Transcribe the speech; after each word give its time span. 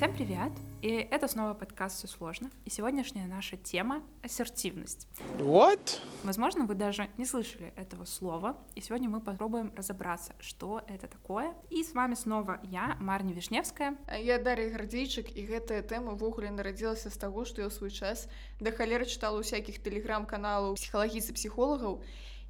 Всем 0.00 0.14
привет! 0.14 0.52
И 0.82 0.88
это 0.88 1.26
снова 1.26 1.54
подкаст 1.54 1.98
«Все 1.98 2.06
сложно». 2.06 2.50
И 2.64 2.70
сегодняшняя 2.70 3.26
наша 3.26 3.56
тема — 3.56 4.22
ассертивность. 4.22 5.08
What? 5.38 6.00
Возможно, 6.22 6.66
вы 6.66 6.74
даже 6.74 7.08
не 7.16 7.24
слышали 7.24 7.72
этого 7.76 8.04
слова. 8.04 8.56
И 8.74 8.80
сегодня 8.80 9.08
мы 9.08 9.20
попробуем 9.20 9.72
разобраться, 9.74 10.34
что 10.38 10.82
это 10.86 11.06
такое. 11.08 11.54
И 11.70 11.82
с 11.82 11.94
вами 11.94 12.14
снова 12.14 12.60
я, 12.62 12.96
Марня 13.00 13.32
Вишневская. 13.32 13.96
А 14.06 14.18
Я 14.18 14.38
Дарья 14.38 14.70
Гардзейчык, 14.70 15.32
і 15.34 15.46
гэтая 15.46 15.82
тэма 15.82 16.12
ўвогуле 16.12 16.50
нарадзілася 16.50 17.08
з 17.10 17.16
таго, 17.16 17.44
што 17.44 17.62
я 17.62 17.68
ў 17.68 17.72
свой 17.72 17.90
час 17.90 18.28
да 18.60 18.70
халеры 18.70 19.06
чытала 19.08 19.40
ўсякіх 19.40 19.80
тэлеграм-каналаў 19.80 20.76
псіхалагіцы 20.76 21.32
псіхолагаў 21.32 22.04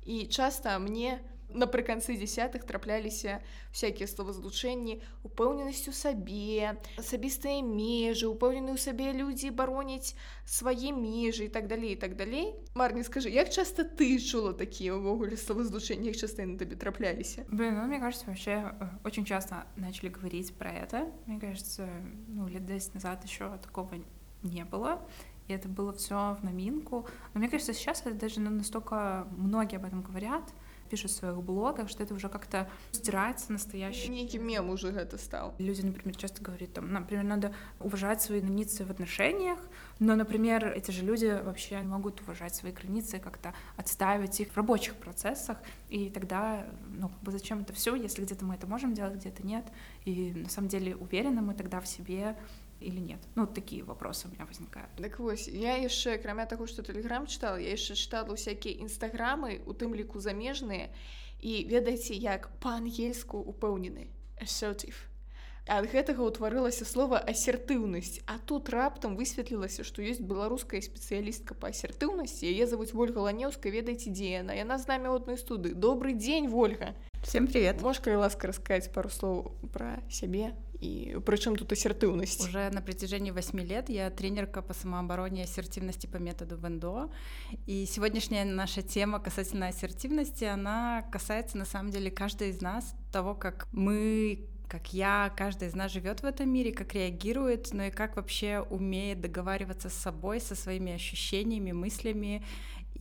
і 0.07 0.27
часта 0.27 0.79
мне 0.79 1.23
напрыканцы 1.57 2.17
дзясятых 2.17 2.67
трапляліся 2.67 3.41
всякія 3.73 4.07
словазлучэнні 4.11 5.01
упэўненасць 5.23 5.89
у 5.89 5.95
сабе 5.95 6.77
асабістыя 6.99 7.63
межы 7.63 8.27
упэўнены 8.29 8.75
ў 8.75 8.79
сабе 8.81 9.15
людзі 9.15 9.55
бароняць 9.55 10.15
свае 10.45 10.91
межы 10.93 11.47
і 11.47 11.53
так 11.53 11.71
далей 11.71 11.95
і 11.95 12.01
так 12.03 12.17
далей 12.19 12.55
марні 12.75 13.07
скажи 13.07 13.31
як 13.31 13.51
часта 13.51 13.87
ты 13.87 14.19
чула 14.19 14.53
такія 14.53 14.99
ўвогуле 14.99 15.39
словазлучэнні 15.39 16.13
як 16.13 16.19
часто 16.19 16.45
на 16.45 16.59
табе 16.59 16.77
трапляліся 16.77 17.47
Блин, 17.49 17.79
ну, 17.79 17.87
мне 17.87 18.01
кажется, 18.01 18.27
вообще 18.27 18.75
э, 18.81 18.89
очень 19.05 19.25
часто 19.25 19.67
начали 19.77 20.09
говорить 20.09 20.53
про 20.55 20.71
это. 20.71 21.07
Мне 21.27 21.41
кажется, 21.41 21.89
ну, 22.29 22.49
лет 22.49 22.67
10 22.67 22.95
назад 22.95 23.25
еще 23.25 23.57
такого 23.63 23.95
не 24.43 24.65
было. 24.65 25.07
И 25.49 25.53
это 25.53 25.69
было 25.69 25.93
все 25.93 26.37
в 26.41 26.45
новинку. 26.45 27.07
Но 27.33 27.41
мне 27.41 27.49
кажется, 27.49 27.73
сейчас 27.73 28.03
это 28.03 28.15
даже 28.15 28.41
ну, 28.41 28.51
настолько 28.51 29.27
многие 29.37 29.77
об 29.77 29.85
этом 29.85 30.03
говорят, 30.03 30.43
пишут 30.45 30.55
в 30.96 31.12
своих 31.12 31.42
блогах, 31.42 31.90
что 31.90 32.04
это 32.04 32.14
уже 32.14 32.30
как-то 32.30 32.70
стирается 32.92 33.52
настоящий. 33.52 34.10
нейкі 34.10 34.40
мем 34.40 34.70
уже 34.70 34.92
гэта 34.92 35.18
стаў 35.18 35.54
Люди, 35.60 35.82
например, 35.82 36.16
часто 36.16 36.44
говорят, 36.44 36.74
там, 36.74 36.92
например, 36.92 37.24
надо 37.24 37.54
уважать 37.80 38.22
свои 38.22 38.40
границы 38.42 38.86
в 38.86 38.92
отношениях, 38.92 39.60
но, 40.00 40.16
например, 40.16 40.68
эти 40.68 40.92
же 40.92 41.04
люди 41.06 41.40
вообще 41.44 41.76
не 41.82 41.88
могут 41.88 42.22
уважать 42.22 42.56
свои 42.56 42.72
границы, 42.72 43.20
как-то 43.20 43.54
отстаивать 43.78 44.40
их 44.40 44.50
в 44.52 44.58
рабочих 44.58 44.96
процессах, 44.96 45.58
и 45.90 46.10
тогда, 46.10 46.66
ну, 46.90 47.10
как 47.10 47.20
бы 47.24 47.32
зачем 47.32 47.62
это 47.62 47.74
все, 47.74 47.96
если 47.96 48.24
где-то 48.24 48.46
мы 48.46 48.56
это 48.56 48.68
можем 48.68 48.94
делать, 48.94 49.16
где-то 49.16 49.46
нет, 49.46 49.66
и 50.06 50.34
на 50.34 50.50
самом 50.50 50.68
деле 50.68 50.96
уверены 50.96 51.42
мы 51.42 51.54
тогда 51.54 51.80
в 51.80 51.88
себе 51.88 52.36
или 52.82 53.00
нет? 53.00 53.20
Ну, 53.36 53.46
вот 53.46 53.54
такие 53.54 53.84
вопросы 53.84 54.28
у 54.28 54.32
меня 54.32 54.46
возникают. 54.46 54.90
Дык 54.98 55.20
вось 55.20 55.48
я 55.48 55.78
яшчэ 55.78 56.16
акрамя 56.16 56.46
таго 56.46 56.68
што 56.68 56.84
тэлеграм 56.84 57.28
чытала 57.28 57.58
я 57.58 57.72
яшчэ 57.78 57.96
чытала 57.96 58.34
ўсякія 58.34 58.82
інстаграмы 58.82 59.62
у 59.66 59.74
тым 59.74 59.94
ліку 59.94 60.20
замежныя 60.20 60.90
і 61.42 61.66
ведаеце 61.70 62.14
як 62.14 62.50
па-ангельску 62.62 63.42
упэўнены 63.42 64.10
assertive 64.42 65.12
ад 65.70 65.86
гэтага 65.94 66.26
ўтварылася 66.26 66.86
слова 66.90 67.22
асертыўнасць 67.22 68.22
а 68.26 68.38
тут 68.50 68.70
раптам 68.74 69.14
высветлілася 69.18 69.86
што 69.86 70.02
ёсць 70.02 70.22
беларуская 70.22 70.82
спецыялістка 70.82 71.54
па 71.54 71.70
асертыўнасці 71.70 72.50
яе 72.50 72.66
завуць 72.66 72.94
ольга 72.98 73.22
ланеўская 73.30 73.70
ведаеце 73.70 74.10
дзе 74.10 74.42
яна 74.42 74.58
яна 74.58 74.82
з 74.82 74.90
намі 74.90 75.14
ў 75.14 75.22
адной 75.22 75.38
студыі 75.38 75.78
добрый 75.78 76.18
дзень 76.18 76.50
ольга! 76.50 76.98
Всем 77.22 77.46
привет! 77.46 77.82
можешь 77.82 78.02
калі 78.02 78.26
ласка 78.26 78.50
расказаць 78.50 78.90
пару 78.90 79.14
слоў 79.14 79.54
пра 79.70 80.02
сябе 80.10 80.58
і 80.82 81.22
прычым 81.22 81.56
тут 81.56 81.72
асертыўнасць 81.72 82.42
Уже 82.42 82.70
на 82.72 82.82
протяжении 82.82 83.32
8 83.32 83.60
лет 83.60 83.90
я 83.90 84.10
тренерка 84.10 84.62
по 84.62 84.74
самообороне 84.74 85.42
и 85.42 85.44
ассертивности 85.44 86.08
по 86.08 86.18
методу 86.18 86.58
Вендо. 86.58 87.12
И 87.68 87.86
сегодняшняя 87.86 88.46
наша 88.46 88.82
тема 88.82 89.20
касательно 89.20 89.68
ассертивности, 89.68 90.44
она 90.46 91.04
касается 91.12 91.58
на 91.58 91.66
самом 91.66 91.92
деле 91.92 92.10
каждой 92.10 92.50
из 92.50 92.62
нас, 92.62 92.96
того, 93.12 93.36
как 93.36 93.68
мы 93.72 94.48
как 94.68 94.94
я, 94.94 95.34
каждый 95.36 95.68
из 95.68 95.76
нас 95.76 95.92
живет 95.92 96.22
в 96.22 96.26
этом 96.26 96.50
мире, 96.50 96.72
как 96.72 96.94
реагирует, 96.94 97.74
но 97.74 97.84
и 97.84 97.92
как 97.92 98.16
вообще 98.16 98.66
умеет 98.70 99.20
договариваться 99.20 99.90
с 99.90 99.94
собой, 99.94 100.40
со 100.40 100.56
своими 100.56 100.94
ощущениями, 100.94 101.74
мыслями 101.74 102.42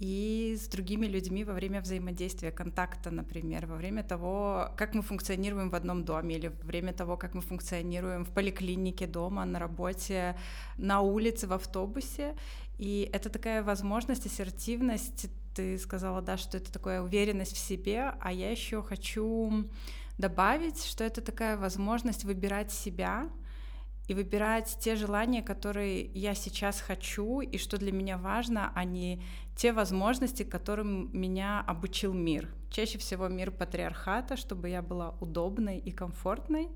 и 0.00 0.56
с 0.58 0.66
другими 0.68 1.06
людьми 1.06 1.44
во 1.44 1.52
время 1.52 1.82
взаимодействия, 1.82 2.50
контакта, 2.50 3.10
например, 3.10 3.66
во 3.66 3.76
время 3.76 4.02
того, 4.02 4.70
как 4.76 4.94
мы 4.94 5.02
функционируем 5.02 5.68
в 5.68 5.74
одном 5.74 6.04
доме 6.04 6.36
или 6.36 6.48
во 6.48 6.66
время 6.66 6.94
того, 6.94 7.18
как 7.18 7.34
мы 7.34 7.42
функционируем 7.42 8.24
в 8.24 8.30
поликлинике, 8.30 9.06
дома, 9.06 9.44
на 9.44 9.58
работе, 9.58 10.36
на 10.78 11.02
улице, 11.02 11.46
в 11.46 11.52
автобусе. 11.52 12.34
И 12.78 13.10
это 13.12 13.28
такая 13.28 13.62
возможность, 13.62 14.24
ассертивность. 14.24 15.26
Ты 15.54 15.76
сказала, 15.76 16.22
да, 16.22 16.38
что 16.38 16.56
это 16.56 16.72
такая 16.72 17.02
уверенность 17.02 17.54
в 17.54 17.58
себе, 17.58 18.14
а 18.20 18.32
я 18.32 18.50
еще 18.50 18.82
хочу 18.82 19.68
добавить, 20.16 20.82
что 20.82 21.04
это 21.04 21.20
такая 21.20 21.58
возможность 21.58 22.24
выбирать 22.24 22.72
себя, 22.72 23.28
и 24.10 24.14
выбирать 24.14 24.76
те 24.80 24.96
желания, 24.96 25.40
которые 25.40 26.02
я 26.14 26.34
сейчас 26.34 26.80
хочу 26.80 27.42
и 27.42 27.58
что 27.58 27.78
для 27.78 27.92
меня 27.92 28.18
важно, 28.18 28.72
а 28.74 28.82
не 28.82 29.22
те 29.54 29.72
возможности, 29.72 30.42
которым 30.42 31.10
меня 31.12 31.60
обучил 31.64 32.12
мир. 32.12 32.48
Чаще 32.70 32.98
всего 32.98 33.28
мир 33.28 33.52
патриархата, 33.52 34.36
чтобы 34.36 34.68
я 34.68 34.82
была 34.82 35.14
удобной 35.20 35.78
и 35.78 35.92
комфортной 35.92 36.70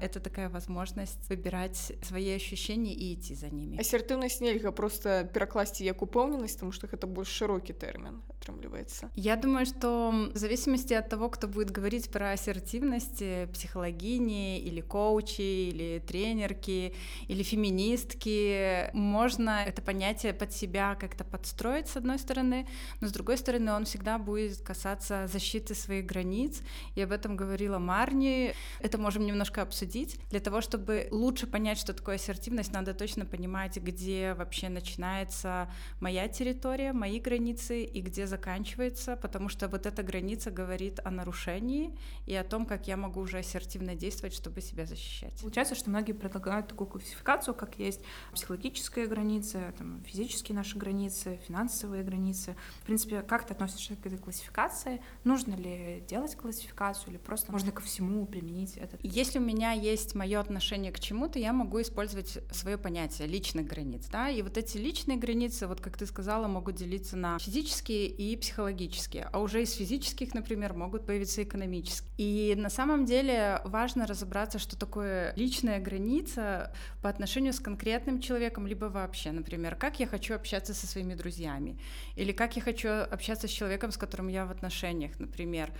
Это 0.00 0.20
такая 0.20 0.48
возможность 0.48 1.18
выбирать 1.28 1.92
свои 2.02 2.30
ощущения 2.30 2.94
и 2.94 3.14
идти 3.14 3.34
за 3.34 3.50
ними. 3.50 3.78
асертыўнасць 3.78 4.40
нельга 4.40 4.70
просто 4.70 5.28
перакласці 5.34 5.82
як 5.84 6.02
упэўненасць 6.02 6.54
тому 6.54 6.70
что 6.70 6.86
гэта 6.86 7.06
больш 7.10 7.26
шырокі 7.28 7.72
тэрмін 7.74 8.22
атрымліваецца 8.30 9.10
Я 9.16 9.34
думаю, 9.34 9.66
что 9.66 10.30
в 10.32 10.38
зависимости 10.38 10.94
от 10.94 11.08
того, 11.08 11.28
кто 11.30 11.48
будет 11.48 11.72
говорить 11.72 12.10
про 12.10 12.30
ассертивность, 12.30 13.22
э, 13.22 13.48
психологини 13.52 14.60
или 14.60 14.80
коучи, 14.80 15.42
или 15.42 15.98
тренерки, 15.98 16.94
или 17.26 17.42
феминистки, 17.42 18.90
можно 18.94 19.64
это 19.66 19.82
понятие 19.82 20.32
под 20.32 20.52
себя 20.52 20.94
как-то 20.94 21.24
подстроить, 21.24 21.88
с 21.88 21.96
одной 21.96 22.20
стороны, 22.20 22.68
но 23.00 23.08
с 23.08 23.12
другой 23.12 23.36
стороны 23.36 23.72
он 23.72 23.84
всегда 23.84 24.18
будет 24.18 24.60
касаться 24.60 25.26
защиты 25.26 25.74
своих 25.74 26.06
границ, 26.06 26.60
и 26.94 27.02
об 27.02 27.10
этом 27.10 27.36
говорила 27.36 27.78
Марни. 27.78 28.54
Это 28.78 28.96
можем 28.98 29.26
немножко 29.26 29.62
обсудить. 29.62 29.81
для 29.85 30.39
того, 30.39 30.61
чтобы 30.61 31.07
лучше 31.11 31.47
понять, 31.47 31.77
что 31.77 31.93
такое 31.93 32.15
ассертивность, 32.15 32.73
надо 32.73 32.93
точно 32.93 33.25
понимать, 33.25 33.77
где 33.77 34.33
вообще 34.33 34.69
начинается 34.69 35.69
моя 35.99 36.27
территория, 36.27 36.93
мои 36.93 37.19
границы 37.19 37.83
и 37.83 38.01
где 38.01 38.27
заканчивается, 38.27 39.15
потому 39.15 39.49
что 39.49 39.67
вот 39.67 39.85
эта 39.85 40.03
граница 40.03 40.51
говорит 40.51 40.99
о 41.03 41.11
нарушении 41.11 41.97
и 42.25 42.35
о 42.35 42.43
том, 42.43 42.65
как 42.65 42.87
я 42.87 42.97
могу 42.97 43.21
уже 43.21 43.39
ассертивно 43.39 43.95
действовать, 43.95 44.33
чтобы 44.33 44.61
себя 44.61 44.85
защищать. 44.85 45.33
Получается, 45.41 45.75
что 45.75 45.89
многие 45.89 46.13
предлагают 46.13 46.67
такую 46.67 46.87
классификацию, 46.87 47.53
как 47.53 47.77
есть 47.77 48.01
психологическая 48.33 49.07
граница, 49.07 49.73
там, 49.77 50.03
физические 50.05 50.55
наши 50.55 50.77
границы, 50.77 51.39
финансовые 51.47 52.03
границы. 52.03 52.55
В 52.81 52.85
принципе, 52.85 53.21
как 53.21 53.45
ты 53.45 53.53
относишься 53.53 53.95
к 53.95 54.05
этой 54.05 54.17
классификации? 54.17 55.01
Нужно 55.23 55.55
ли 55.55 56.03
делать 56.07 56.35
классификацию 56.35 57.11
или 57.11 57.17
просто 57.17 57.51
можно 57.51 57.71
ко 57.71 57.81
всему 57.81 58.25
применить 58.25 58.77
этот? 58.77 58.99
Если 59.03 59.39
у 59.39 59.41
меня 59.41 59.72
есть 59.73 60.15
мое 60.15 60.39
отношение 60.39 60.91
к 60.91 60.99
чему-то, 60.99 61.39
я 61.39 61.53
могу 61.53 61.81
использовать 61.81 62.39
свое 62.51 62.77
понятие 62.77 63.27
личных 63.27 63.67
границ, 63.67 64.07
да, 64.11 64.29
и 64.29 64.41
вот 64.41 64.57
эти 64.57 64.77
личные 64.77 65.17
границы, 65.17 65.67
вот 65.67 65.81
как 65.81 65.97
ты 65.97 66.05
сказала, 66.05 66.47
могут 66.47 66.75
делиться 66.75 67.17
на 67.17 67.39
физические 67.39 68.07
и 68.07 68.35
психологические, 68.37 69.29
а 69.31 69.39
уже 69.39 69.63
из 69.63 69.73
физических, 69.73 70.33
например, 70.33 70.73
могут 70.73 71.05
появиться 71.05 71.43
экономические. 71.43 72.11
И 72.17 72.55
на 72.55 72.69
самом 72.69 73.05
деле 73.05 73.61
важно 73.65 74.07
разобраться, 74.07 74.59
что 74.59 74.77
такое 74.77 75.33
личная 75.35 75.79
граница 75.79 76.73
по 77.01 77.09
отношению 77.09 77.53
с 77.53 77.59
конкретным 77.59 78.21
человеком, 78.21 78.67
либо 78.67 78.85
вообще, 78.85 79.31
например, 79.31 79.75
как 79.75 79.99
я 79.99 80.07
хочу 80.07 80.35
общаться 80.35 80.73
со 80.73 80.87
своими 80.87 81.15
друзьями, 81.15 81.79
или 82.15 82.31
как 82.31 82.55
я 82.55 82.61
хочу 82.61 82.89
общаться 82.89 83.47
с 83.47 83.51
человеком, 83.51 83.91
с 83.91 83.97
которым 83.97 84.27
я 84.27 84.45
в 84.45 84.51
отношениях, 84.51 85.19
например, 85.19 85.71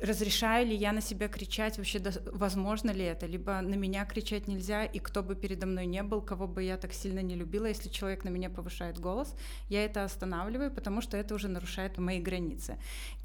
разрешаю 0.00 0.66
ли 0.66 0.74
я 0.74 0.92
на 0.92 1.00
себя 1.00 1.28
кричать, 1.28 1.78
вообще 1.78 2.00
возможно 2.32 2.90
ли 2.90 3.04
это, 3.04 3.26
либо 3.26 3.60
на 3.60 3.74
меня 3.74 4.04
кричать 4.04 4.48
нельзя, 4.48 4.84
и 4.84 4.98
кто 4.98 5.22
бы 5.22 5.34
передо 5.34 5.66
мной 5.66 5.86
не 5.86 6.02
был, 6.02 6.20
кого 6.22 6.46
бы 6.46 6.62
я 6.62 6.76
так 6.76 6.92
сильно 6.92 7.20
не 7.20 7.34
любила, 7.34 7.66
если 7.66 7.88
человек 7.88 8.24
на 8.24 8.28
меня 8.28 8.50
повышает 8.50 8.98
голос, 8.98 9.34
я 9.68 9.84
это 9.84 10.04
останавливаю, 10.04 10.70
потому 10.70 11.00
что 11.00 11.16
это 11.16 11.34
уже 11.34 11.48
нарушает 11.48 11.98
мои 11.98 12.20
границы. 12.20 12.76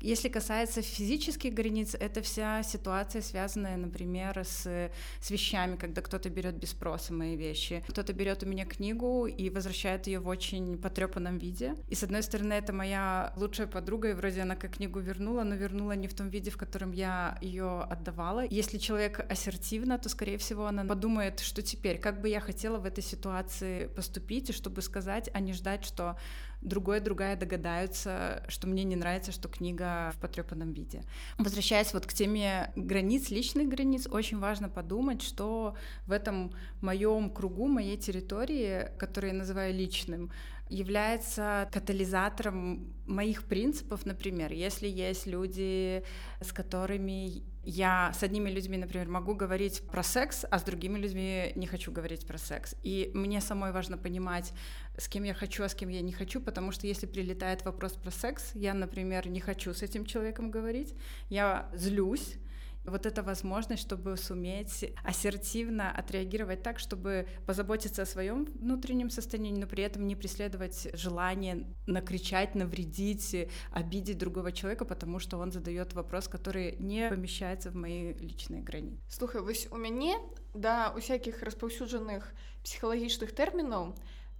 Если 0.01 0.30
касается 0.30 0.81
физических 0.81 1.53
границ, 1.53 1.95
это 1.95 2.21
вся 2.21 2.63
ситуация, 2.63 3.21
связанная, 3.21 3.77
например, 3.77 4.39
с, 4.44 4.89
с 5.21 5.31
вещами, 5.31 5.75
когда 5.75 6.01
кто-то 6.01 6.30
берет 6.30 6.56
без 6.56 6.71
спроса 6.71 7.13
мои 7.13 7.36
вещи, 7.36 7.83
кто-то 7.88 8.13
берет 8.13 8.44
у 8.44 8.48
меня 8.48 8.65
книгу 8.65 9.27
и 9.27 9.50
возвращает 9.50 10.07
ее 10.07 10.19
в 10.19 10.27
очень 10.27 10.77
потрепанном 10.77 11.38
виде. 11.38 11.75
И 11.89 11.95
с 11.95 12.03
одной 12.03 12.24
стороны, 12.24 12.53
это 12.53 12.74
моя 12.74 13.33
лучшая 13.36 13.68
подруга, 13.68 14.09
и 14.09 14.13
вроде 14.13 14.42
она 14.42 14.56
как 14.56 14.75
книгу 14.75 15.00
вернула, 15.00 15.44
но 15.44 15.56
вернула 15.56 15.92
не 15.94 16.07
в 16.07 16.13
том 16.13 16.30
виде, 16.30 16.50
в 16.50 16.57
котором 16.57 16.92
я 16.92 17.38
ее 17.42 17.81
отдавала. 17.81 18.45
Если 18.50 18.77
человек 18.77 19.25
ассертивно, 19.30 19.98
то, 19.98 20.09
скорее 20.09 20.38
всего, 20.38 20.65
она 20.65 20.83
подумает, 20.86 21.39
что 21.39 21.62
теперь, 21.62 22.00
как 22.00 22.21
бы 22.21 22.30
я 22.30 22.39
хотела 22.39 22.77
в 22.77 22.86
этой 22.86 23.03
ситуации 23.03 23.88
поступить, 23.88 24.50
и 24.50 24.53
чтобы 24.53 24.81
сказать, 24.81 25.30
а 25.33 25.39
не 25.39 25.53
ждать, 25.53 25.86
что 25.86 26.18
другой, 26.62 27.00
другая 27.00 27.36
догадаются, 27.36 28.44
что 28.48 28.68
мне 28.68 28.84
не 28.84 28.96
нравится, 28.96 29.31
что 29.31 29.50
книга 29.50 30.12
в 30.16 30.19
потрепанном 30.19 30.74
виде. 30.74 31.04
Возвращаясь 31.38 31.94
вот 31.94 32.06
к 32.06 32.13
теме 32.13 32.72
границ, 32.75 33.30
личных 33.30 33.68
границ, 33.69 34.08
очень 34.08 34.40
важно 34.40 34.69
подумать, 34.69 35.22
что 35.22 35.75
в 36.08 36.12
этом 36.12 36.54
моем 36.81 37.30
кругу, 37.30 37.68
моей 37.68 37.98
территории, 37.98 38.90
который 38.98 39.31
я 39.31 39.36
называю 39.36 39.74
личным, 39.74 40.31
является 40.71 41.68
катализатором 41.71 42.94
моих 43.06 43.44
принципов, 43.44 44.06
например, 44.06 44.53
если 44.53 44.88
есть 44.88 45.27
люди, 45.27 46.03
с 46.39 46.53
которыми 46.53 47.44
я 47.63 48.12
с 48.13 48.23
одними 48.23 48.50
людьми, 48.50 48.77
например, 48.77 49.07
могу 49.09 49.35
говорить 49.35 49.83
про 49.91 50.01
секс, 50.01 50.45
а 50.50 50.57
с 50.57 50.63
другими 50.63 50.97
людьми 50.97 51.51
не 51.56 51.68
хочу 51.68 51.91
говорить 51.91 52.25
про 52.25 52.38
секс. 52.38 52.73
И 52.83 53.12
мне 53.13 53.41
самой 53.41 53.71
важно 53.71 53.97
понимать, 53.97 54.53
с 54.97 55.07
кем 55.07 55.23
я 55.23 55.33
хочу, 55.33 55.63
а 55.63 55.69
с 55.69 55.75
кем 55.75 55.89
я 55.89 56.01
не 56.01 56.13
хочу, 56.13 56.39
потому 56.39 56.71
что 56.71 56.88
если 56.88 57.06
прилетает 57.06 57.65
вопрос 57.65 57.94
про 57.94 58.09
секс, 58.09 58.51
я, 58.56 58.74
например, 58.74 59.27
не 59.27 59.41
хочу 59.41 59.74
с 59.74 59.83
этим 59.83 60.06
человеком 60.06 60.50
говорить, 60.50 60.95
я 61.29 61.69
злюсь, 61.74 62.38
вот 62.84 63.05
эта 63.05 63.23
возможность, 63.23 63.82
чтобы 63.82 64.17
суметь 64.17 64.93
ассертивно 65.05 65.90
отреагировать 65.90 66.62
так, 66.62 66.78
чтобы 66.78 67.26
позаботиться 67.46 68.02
о 68.02 68.06
своем 68.06 68.44
внутреннем 68.44 69.11
состоянии, 69.11 69.52
но 69.52 69.67
при 69.67 69.82
этом 69.82 70.06
не 70.06 70.14
преследовать 70.14 70.88
желание 70.94 71.67
накричать, 71.87 72.55
навредить, 72.55 73.49
обидеть 73.73 74.19
другого 74.19 74.52
человека, 74.52 74.84
потому 74.84 75.19
что 75.19 75.38
он 75.38 75.50
задает 75.50 75.94
вопрос, 75.94 76.28
который 76.28 76.76
не 76.78 77.08
помещается 77.08 77.70
в 77.70 77.75
мои 77.75 78.12
личные 78.12 78.62
границы. 78.62 79.00
Слухай, 79.08 79.40
вось 79.40 79.67
у 79.70 79.76
мяне 79.76 80.17
да 80.55 80.93
у 80.96 81.00
всяких 81.00 81.43
распаўсюджаных 81.43 82.32
псіхалагічных 82.64 83.32
тэрмінаў 83.37 83.93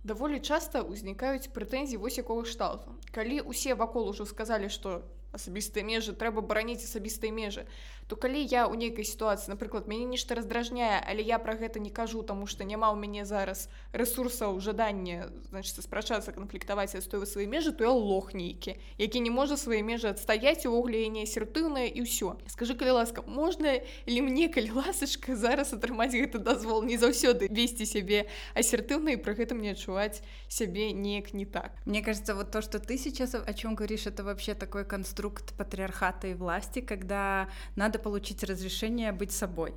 даволі 0.07 0.41
часта 0.41 0.81
ўзнікаюць 0.87 1.53
прэтэнзіі 1.53 2.01
вось 2.01 2.19
якога 2.23 2.47
шталту 2.49 2.97
калі 3.13 3.43
усе 3.45 3.75
вакол 3.75 4.09
ужо 4.09 4.25
сказалі 4.25 4.73
што 4.73 5.05
асабістыя 5.37 5.85
межы 5.85 6.17
трэба 6.17 6.41
бараніць 6.41 6.87
асабістыя 6.87 7.35
межы 7.35 7.67
то 8.07 8.17
калі 8.17 8.39
я 8.39 8.71
ў 8.71 8.79
нейкай 8.79 9.03
сітуацыі 9.03 9.51
напрыклад 9.51 9.91
мяне 9.91 10.07
нешта 10.07 10.39
раздражняе 10.39 11.03
але 11.03 11.27
я 11.27 11.43
пра 11.43 11.59
гэта 11.59 11.83
не 11.83 11.91
кажу 11.91 12.23
таму 12.23 12.47
што 12.47 12.63
няма 12.63 12.95
ў 12.95 12.97
мяне 13.03 13.27
зараз 13.27 13.67
ресурсаў 13.91 14.63
жадання 14.63 15.31
значит 15.51 15.83
спрачацца 15.83 16.31
канфліктаваць 16.31 16.95
адстойвы 16.95 17.27
свае 17.27 17.51
межы 17.51 17.75
то 17.75 17.83
я 17.83 17.91
лох 17.91 18.31
нейкі 18.31 18.79
які 18.99 19.19
не 19.21 19.31
можа 19.31 19.59
свае 19.59 19.83
межы 19.83 20.15
адстаяць 20.15 20.67
увогуле 20.71 21.03
не 21.11 21.27
асертыўнае 21.27 21.91
і 21.91 22.07
ўсё 22.07 22.39
скажи 22.47 22.79
калі 22.79 23.03
ласка 23.03 23.27
можна 23.27 23.83
ли 24.07 24.21
мне 24.23 24.47
калі 24.55 24.79
ласачка 24.79 25.35
зараз 25.35 25.75
атрымаць 25.75 26.15
гэты 26.15 26.39
дазвол 26.39 26.87
не 26.87 27.03
заўсёды 27.03 27.51
весці 27.51 27.91
сябе 27.91 28.31
асертыўна 28.55 29.19
і 29.19 29.23
пры 29.23 29.35
гэтым 29.35 29.59
не 29.59 29.75
адчуваць 29.75 30.23
сябе 30.47 30.95
неяк 30.95 31.35
не 31.35 31.45
так 31.45 31.75
мне 31.85 32.07
кажется 32.07 32.39
вот 32.39 32.55
то 32.55 32.63
что 32.63 32.79
ты 32.79 32.99
сейчас 32.99 33.35
о 33.35 33.53
чем 33.53 33.75
говоришь 33.75 34.07
это 34.07 34.23
вообще 34.23 34.55
такой 34.55 34.85
конструкт 34.85 35.55
патриархата 35.59 36.31
и 36.31 36.35
власти 36.35 36.79
когда 36.81 37.51
надо 37.75 37.97
получить 38.02 38.44
разрешение 38.44 39.12
быть 39.12 39.32
собой. 39.32 39.74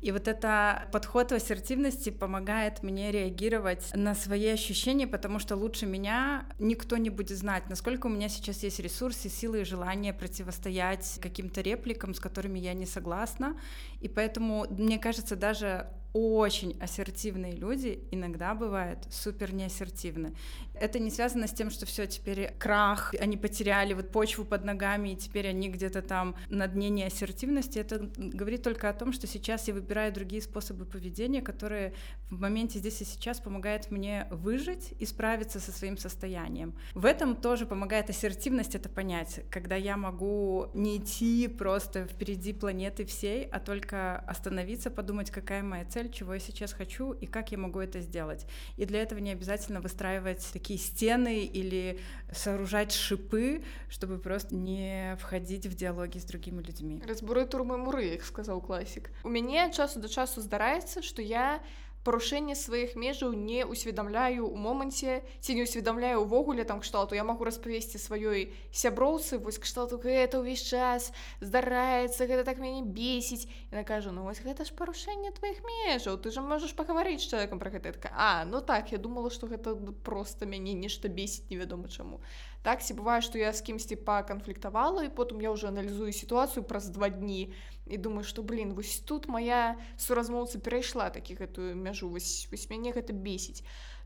И 0.00 0.12
вот 0.12 0.28
это 0.28 0.88
подход 0.92 1.30
в 1.30 1.34
ассертивности 1.34 2.10
помогает 2.10 2.82
мне 2.82 3.10
реагировать 3.10 3.90
на 3.94 4.14
свои 4.14 4.48
ощущения, 4.48 5.06
потому 5.06 5.38
что 5.38 5.56
лучше 5.56 5.86
меня 5.86 6.46
никто 6.58 6.96
не 6.96 7.10
будет 7.10 7.38
знать, 7.38 7.68
насколько 7.68 8.06
у 8.06 8.10
меня 8.10 8.28
сейчас 8.28 8.62
есть 8.62 8.80
ресурсы, 8.80 9.28
силы 9.28 9.62
и 9.62 9.64
желание 9.64 10.12
противостоять 10.12 11.18
каким-то 11.22 11.60
репликам, 11.60 12.14
с 12.14 12.20
которыми 12.20 12.58
я 12.58 12.74
не 12.74 12.86
согласна. 12.86 13.58
И 14.00 14.08
поэтому, 14.08 14.66
мне 14.70 14.98
кажется, 14.98 15.36
даже 15.36 15.86
очень 16.12 16.76
ассертивные 16.80 17.52
люди 17.52 18.04
иногда 18.10 18.54
бывают 18.54 19.06
супер 19.10 19.52
неассертивны. 19.52 20.34
Это 20.74 20.98
не 20.98 21.10
связано 21.10 21.46
с 21.46 21.52
тем, 21.52 21.70
что 21.70 21.86
все 21.86 22.06
теперь 22.06 22.52
крах, 22.58 23.14
они 23.20 23.36
потеряли 23.36 23.94
вот 23.94 24.10
почву 24.10 24.44
под 24.44 24.64
ногами, 24.64 25.10
и 25.10 25.16
теперь 25.16 25.48
они 25.48 25.68
где-то 25.68 26.02
там 26.02 26.36
на 26.48 26.66
дне 26.68 26.88
неассертивности. 26.88 27.78
Это 27.78 28.10
говорит 28.16 28.62
только 28.62 28.88
о 28.88 28.92
том, 28.92 29.12
что 29.12 29.26
сейчас 29.26 29.68
я 29.68 29.74
выбираю 29.74 30.12
другие 30.12 30.40
способы 30.40 30.84
поведения, 30.84 31.42
которые 31.42 31.94
в 32.30 32.40
моменте 32.40 32.78
здесь 32.78 33.00
и 33.02 33.04
сейчас 33.04 33.40
помогают 33.40 33.90
мне 33.90 34.26
выжить 34.30 34.94
и 34.98 35.06
справиться 35.06 35.60
со 35.60 35.72
своим 35.72 35.98
состоянием. 35.98 36.74
В 36.94 37.04
этом 37.04 37.36
тоже 37.36 37.66
помогает 37.66 38.10
ассертивность 38.10 38.74
это 38.74 38.88
понять, 38.88 39.40
когда 39.50 39.76
я 39.76 39.96
могу 39.96 40.70
не 40.74 40.98
идти 40.98 41.48
просто 41.48 42.06
впереди 42.06 42.52
планеты 42.52 43.04
всей, 43.04 43.44
а 43.44 43.58
только 43.58 44.18
остановиться, 44.20 44.90
подумать, 44.90 45.30
какая 45.30 45.62
моя 45.62 45.84
цель, 45.84 45.97
чего 46.06 46.34
я 46.34 46.40
сейчас 46.40 46.72
хочу 46.72 47.12
и 47.12 47.26
как 47.26 47.50
я 47.50 47.58
могу 47.58 47.80
это 47.80 48.00
сделать. 48.00 48.46
И 48.76 48.84
для 48.84 49.02
этого 49.02 49.18
не 49.18 49.32
обязательно 49.32 49.80
выстраивать 49.80 50.48
такие 50.52 50.78
стены 50.78 51.44
или 51.44 51.98
сооружать 52.32 52.92
шипы, 52.92 53.62
чтобы 53.88 54.18
просто 54.18 54.54
не 54.54 55.16
входить 55.20 55.66
в 55.66 55.74
диалоги 55.74 56.18
с 56.18 56.24
другими 56.24 56.62
людьми. 56.62 57.02
Разбуры 57.06 57.46
турмы 57.46 57.76
муры, 57.78 58.16
как 58.16 58.24
сказал 58.24 58.60
классик. 58.60 59.10
У 59.24 59.28
меня 59.28 59.70
часу 59.70 59.98
до 59.98 60.08
часу 60.08 60.40
здарается, 60.40 61.02
что 61.02 61.22
я 61.22 61.60
парушэнне 62.07 62.55
сваіх 62.59 62.95
межаў 62.99 63.31
не 63.31 63.63
усведамляю 63.63 64.47
у 64.47 64.59
моманце 64.59 65.23
ці 65.39 65.55
не 65.55 65.63
усведамляю 65.63 66.23
увогуле 66.23 66.67
там 66.67 66.83
кшталту 66.83 67.15
я 67.15 67.23
магу 67.23 67.47
распавесці 67.47 67.97
сваёй 67.97 68.51
сяброўцы 68.75 69.39
вось 69.39 69.59
кшталту 69.63 69.99
гэта 70.03 70.43
ўвесь 70.43 70.67
час 70.67 71.11
здараецца 71.39 72.27
гэта 72.27 72.43
так 72.43 72.59
мяне 72.59 72.83
бесіць 72.83 73.47
і 73.47 73.79
накажу 73.79 74.11
ну 74.11 74.27
вось 74.27 74.43
гэта 74.43 74.67
ж 74.67 74.75
парушэнне 74.75 75.31
тваіх 75.39 75.63
межаў 75.63 76.19
ты 76.19 76.35
же 76.35 76.43
можаш 76.43 76.75
пагаварыць 76.75 77.23
з 77.23 77.31
чалавекам 77.31 77.63
пра 77.63 77.71
гэта 77.71 77.95
А 78.11 78.43
ну 78.43 78.59
так 78.59 78.91
я 78.91 78.97
думала 78.97 79.31
что 79.31 79.47
гэта 79.47 79.75
просто 80.03 80.45
мяне 80.45 80.75
нешта 80.75 81.07
бесіць 81.07 81.47
невядома 81.49 81.87
чаму 81.87 82.19
так 82.63 82.79
ці 82.83 82.95
бывае 82.95 83.19
што 83.21 83.37
я 83.37 83.51
з 83.53 83.61
кімсьці 83.61 83.99
паканфліктавала 84.07 85.03
і 85.03 85.11
потым 85.11 85.43
я 85.43 85.51
ўжо 85.51 85.67
аналізую 85.67 86.15
сітуацыю 86.15 86.63
праз 86.63 86.89
два 86.89 87.11
дні 87.11 87.51
і 87.85 87.97
думаю 87.97 88.23
што 88.23 88.41
блин 88.41 88.73
вось 88.73 89.03
тут 89.03 89.27
моя 89.27 89.75
суразмоўца 89.97 90.59
перайшла 90.63 91.11
такі 91.11 91.35
гэтую 91.35 91.75
мяжу 91.75 92.09
вось 92.09 92.47
вось 92.51 92.69
мяне 92.71 92.95
гэта 92.95 93.13
бесіць 93.13 93.63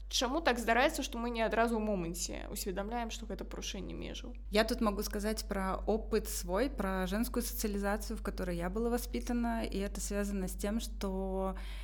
Чаму 0.07 0.39
так 0.39 0.55
здараецца 0.55 1.03
што 1.03 1.19
мы 1.19 1.27
не 1.29 1.43
адразу 1.43 1.75
ў 1.75 1.83
моманце 1.83 2.47
усведамляем 2.47 3.11
што 3.11 3.27
гэта 3.27 3.43
парушэнне 3.43 3.93
межу 3.93 4.31
я 4.55 4.63
тут 4.63 4.79
могу 4.81 5.03
сказаць 5.03 5.43
пра 5.43 5.83
опыт 5.85 6.31
свой 6.31 6.71
пра 6.71 7.05
женскую 7.05 7.43
сацыялізацыю 7.43 8.17
в 8.17 8.23
которой 8.23 8.57
я 8.57 8.71
была 8.71 8.89
воспитана 8.89 9.67
і 9.67 9.77
это 9.83 9.99
связано 9.99 10.47
з 10.47 10.55
тем 10.55 10.79
что 10.79 11.53
я 11.53 11.80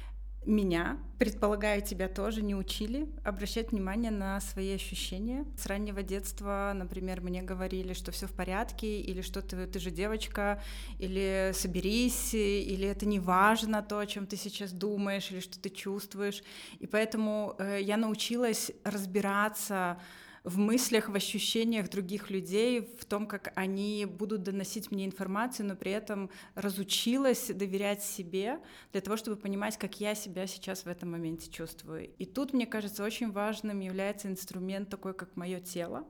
меня, 0.47 0.99
предполагаю, 1.19 1.83
тебя 1.83 2.09
тоже 2.09 2.43
не 2.43 2.55
учили 2.55 3.09
обращать 3.25 3.73
внимание 3.73 4.11
на 4.11 4.41
свои 4.41 4.75
ощущения. 4.75 5.45
С 5.57 5.67
раннего 5.67 6.03
детства, 6.03 6.73
например, 6.75 7.21
мне 7.21 7.43
говорили, 7.43 7.93
что 7.93 8.13
все 8.13 8.27
в 8.27 8.33
порядке, 8.33 9.01
или 9.01 9.21
что 9.21 9.43
ты, 9.43 9.67
ты 9.67 9.79
же 9.79 9.91
девочка, 9.91 10.63
или 10.99 11.53
соберись, 11.55 12.35
или 12.35 12.89
это 12.89 13.05
не 13.07 13.21
важно 13.21 13.83
то, 13.83 13.99
о 13.99 14.07
чем 14.07 14.27
ты 14.27 14.37
сейчас 14.37 14.73
думаешь, 14.73 15.31
или 15.31 15.41
что 15.41 15.61
ты 15.61 15.69
чувствуешь. 15.69 16.43
И 16.79 16.87
поэтому 16.87 17.55
э, 17.59 17.81
я 17.83 17.97
научилась 17.97 18.71
разбираться 18.85 19.99
в 20.45 20.59
мыслях, 20.59 21.09
в 21.09 21.15
ощущениях 21.15 21.91
других 21.91 22.31
людей, 22.31 22.81
в 22.81 23.05
том, 23.05 23.27
как 23.27 23.53
они 23.55 24.07
будут 24.07 24.43
доносить 24.43 24.91
мне 24.91 25.05
информацию, 25.07 25.67
но 25.67 25.77
при 25.77 25.93
этом 25.93 26.31
разучилась 26.55 27.49
доверять 27.49 28.03
себе 28.03 28.61
для 28.93 29.01
того, 29.01 29.17
чтобы 29.17 29.37
понимать, 29.37 29.77
как 29.77 30.01
я 30.01 30.15
себя 30.15 30.47
сейчас 30.47 30.85
в 30.85 30.89
этом 30.89 31.11
моменте 31.13 31.51
чувствую. 31.51 32.11
И 32.19 32.25
тут, 32.25 32.53
мне 32.53 32.67
кажется, 32.67 33.05
очень 33.05 33.31
важным 33.31 33.81
является 33.81 34.29
инструмент 34.29 34.89
такой, 34.89 35.15
как 35.15 35.37
мое 35.37 35.61
тело, 35.61 36.07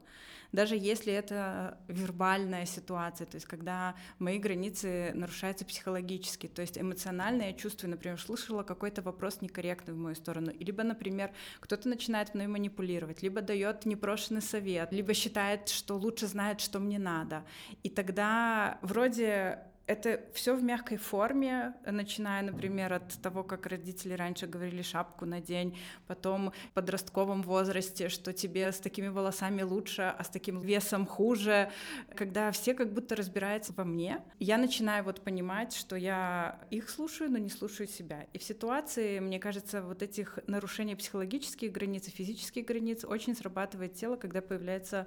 даже 0.53 0.77
если 0.77 1.13
это 1.13 1.79
вербальная 1.89 2.67
ситуация, 2.67 3.27
то 3.27 3.37
есть 3.37 3.47
когда 3.47 3.95
мои 4.19 4.39
границы 4.39 5.13
нарушаются 5.15 5.65
психологически, 5.65 6.47
то 6.47 6.63
есть 6.63 6.79
эмоционально 6.79 7.43
я 7.43 7.53
чувствую, 7.53 7.91
например, 7.91 8.21
слышала 8.21 8.63
какой-то 8.63 9.03
вопрос 9.03 9.41
некорректный 9.41 9.95
в 9.95 9.99
мою 9.99 10.15
сторону, 10.15 10.53
либо, 10.59 10.83
например, 10.83 11.33
кто-то 11.61 11.89
начинает 11.89 12.35
мной 12.35 12.47
манипулировать, 12.47 13.23
либо 13.23 13.43
дает 13.43 13.85
непрошенный 13.87 14.43
совет, 14.43 14.93
либо 14.93 15.15
считает, 15.15 15.69
что 15.69 15.97
лучше 15.97 16.27
знает, 16.27 16.61
что 16.61 16.81
мне 16.81 16.99
надо. 16.99 17.45
И 17.83 17.91
тогда 17.91 18.79
вроде 18.83 19.68
это 19.89 20.21
все 20.35 20.55
в 20.55 20.63
мягкой 20.63 20.99
форме, 20.99 21.75
начиная, 21.85 22.43
например, 22.43 22.93
от 22.93 23.09
того, 23.23 23.43
как 23.43 23.67
родители 23.67 24.13
раньше 24.13 24.47
говорили 24.47 24.83
шапку 24.83 25.25
на 25.25 25.41
день, 25.41 25.77
потом 26.07 26.53
в 26.71 26.73
подростковом 26.75 27.43
возрасте, 27.43 28.11
что 28.11 28.35
тебе 28.35 28.71
с 28.71 28.79
такими 28.79 29.09
волосами 29.09 29.63
лучше, 29.63 30.03
а 30.03 30.23
с 30.23 30.29
таким 30.29 30.61
весом 30.61 31.07
хуже, 31.07 31.71
когда 32.15 32.53
все 32.53 32.75
как 32.75 32.93
будто 32.93 33.17
разбираются 33.17 33.73
во 33.73 33.85
мне, 33.85 34.23
я 34.39 34.59
начинаю 34.59 35.05
вот 35.05 35.23
понимать, 35.23 35.75
что 35.75 35.97
я 35.97 36.61
их 36.71 36.91
слушаю, 36.91 37.31
но 37.31 37.39
не 37.39 37.51
слушаю 37.51 37.89
себя. 37.89 38.27
И 38.35 38.39
в 38.39 38.43
ситуации, 38.43 39.21
мне 39.21 39.41
кажется, 39.41 39.83
вот 39.83 40.03
этих 40.03 40.39
нарушений 40.47 40.97
психологических 40.97 41.73
границ 41.73 42.09
и 42.09 42.11
физических 42.11 42.67
границ 42.67 43.05
очень 43.05 43.35
срабатывает 43.35 43.95
тело, 43.95 44.17
когда 44.17 44.43
появляется 44.43 45.07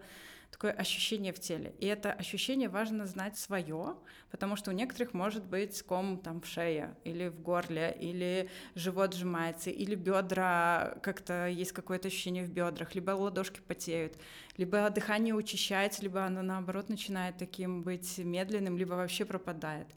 такое 0.52 0.72
ощущение 0.72 1.34
в 1.34 1.40
теле. 1.40 1.74
И 1.80 1.88
это 1.88 2.12
ощущение 2.12 2.70
важно 2.70 3.06
знать 3.06 3.38
свое, 3.38 3.96
потому 4.30 4.56
что 4.56 4.72
у 4.72 4.74
некоторых 4.74 5.14
может 5.14 5.46
быть 5.46 5.82
ком 5.82 6.20
там 6.20 6.42
в 6.42 6.46
шее 6.46 6.96
или 7.04 7.30
в 7.30 7.42
горле, 7.42 7.96
или 8.00 8.50
живот 8.76 9.16
сжимается, 9.16 9.70
или 9.70 9.96
бедра 9.96 10.98
как-то 11.02 11.48
есть 11.48 11.72
какое-то 11.72 12.10
ощущение 12.10 12.44
в 12.44 12.52
бедрах, 12.52 12.94
либо 12.94 13.12
ладошки 13.12 13.62
потеют, 13.62 14.18
либо 14.58 14.90
дыхание 14.90 15.34
учащается, 15.34 16.04
либо 16.04 16.26
оно 16.26 16.42
наоборот 16.42 16.90
начинает 16.90 17.38
таким 17.38 17.82
быть 17.82 18.18
медленным, 18.18 18.78
либо 18.78 18.94
вообще 18.94 19.26
пропадает. 19.26 19.88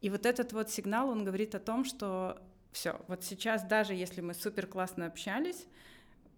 И 0.00 0.10
вот 0.10 0.26
этот 0.26 0.52
вот 0.52 0.70
сигнал, 0.70 1.08
он 1.08 1.24
говорит 1.24 1.54
о 1.54 1.60
том, 1.60 1.84
что 1.84 2.40
все, 2.72 3.00
вот 3.08 3.24
сейчас 3.24 3.64
даже 3.64 3.94
если 3.94 4.20
мы 4.20 4.34
супер 4.34 4.66
классно 4.66 5.06
общались, 5.06 5.66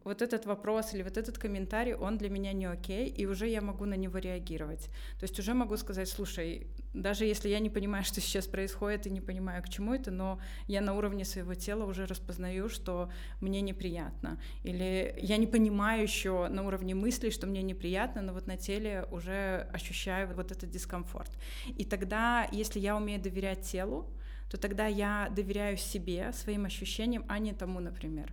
вот 0.07 0.23
этот 0.23 0.47
вопрос 0.47 0.95
или 0.95 1.03
вот 1.03 1.17
этот 1.17 1.37
комментарий, 1.37 1.95
он 1.95 2.17
для 2.17 2.31
меня 2.31 2.53
не 2.53 2.67
окей, 2.67 3.09
и 3.09 3.27
уже 3.27 3.49
я 3.49 3.61
могу 3.61 3.87
на 3.87 3.95
него 3.95 4.19
реагировать. 4.19 4.89
То 5.19 5.25
есть 5.25 5.39
уже 5.41 5.53
могу 5.53 5.77
сказать, 5.77 6.09
слушай, 6.09 6.69
даже 6.95 7.25
если 7.25 7.49
я 7.49 7.59
не 7.59 7.71
понимаю, 7.71 8.05
что 8.05 8.21
сейчас 8.21 8.47
происходит, 8.47 9.07
и 9.07 9.11
не 9.11 9.21
понимаю, 9.21 9.63
к 9.65 9.69
чему 9.69 9.95
это, 9.95 10.13
но 10.13 10.39
я 10.69 10.81
на 10.81 10.95
уровне 10.95 11.25
своего 11.25 11.55
тела 11.55 11.85
уже 11.85 12.07
распознаю, 12.07 12.69
что 12.69 13.11
мне 13.41 13.61
неприятно. 13.61 14.39
Или 14.63 15.13
я 15.21 15.39
не 15.39 15.49
понимаю 15.49 16.03
еще 16.03 16.47
на 16.49 16.63
уровне 16.63 16.95
мыслей, 16.95 17.33
что 17.33 17.49
мне 17.49 17.63
неприятно, 17.63 18.23
но 18.23 18.33
вот 18.33 18.47
на 18.47 18.57
теле 18.57 19.07
уже 19.11 19.69
ощущаю 19.73 20.33
вот 20.37 20.53
этот 20.53 20.71
дискомфорт. 20.71 21.31
И 21.79 21.85
тогда, 21.85 22.49
если 22.53 22.79
я 22.79 22.97
умею 22.97 23.21
доверять 23.21 23.63
телу, 23.63 24.09
то 24.49 24.57
тогда 24.57 24.87
я 24.87 25.29
доверяю 25.35 25.77
себе, 25.77 26.33
своим 26.33 26.65
ощущениям, 26.65 27.25
а 27.27 27.41
не 27.41 27.53
тому, 27.53 27.81
например 27.81 28.33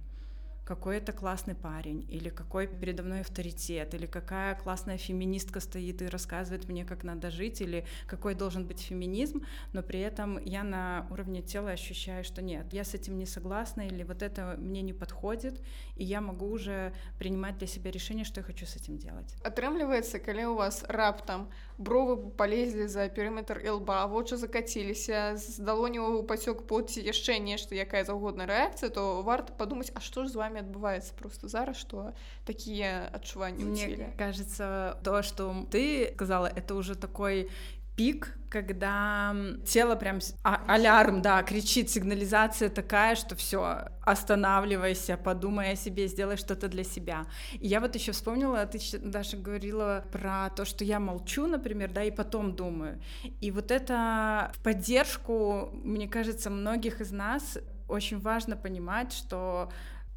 какой 0.65 0.97
это 0.97 1.11
классный 1.11 1.55
парень, 1.55 2.05
или 2.09 2.29
какой 2.29 2.67
передо 2.67 3.03
мной 3.03 3.21
авторитет, 3.21 3.93
или 3.93 4.05
какая 4.05 4.55
классная 4.55 4.97
феминистка 4.97 5.59
стоит 5.59 6.01
и 6.01 6.07
рассказывает 6.07 6.69
мне, 6.69 6.85
как 6.85 7.03
надо 7.03 7.31
жить, 7.31 7.61
или 7.61 7.85
какой 8.07 8.35
должен 8.35 8.65
быть 8.65 8.79
феминизм, 8.79 9.45
но 9.73 9.83
при 9.83 9.99
этом 9.99 10.43
я 10.43 10.63
на 10.63 11.07
уровне 11.09 11.41
тела 11.41 11.71
ощущаю, 11.71 12.23
что 12.23 12.41
нет, 12.41 12.71
я 12.71 12.83
с 12.83 12.93
этим 12.93 13.17
не 13.17 13.25
согласна, 13.25 13.81
или 13.81 14.03
вот 14.03 14.21
это 14.21 14.55
мне 14.57 14.81
не 14.81 14.93
подходит, 14.93 15.61
и 15.95 16.03
я 16.03 16.21
могу 16.21 16.47
уже 16.47 16.93
принимать 17.19 17.57
для 17.57 17.67
себя 17.67 17.91
решение, 17.91 18.25
что 18.25 18.39
я 18.39 18.43
хочу 18.43 18.65
с 18.65 18.75
этим 18.75 18.97
делать. 18.97 19.35
Атрымліваецца, 19.43 20.19
калі 20.19 20.45
у 20.45 20.55
вас 20.55 20.83
раптам 20.87 21.47
бровы 21.78 22.30
полезли 22.30 22.90
за 22.90 23.08
перыметр 23.08 23.62
лба, 23.62 24.04
вочы 24.10 24.36
закаціліся, 24.36 25.38
з 25.38 25.62
далоняў 25.62 26.26
пацёк 26.26 26.66
пот 26.66 26.90
ці 26.90 27.00
яшчэ 27.00 27.38
нешта, 27.38 27.78
якая 27.78 28.04
заўгодна 28.04 28.44
рэакцыя, 28.50 28.90
то 28.90 29.22
варта 29.22 29.52
падумаць, 29.54 29.94
а 29.94 30.00
што 30.00 30.26
ж 30.26 30.34
з 30.34 30.36
вами 30.36 30.48
вами 30.48 30.60
адбываецца 30.60 31.12
просто 31.18 31.48
зараз 31.48 31.76
что 31.76 32.12
такие 32.44 33.08
адчуванні 33.12 33.64
мне 33.64 34.12
кажется 34.18 34.98
то 35.04 35.22
что 35.22 35.66
ты 35.70 36.12
сказала 36.14 36.46
это 36.46 36.74
уже 36.74 36.94
такой 36.94 37.50
пик, 37.95 38.35
когда 38.49 39.35
тело 39.65 39.95
прям 39.95 40.19
а, 40.43 40.61
алярм, 40.67 41.23
да, 41.23 41.41
кричит, 41.41 41.89
сигнализация 41.89 42.69
такая, 42.69 43.15
что 43.15 43.35
все, 43.35 43.87
останавливайся, 44.01 45.17
подумай 45.17 45.71
о 45.71 45.75
себе, 45.75 46.07
сделай 46.07 46.37
что-то 46.37 46.67
для 46.67 46.83
себя. 46.83 47.25
И 47.53 47.67
я 47.67 47.79
вот 47.79 47.95
еще 47.95 48.11
вспомнила, 48.11 48.63
ты 48.67 48.79
даже 48.99 49.37
говорила 49.37 50.05
про 50.11 50.51
то, 50.55 50.65
что 50.65 50.83
я 50.83 50.99
молчу, 50.99 51.47
например, 51.47 51.91
да, 51.91 52.03
и 52.03 52.11
потом 52.11 52.55
думаю. 52.55 53.01
И 53.41 53.49
вот 53.49 53.71
это 53.71 54.51
в 54.53 54.61
поддержку, 54.61 55.71
мне 55.73 56.07
кажется, 56.07 56.51
многих 56.51 57.01
из 57.01 57.11
нас 57.11 57.57
очень 57.87 58.19
важно 58.19 58.55
понимать, 58.55 59.13
что 59.13 59.71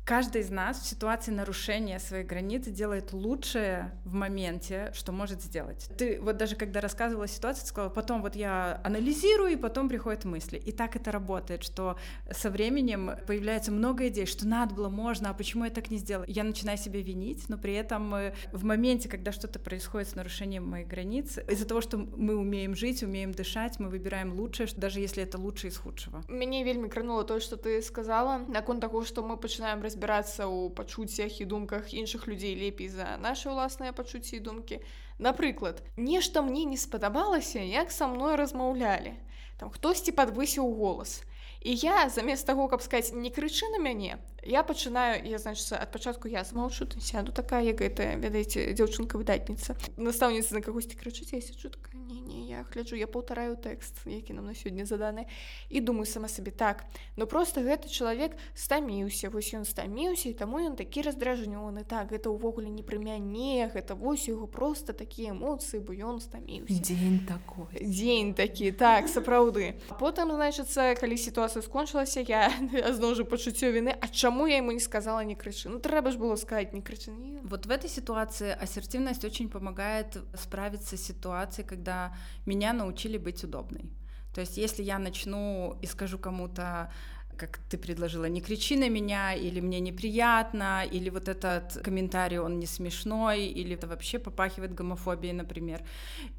каждый 0.06 0.42
из 0.42 0.50
нас 0.50 0.78
в 0.78 0.86
ситуации 0.86 1.32
нарушения 1.32 1.98
своей 1.98 2.24
границы 2.24 2.70
делает 2.70 3.12
лучшее 3.12 3.92
в 4.04 4.14
моменте, 4.14 4.92
что 4.94 5.10
может 5.10 5.42
сделать. 5.42 5.90
Ты 5.98 6.20
вот 6.20 6.36
даже 6.36 6.54
когда 6.54 6.80
рассказывала 6.80 7.26
ситуацию, 7.26 7.64
ты 7.64 7.68
сказала, 7.70 7.90
потом 7.90 8.22
вот 8.22 8.36
я 8.36 8.80
анализирую, 8.84 9.52
и 9.52 9.56
потом 9.56 9.88
приходят 9.88 10.24
мысли. 10.24 10.58
И 10.58 10.70
так 10.70 10.94
это 10.94 11.10
работает, 11.10 11.64
что 11.64 11.98
со 12.30 12.50
временем 12.50 13.10
появляется 13.26 13.72
много 13.72 14.06
идей, 14.06 14.26
что 14.26 14.46
надо 14.46 14.74
было, 14.74 14.88
можно, 14.88 15.30
а 15.30 15.34
почему 15.34 15.64
я 15.64 15.70
так 15.70 15.90
не 15.90 15.98
сделала? 15.98 16.24
Я 16.28 16.44
начинаю 16.44 16.78
себя 16.78 17.00
винить, 17.02 17.48
но 17.48 17.58
при 17.58 17.74
этом 17.74 18.14
э, 18.14 18.34
в 18.52 18.64
моменте, 18.64 19.08
когда 19.08 19.32
что-то 19.32 19.58
происходит 19.58 20.08
с 20.08 20.14
нарушением 20.14 20.68
моих 20.68 20.86
границ, 20.86 21.36
из-за 21.50 21.66
того, 21.66 21.80
что 21.80 21.98
мы 21.98 22.36
умеем 22.36 22.76
жить, 22.76 23.02
умеем 23.02 23.32
дышать, 23.32 23.80
мы 23.80 23.88
выбираем 23.88 24.38
лучшее, 24.38 24.68
даже 24.76 25.00
если 25.00 25.24
это 25.24 25.36
лучше 25.36 25.66
из 25.66 25.76
худшего. 25.76 26.22
Мне 26.28 26.62
вельми 26.62 26.88
крануло 26.88 27.24
то, 27.24 27.40
что 27.40 27.56
ты 27.56 27.82
сказала, 27.82 28.38
наконт 28.46 28.80
того, 28.80 29.04
что 29.04 29.24
мы 29.24 29.36
начинаем 29.36 29.82
разбираться 29.82 29.95
разбірацца 29.96 30.44
ў 30.44 30.76
пачуццях 30.76 31.40
і 31.40 31.44
думках 31.48 31.94
іншых 31.94 32.28
людзей 32.28 32.54
лепей 32.54 32.88
за 32.88 33.16
наши 33.16 33.48
ўласныя 33.48 33.96
пачуцці 33.96 34.36
і 34.36 34.44
думкі 34.44 34.80
напрыклад 35.18 35.80
нешта 35.96 36.42
мне 36.42 36.64
не 36.68 36.76
спадабалася 36.76 37.64
як 37.64 37.90
са 37.90 38.06
мной 38.06 38.36
размаўлялі 38.36 39.16
там 39.56 39.72
хтосьці 39.72 40.12
подвысіў 40.12 40.68
голас 40.76 41.24
і 41.60 41.74
я 41.74 42.08
замест 42.08 42.46
таго 42.46 42.68
каб 42.68 42.82
сказаць 42.82 43.12
не 43.12 43.30
крычы 43.30 43.68
на 43.72 43.78
мяне 43.82 44.18
я 44.46 44.62
пачынаю 44.62 45.26
я 45.26 45.38
значится 45.38 45.76
ад 45.76 45.90
пачатку 45.90 46.28
я 46.28 46.44
змаўчу 46.44 46.86
сяду 47.00 47.32
такая 47.32 47.64
як 47.64 47.82
гэта 47.82 48.14
ведаеце 48.22 48.72
дзяўчынка 48.72 49.18
выдатніца 49.18 49.74
настаўніца 49.96 50.54
на 50.54 50.60
кагосьці 50.62 50.94
крычыць 50.94 51.32
я 51.34 51.40
сячу 51.40 51.70
такая 51.70 51.98
не 51.98 52.20
не 52.20 52.46
я 52.46 52.64
гляджу 52.70 52.96
я 52.96 53.06
паўтараю 53.06 53.56
тэкст 53.56 54.06
які 54.06 54.38
нам 54.38 54.46
на 54.46 54.54
сёння 54.54 54.86
заданы 54.86 55.26
і 55.68 55.80
думаю 55.80 56.06
сама 56.06 56.28
сабе 56.28 56.50
так 56.50 56.84
но 57.16 57.26
просто 57.26 57.60
гэты 57.66 57.88
чалавек 57.90 58.38
стаміўся 58.54 59.30
вось 59.30 59.50
ён 59.54 59.64
стаміўся 59.64 60.30
і 60.30 60.38
таму 60.38 60.62
ён 60.62 60.76
такі 60.76 61.02
раздражнёны 61.02 61.82
так 61.82 62.14
гэта 62.14 62.30
ўвогуле 62.30 62.70
не 62.70 62.86
пры 62.86 63.02
мяне 63.02 63.66
гэта 63.74 63.98
вось 63.98 64.28
яго 64.28 64.46
просто 64.46 64.92
такія 64.92 65.34
эмоцыі 65.34 65.82
бо 65.82 65.90
ён 65.92 66.22
стаміўся 66.22 66.78
дзень 66.78 67.26
такой. 67.26 67.66
Дзень 67.82 68.34
такі 68.34 68.70
так 68.70 69.10
сапраўды 69.10 69.74
потым 69.98 70.30
значыцца 70.38 70.94
калі 70.94 71.18
сітуацыя 71.18 71.45
скончылася 71.48 72.20
я 72.26 72.50
зноў 72.98 73.14
жа 73.14 73.24
пачуццё 73.24 73.70
віны 73.70 73.94
а 73.94 74.06
Почему 74.16 74.46
я 74.46 74.56
ему 74.56 74.72
не 74.72 74.80
сказала 74.80 75.24
не 75.24 75.34
кричи? 75.34 75.68
Ну, 75.68 75.78
треба 75.78 76.10
же 76.10 76.18
было 76.18 76.36
сказать 76.36 76.72
не 76.72 76.80
кричи. 76.80 77.10
Вот 77.42 77.66
в 77.66 77.70
этой 77.70 77.90
ситуации 77.90 78.56
ассертивность 78.62 79.24
очень 79.24 79.50
помогает 79.50 80.16
справиться 80.34 80.96
с 80.96 81.02
ситуацией, 81.02 81.66
когда 81.66 82.16
меня 82.46 82.72
научили 82.72 83.18
быть 83.18 83.44
удобной. 83.44 83.90
То 84.34 84.40
есть 84.40 84.56
если 84.56 84.82
я 84.82 84.98
начну 84.98 85.78
и 85.82 85.86
скажу 85.86 86.18
кому-то, 86.18 86.90
как 87.36 87.58
ты 87.68 87.76
предложила, 87.76 88.24
не 88.24 88.40
кричи 88.40 88.76
на 88.76 88.88
меня, 88.88 89.34
или 89.34 89.60
мне 89.60 89.80
неприятно, 89.80 90.84
или 90.90 91.10
вот 91.10 91.28
этот 91.28 91.82
комментарий, 91.84 92.38
он 92.38 92.58
не 92.58 92.66
смешной, 92.66 93.44
или 93.44 93.74
это 93.74 93.86
вообще 93.86 94.18
попахивает 94.18 94.74
гомофобией, 94.74 95.34
например, 95.34 95.82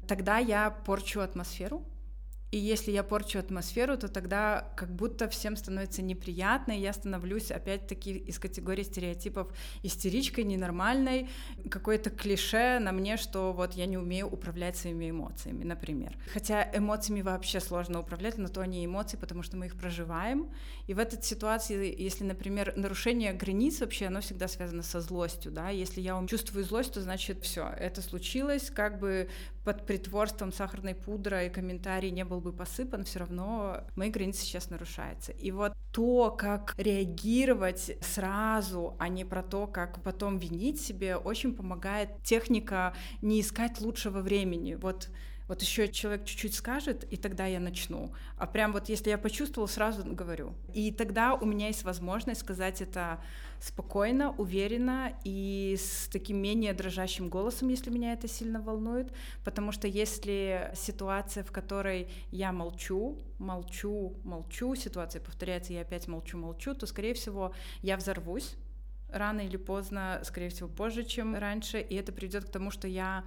тогда 0.08 0.38
я 0.38 0.70
порчу 0.70 1.20
атмосферу, 1.20 1.84
и 2.50 2.56
если 2.56 2.92
я 2.92 3.02
порчу 3.02 3.38
атмосферу, 3.38 3.98
то 3.98 4.08
тогда 4.08 4.72
как 4.74 4.90
будто 4.90 5.28
всем 5.28 5.54
становится 5.54 6.00
неприятно, 6.00 6.72
и 6.72 6.80
я 6.80 6.94
становлюсь 6.94 7.50
опять-таки 7.50 8.16
из 8.16 8.38
категории 8.38 8.84
стереотипов 8.84 9.48
истеричкой, 9.82 10.44
ненормальной, 10.44 11.28
какое-то 11.70 12.08
клише 12.08 12.78
на 12.78 12.92
мне, 12.92 13.18
что 13.18 13.52
вот 13.52 13.74
я 13.74 13.84
не 13.84 13.98
умею 13.98 14.28
управлять 14.28 14.76
своими 14.76 15.10
эмоциями, 15.10 15.64
например. 15.64 16.16
Хотя 16.32 16.66
эмоциями 16.74 17.20
вообще 17.20 17.60
сложно 17.60 18.00
управлять, 18.00 18.38
но 18.38 18.48
то 18.48 18.62
они 18.62 18.84
эмоции, 18.86 19.18
потому 19.18 19.42
что 19.42 19.58
мы 19.58 19.66
их 19.66 19.76
проживаем. 19.76 20.50
И 20.86 20.94
в 20.94 20.98
этой 20.98 21.22
ситуации, 21.22 21.94
если, 22.02 22.24
например, 22.24 22.72
нарушение 22.76 23.34
границ 23.34 23.80
вообще, 23.80 24.06
оно 24.06 24.22
всегда 24.22 24.48
связано 24.48 24.82
со 24.82 25.02
злостью, 25.02 25.52
да, 25.52 25.68
если 25.68 26.00
я 26.00 26.24
чувствую 26.26 26.64
злость, 26.64 26.94
то 26.94 27.02
значит 27.02 27.42
все, 27.42 27.68
это 27.78 28.00
случилось, 28.00 28.70
как 28.70 28.98
бы 28.98 29.28
под 29.68 29.84
притворством 29.84 30.50
сахарной 30.50 30.94
пудры 30.94 31.44
и 31.44 31.50
комментарий 31.50 32.10
не 32.10 32.24
был 32.24 32.40
бы 32.40 32.54
посыпан, 32.54 33.04
все 33.04 33.18
равно 33.18 33.82
мои 33.96 34.08
границы 34.08 34.40
сейчас 34.40 34.70
нарушаются. 34.70 35.32
И 35.32 35.50
вот 35.50 35.74
то, 35.92 36.30
как 36.30 36.74
реагировать 36.78 37.98
сразу, 38.00 38.96
а 38.98 39.08
не 39.08 39.26
про 39.26 39.42
то, 39.42 39.66
как 39.66 40.02
потом 40.02 40.38
винить 40.38 40.80
себе, 40.80 41.16
очень 41.16 41.54
помогает 41.54 42.08
техника 42.22 42.94
не 43.20 43.42
искать 43.42 43.78
лучшего 43.82 44.20
времени. 44.20 44.72
Вот 44.72 45.10
вот 45.48 45.62
еще 45.62 45.88
человек 45.88 46.24
чуть-чуть 46.24 46.54
скажет, 46.54 47.04
и 47.10 47.16
тогда 47.16 47.46
я 47.46 47.58
начну. 47.58 48.12
А 48.36 48.46
прям 48.46 48.72
вот 48.72 48.90
если 48.90 49.10
я 49.10 49.18
почувствовала, 49.18 49.66
сразу 49.66 50.04
говорю. 50.04 50.54
И 50.74 50.92
тогда 50.92 51.34
у 51.34 51.46
меня 51.46 51.68
есть 51.68 51.84
возможность 51.84 52.40
сказать 52.40 52.82
это 52.82 53.20
спокойно, 53.58 54.32
уверенно 54.36 55.18
и 55.24 55.76
с 55.78 56.08
таким 56.08 56.36
менее 56.36 56.74
дрожащим 56.74 57.28
голосом, 57.30 57.70
если 57.70 57.90
меня 57.90 58.12
это 58.12 58.28
сильно 58.28 58.60
волнует. 58.60 59.12
Потому 59.42 59.72
что 59.72 59.88
если 59.88 60.70
ситуация, 60.74 61.42
в 61.42 61.50
которой 61.50 62.08
я 62.30 62.52
молчу, 62.52 63.18
молчу, 63.38 64.14
молчу, 64.24 64.74
ситуация 64.74 65.20
повторяется, 65.20 65.72
я 65.72 65.80
опять 65.80 66.06
молчу, 66.08 66.36
молчу, 66.36 66.74
то, 66.74 66.86
скорее 66.86 67.14
всего, 67.14 67.54
я 67.82 67.96
взорвусь 67.96 68.54
рано 69.10 69.40
или 69.40 69.56
поздно, 69.56 70.20
скорее 70.24 70.50
всего, 70.50 70.68
позже, 70.68 71.02
чем 71.04 71.34
раньше, 71.34 71.80
и 71.80 71.94
это 71.94 72.12
приведет 72.12 72.44
к 72.44 72.50
тому, 72.50 72.70
что 72.70 72.86
я 72.86 73.24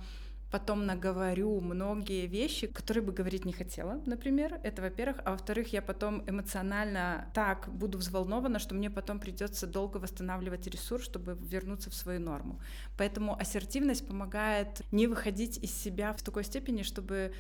потом 0.51 0.86
наговорю 0.86 1.60
многие 1.62 2.27
вещи, 2.27 2.67
которые 2.67 3.03
бы 3.03 3.13
говорить 3.13 3.46
не 3.46 3.53
хотела, 3.53 4.01
например, 4.05 4.60
это 4.63 4.81
во-первых, 4.81 5.22
а 5.25 5.31
во-вторых, 5.31 5.74
я 5.74 5.81
потом 5.81 6.24
эмоционально 6.27 7.31
так 7.34 7.70
буду 7.70 7.98
взволнована, 7.98 8.60
что 8.60 8.75
мне 8.75 8.89
потом 8.89 9.20
придется 9.20 9.65
долго 9.65 9.98
восстанавливать 9.98 10.67
ресурс, 10.67 11.05
чтобы 11.05 11.38
вернуться 11.41 11.89
в 11.89 11.93
свою 11.93 12.20
норму. 12.20 12.60
Поэтому 12.98 13.39
ассертивность 13.39 14.08
помогает 14.08 14.81
не 14.91 15.08
выходить 15.08 15.58
из 15.58 15.72
себя 15.72 16.13
в 16.13 16.22
такой 16.22 16.43
степени, 16.43 16.84
чтобы 16.84 17.34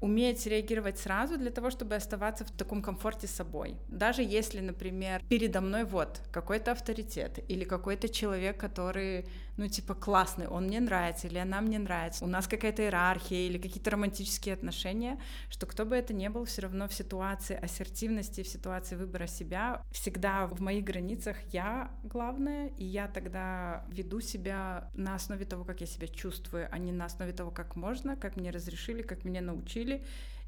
уметь 0.00 0.46
реагировать 0.46 0.98
сразу 0.98 1.38
для 1.38 1.50
того, 1.50 1.70
чтобы 1.70 1.94
оставаться 1.94 2.44
в 2.44 2.50
таком 2.50 2.82
комфорте 2.82 3.26
с 3.26 3.30
собой. 3.30 3.76
Даже 3.88 4.22
если, 4.22 4.60
например, 4.60 5.22
передо 5.28 5.60
мной 5.60 5.84
вот 5.84 6.20
какой-то 6.30 6.72
авторитет 6.72 7.38
или 7.48 7.64
какой-то 7.64 8.08
человек, 8.08 8.58
который 8.58 9.26
ну, 9.56 9.68
типа, 9.68 9.94
классный, 9.94 10.48
он 10.48 10.64
мне 10.64 10.80
нравится, 10.80 11.26
или 11.26 11.38
она 11.38 11.60
мне 11.60 11.78
нравится, 11.78 12.24
у 12.24 12.28
нас 12.28 12.48
какая-то 12.48 12.82
иерархия 12.82 13.46
или 13.46 13.58
какие-то 13.58 13.90
романтические 13.90 14.54
отношения, 14.54 15.20
что 15.48 15.66
кто 15.66 15.84
бы 15.84 15.96
это 15.96 16.12
ни 16.12 16.28
был, 16.28 16.44
все 16.44 16.62
равно 16.62 16.88
в 16.88 16.94
ситуации 16.94 17.56
ассертивности, 17.56 18.42
в 18.42 18.48
ситуации 18.48 18.96
выбора 18.96 19.26
себя, 19.26 19.82
всегда 19.92 20.46
в 20.46 20.60
моих 20.60 20.84
границах 20.84 21.36
я 21.52 21.90
главное, 22.02 22.68
и 22.78 22.84
я 22.84 23.08
тогда 23.08 23.84
веду 23.88 24.20
себя 24.20 24.90
на 24.94 25.14
основе 25.14 25.44
того, 25.44 25.64
как 25.64 25.80
я 25.80 25.86
себя 25.86 26.08
чувствую, 26.08 26.68
а 26.70 26.78
не 26.78 26.92
на 26.92 27.04
основе 27.04 27.32
того, 27.32 27.50
как 27.50 27.76
можно, 27.76 28.16
как 28.16 28.36
мне 28.36 28.50
разрешили, 28.50 29.02
как 29.02 29.24
меня 29.24 29.40
научили, 29.40 30.04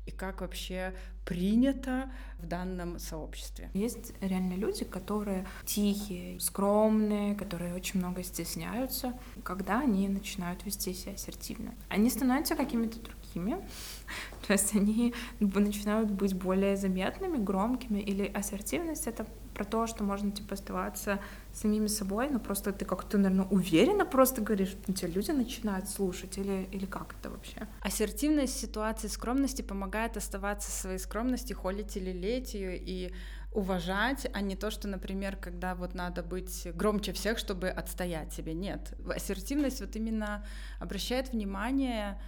и 0.06 0.10
как 0.10 0.40
вообще 0.40 0.94
принято 1.24 2.10
в 2.38 2.46
данном 2.46 2.98
сообществе. 2.98 3.68
Есть 3.74 4.12
реально 4.20 4.54
люди, 4.54 4.84
которые 4.84 5.46
тихие, 5.64 6.38
скромные, 6.40 7.34
которые 7.34 7.74
очень 7.74 7.98
много 7.98 8.22
стесняются, 8.22 9.18
когда 9.42 9.80
они 9.80 10.08
начинают 10.08 10.64
вести 10.64 10.94
себя 10.94 11.12
ассертивно. 11.12 11.74
Они 11.88 12.08
становятся 12.08 12.54
какими-то 12.54 12.98
другими, 13.00 13.56
то 14.46 14.52
есть 14.52 14.74
они 14.74 15.14
начинают 15.40 16.10
быть 16.10 16.34
более 16.34 16.76
заметными, 16.76 17.36
громкими, 17.36 17.98
или 17.98 18.24
ассертивность— 18.32 19.06
это 19.08 19.26
про 19.56 19.64
то, 19.64 19.86
что 19.86 20.04
можно, 20.04 20.30
типа, 20.30 20.54
оставаться 20.54 21.18
самими 21.54 21.86
собой, 21.86 22.28
но 22.28 22.38
просто 22.38 22.72
ты 22.72 22.84
как-то, 22.84 23.16
наверное, 23.16 23.46
уверенно 23.46 24.04
просто 24.04 24.42
говоришь, 24.42 24.76
ну, 24.86 24.92
тебя 24.92 25.08
люди 25.08 25.30
начинают 25.30 25.88
слушать, 25.88 26.36
или, 26.36 26.68
или 26.72 26.84
как 26.84 27.14
это 27.18 27.30
вообще? 27.30 27.66
Ассертивность 27.80 28.60
ситуации 28.60 29.08
скромности 29.08 29.62
помогает 29.62 30.18
оставаться 30.18 30.70
своей 30.70 30.98
скромности, 30.98 31.54
холить 31.54 31.96
или 31.96 32.12
лелеять 32.12 32.52
ее 32.52 32.76
и 32.76 33.14
уважать, 33.54 34.28
а 34.34 34.42
не 34.42 34.56
то, 34.56 34.70
что, 34.70 34.88
например, 34.88 35.36
когда 35.36 35.74
вот 35.74 35.94
надо 35.94 36.22
быть 36.22 36.68
громче 36.74 37.12
всех, 37.12 37.38
чтобы 37.38 37.70
отстоять 37.70 38.34
себе. 38.34 38.52
Нет. 38.52 38.92
Ассертивность 39.08 39.80
вот 39.80 39.96
именно 39.96 40.44
обращает 40.78 41.32
внимание 41.32 42.20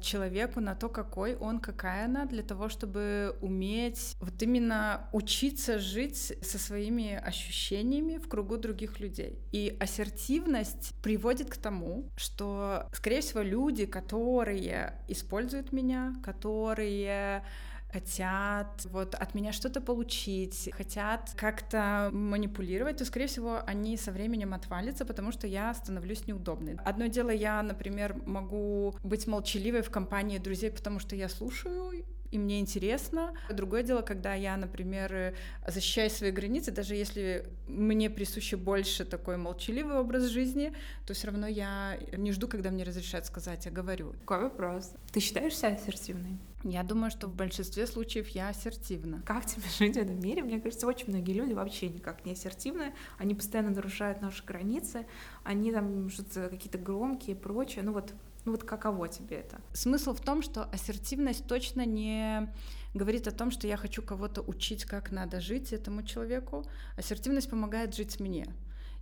человеку 0.00 0.60
на 0.60 0.74
то, 0.74 0.88
какой 0.88 1.36
он, 1.36 1.60
какая 1.60 2.06
она, 2.06 2.24
для 2.24 2.42
того, 2.42 2.68
чтобы 2.68 3.36
уметь 3.40 4.16
вот 4.20 4.42
именно 4.42 5.08
учиться 5.12 5.78
жить 5.78 6.34
со 6.42 6.58
своими 6.58 7.14
ощущениями 7.14 8.18
в 8.18 8.28
кругу 8.28 8.56
других 8.56 9.00
людей. 9.00 9.38
И 9.52 9.76
ассертивность 9.80 10.94
приводит 11.02 11.50
к 11.50 11.56
тому, 11.56 12.10
что, 12.16 12.88
скорее 12.92 13.20
всего, 13.20 13.42
люди, 13.42 13.86
которые 13.86 14.94
используют 15.08 15.72
меня, 15.72 16.14
которые 16.22 17.44
хотят 17.92 18.86
вот 18.90 19.14
от 19.14 19.34
меня 19.34 19.52
что-то 19.52 19.80
получить, 19.80 20.70
хотят 20.72 21.32
как-то 21.36 22.10
манипулировать, 22.12 22.98
то, 22.98 23.04
скорее 23.04 23.26
всего, 23.26 23.62
они 23.66 23.96
со 23.96 24.12
временем 24.12 24.54
отвалятся, 24.54 25.04
потому 25.04 25.32
что 25.32 25.46
я 25.46 25.72
становлюсь 25.74 26.26
неудобной. 26.26 26.76
Одно 26.84 27.06
дело, 27.06 27.30
я, 27.30 27.62
например, 27.62 28.14
могу 28.26 28.94
быть 29.02 29.26
молчаливой 29.26 29.82
в 29.82 29.90
компании 29.90 30.38
друзей, 30.38 30.70
потому 30.70 30.98
что 30.98 31.16
я 31.16 31.28
слушаю 31.28 32.04
и 32.30 32.38
мне 32.38 32.60
интересно. 32.60 33.32
Другое 33.50 33.82
дело, 33.82 34.02
когда 34.02 34.34
я, 34.34 34.56
например, 34.56 35.34
защищаю 35.66 36.10
свои 36.10 36.30
границы, 36.30 36.70
даже 36.70 36.94
если 36.94 37.46
мне 37.68 38.10
присуще 38.10 38.56
больше 38.56 39.04
такой 39.04 39.36
молчаливый 39.36 39.98
образ 39.98 40.24
жизни, 40.24 40.72
то 41.06 41.14
все 41.14 41.28
равно 41.28 41.46
я 41.46 41.98
не 42.16 42.32
жду, 42.32 42.48
когда 42.48 42.70
мне 42.70 42.84
разрешают 42.84 43.26
сказать, 43.26 43.66
я 43.66 43.70
говорю. 43.70 44.14
Какой 44.24 44.44
вопрос? 44.44 44.92
Ты 45.12 45.20
считаешься 45.20 45.68
ассертивной? 45.68 46.38
Я 46.64 46.82
думаю, 46.82 47.12
что 47.12 47.28
в 47.28 47.34
большинстве 47.34 47.86
случаев 47.86 48.28
я 48.30 48.48
ассертивна. 48.48 49.22
Как 49.24 49.46
тебе 49.46 49.62
жить 49.78 49.94
в 49.94 50.00
этом 50.00 50.18
мире? 50.18 50.42
Мне 50.42 50.60
кажется, 50.60 50.86
очень 50.88 51.08
многие 51.08 51.32
люди 51.32 51.52
вообще 51.52 51.88
никак 51.88 52.24
не 52.24 52.32
ассертивны. 52.32 52.92
Они 53.18 53.34
постоянно 53.34 53.70
нарушают 53.70 54.20
наши 54.20 54.44
границы, 54.44 55.06
они 55.44 55.70
там 55.70 56.10
что-то 56.10 56.48
какие-то 56.48 56.78
громкие 56.78 57.36
и 57.36 57.38
прочее. 57.38 57.84
Ну 57.84 57.92
вот 57.92 58.12
ну 58.46 58.52
вот 58.52 58.64
каково 58.64 59.08
тебе 59.08 59.38
это? 59.38 59.60
Смысл 59.72 60.14
в 60.14 60.20
том, 60.20 60.40
что 60.40 60.64
ассертивность 60.64 61.46
точно 61.46 61.84
не 61.84 62.48
говорит 62.94 63.26
о 63.26 63.32
том, 63.32 63.50
что 63.50 63.66
я 63.66 63.76
хочу 63.76 64.02
кого-то 64.02 64.40
учить, 64.40 64.84
как 64.84 65.10
надо 65.10 65.40
жить 65.40 65.72
этому 65.72 66.04
человеку. 66.04 66.64
Ассертивность 66.96 67.50
помогает 67.50 67.94
жить 67.94 68.20
мне. 68.20 68.46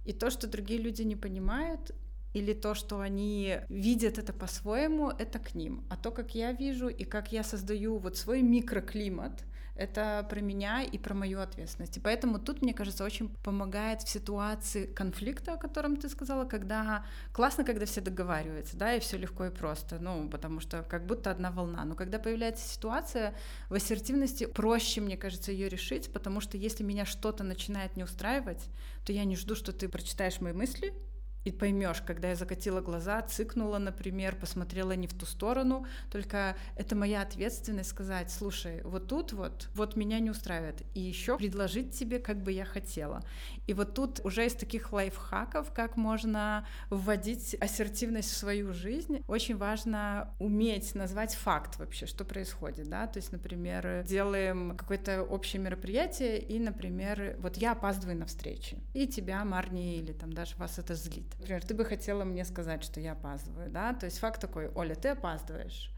И 0.07 0.13
то, 0.13 0.31
что 0.31 0.47
другие 0.47 0.81
люди 0.81 1.03
не 1.03 1.15
понимают, 1.15 1.95
или 2.33 2.55
то, 2.55 2.75
что 2.75 3.01
они 3.01 3.59
видят 3.69 4.19
это 4.19 4.33
по-своему, 4.33 5.11
это 5.11 5.39
к 5.39 5.55
ним. 5.55 5.85
А 5.91 5.97
то, 5.97 6.11
как 6.11 6.35
я 6.35 6.53
вижу 6.53 6.89
и 6.89 7.05
как 7.05 7.31
я 7.31 7.45
создаю 7.45 7.99
вот 7.99 8.17
свой 8.17 8.43
микроклимат, 8.43 9.45
это 9.77 10.27
про 10.31 10.41
меня 10.41 10.83
и 10.83 10.99
про 10.99 11.15
мою 11.15 11.41
ответственность. 11.41 11.97
И 11.97 12.01
поэтому 12.01 12.39
тут, 12.39 12.63
мне 12.63 12.73
кажется, 12.73 13.05
очень 13.05 13.29
помогает 13.43 14.03
в 14.03 14.09
ситуации 14.09 14.87
конфликта, 14.87 15.55
о 15.55 15.57
котором 15.57 15.97
ты 15.97 16.09
сказала, 16.09 16.45
когда 16.45 17.05
классно, 17.33 17.65
когда 17.65 17.87
все 17.87 18.01
договариваются, 18.01 18.77
да, 18.77 18.95
и 18.95 19.01
все 19.01 19.17
легко 19.17 19.47
и 19.47 19.51
просто, 19.51 19.99
ну, 19.99 20.29
потому 20.29 20.61
что 20.61 20.83
как 20.83 21.07
будто 21.07 21.31
одна 21.31 21.51
волна. 21.51 21.85
Но 21.85 21.95
когда 21.95 22.19
появляется 22.19 22.69
ситуация 22.69 23.35
в 23.69 23.75
ассертивности, 23.75 24.47
проще, 24.47 25.01
мне 25.01 25.17
кажется, 25.17 25.51
ее 25.51 25.69
решить, 25.69 26.13
потому 26.13 26.41
что 26.41 26.57
если 26.57 26.85
меня 26.85 27.05
что-то 27.05 27.43
начинает 27.43 27.97
не 27.97 28.05
устраивать, 28.05 28.69
то 29.05 29.13
я 29.13 29.25
не 29.25 29.37
жду, 29.37 29.55
что 29.55 29.73
ты 29.73 29.89
прочитаешь 29.89 30.41
мои 30.41 30.53
мысли, 30.53 30.95
и 31.45 31.53
поймешь, 31.53 32.01
когда 32.01 32.29
я 32.29 32.37
закатила 32.37 32.81
глаза, 32.81 33.21
цыкнула, 33.23 33.79
например, 33.79 34.37
посмотрела 34.37 34.93
не 34.93 35.07
в 35.07 35.15
ту 35.15 35.27
сторону, 35.27 35.87
только 36.11 36.57
это 36.77 36.97
моя 36.97 37.23
ответственность 37.23 37.91
сказать, 37.91 38.31
слушай, 38.31 38.81
вот 38.83 39.09
тут 39.09 39.33
вот, 39.33 39.69
вот 39.75 39.97
меня 39.97 40.19
не 40.21 40.31
устраивает, 40.31 40.83
и 40.95 41.01
еще 41.01 41.37
предложить 41.37 41.93
тебе, 41.93 42.19
как 42.19 42.43
бы 42.43 42.53
я 42.53 42.65
хотела. 42.65 43.23
И 43.67 43.75
вот 43.75 43.95
тут 43.95 44.21
уже 44.25 44.47
из 44.47 44.55
таких 44.55 44.93
лайфхаков, 44.93 45.73
как 45.73 45.97
можно 45.97 46.67
вводить 46.91 47.55
ассертивность 47.61 48.31
в 48.31 48.37
свою 48.37 48.73
жизнь, 48.73 49.23
очень 49.29 49.57
важно 49.57 50.35
уметь 50.39 50.95
назвать 50.95 51.35
факт 51.35 51.79
вообще, 51.79 52.07
что 52.07 52.25
происходит, 52.25 52.89
да, 52.89 53.07
то 53.07 53.19
есть, 53.19 53.33
например, 53.33 54.03
делаем 54.05 54.77
какое-то 54.77 55.23
общее 55.23 55.61
мероприятие, 55.61 56.39
и, 56.39 56.59
например, 56.59 57.37
вот 57.39 57.57
я 57.59 57.73
опаздываю 57.73 58.19
на 58.19 58.27
встречи, 58.27 58.79
и 58.95 59.07
тебя, 59.07 59.45
Марни, 59.45 59.99
или 59.99 60.13
там 60.13 60.33
даже 60.33 60.57
вас 60.57 60.79
это 60.79 60.95
злит. 60.95 61.34
Например, 61.39 61.65
ты 61.65 61.75
бы 61.75 61.85
хотела 61.85 62.25
мне 62.25 62.45
сказать, 62.45 62.83
что 62.85 63.01
я 63.01 63.13
опаздываю, 63.13 63.71
да? 63.71 63.93
То 63.95 64.07
есть 64.07 64.19
факт 64.19 64.41
такой, 64.41 64.69
Оля, 64.75 64.95
ты 64.95 65.09
опаздываешь. 65.09 65.91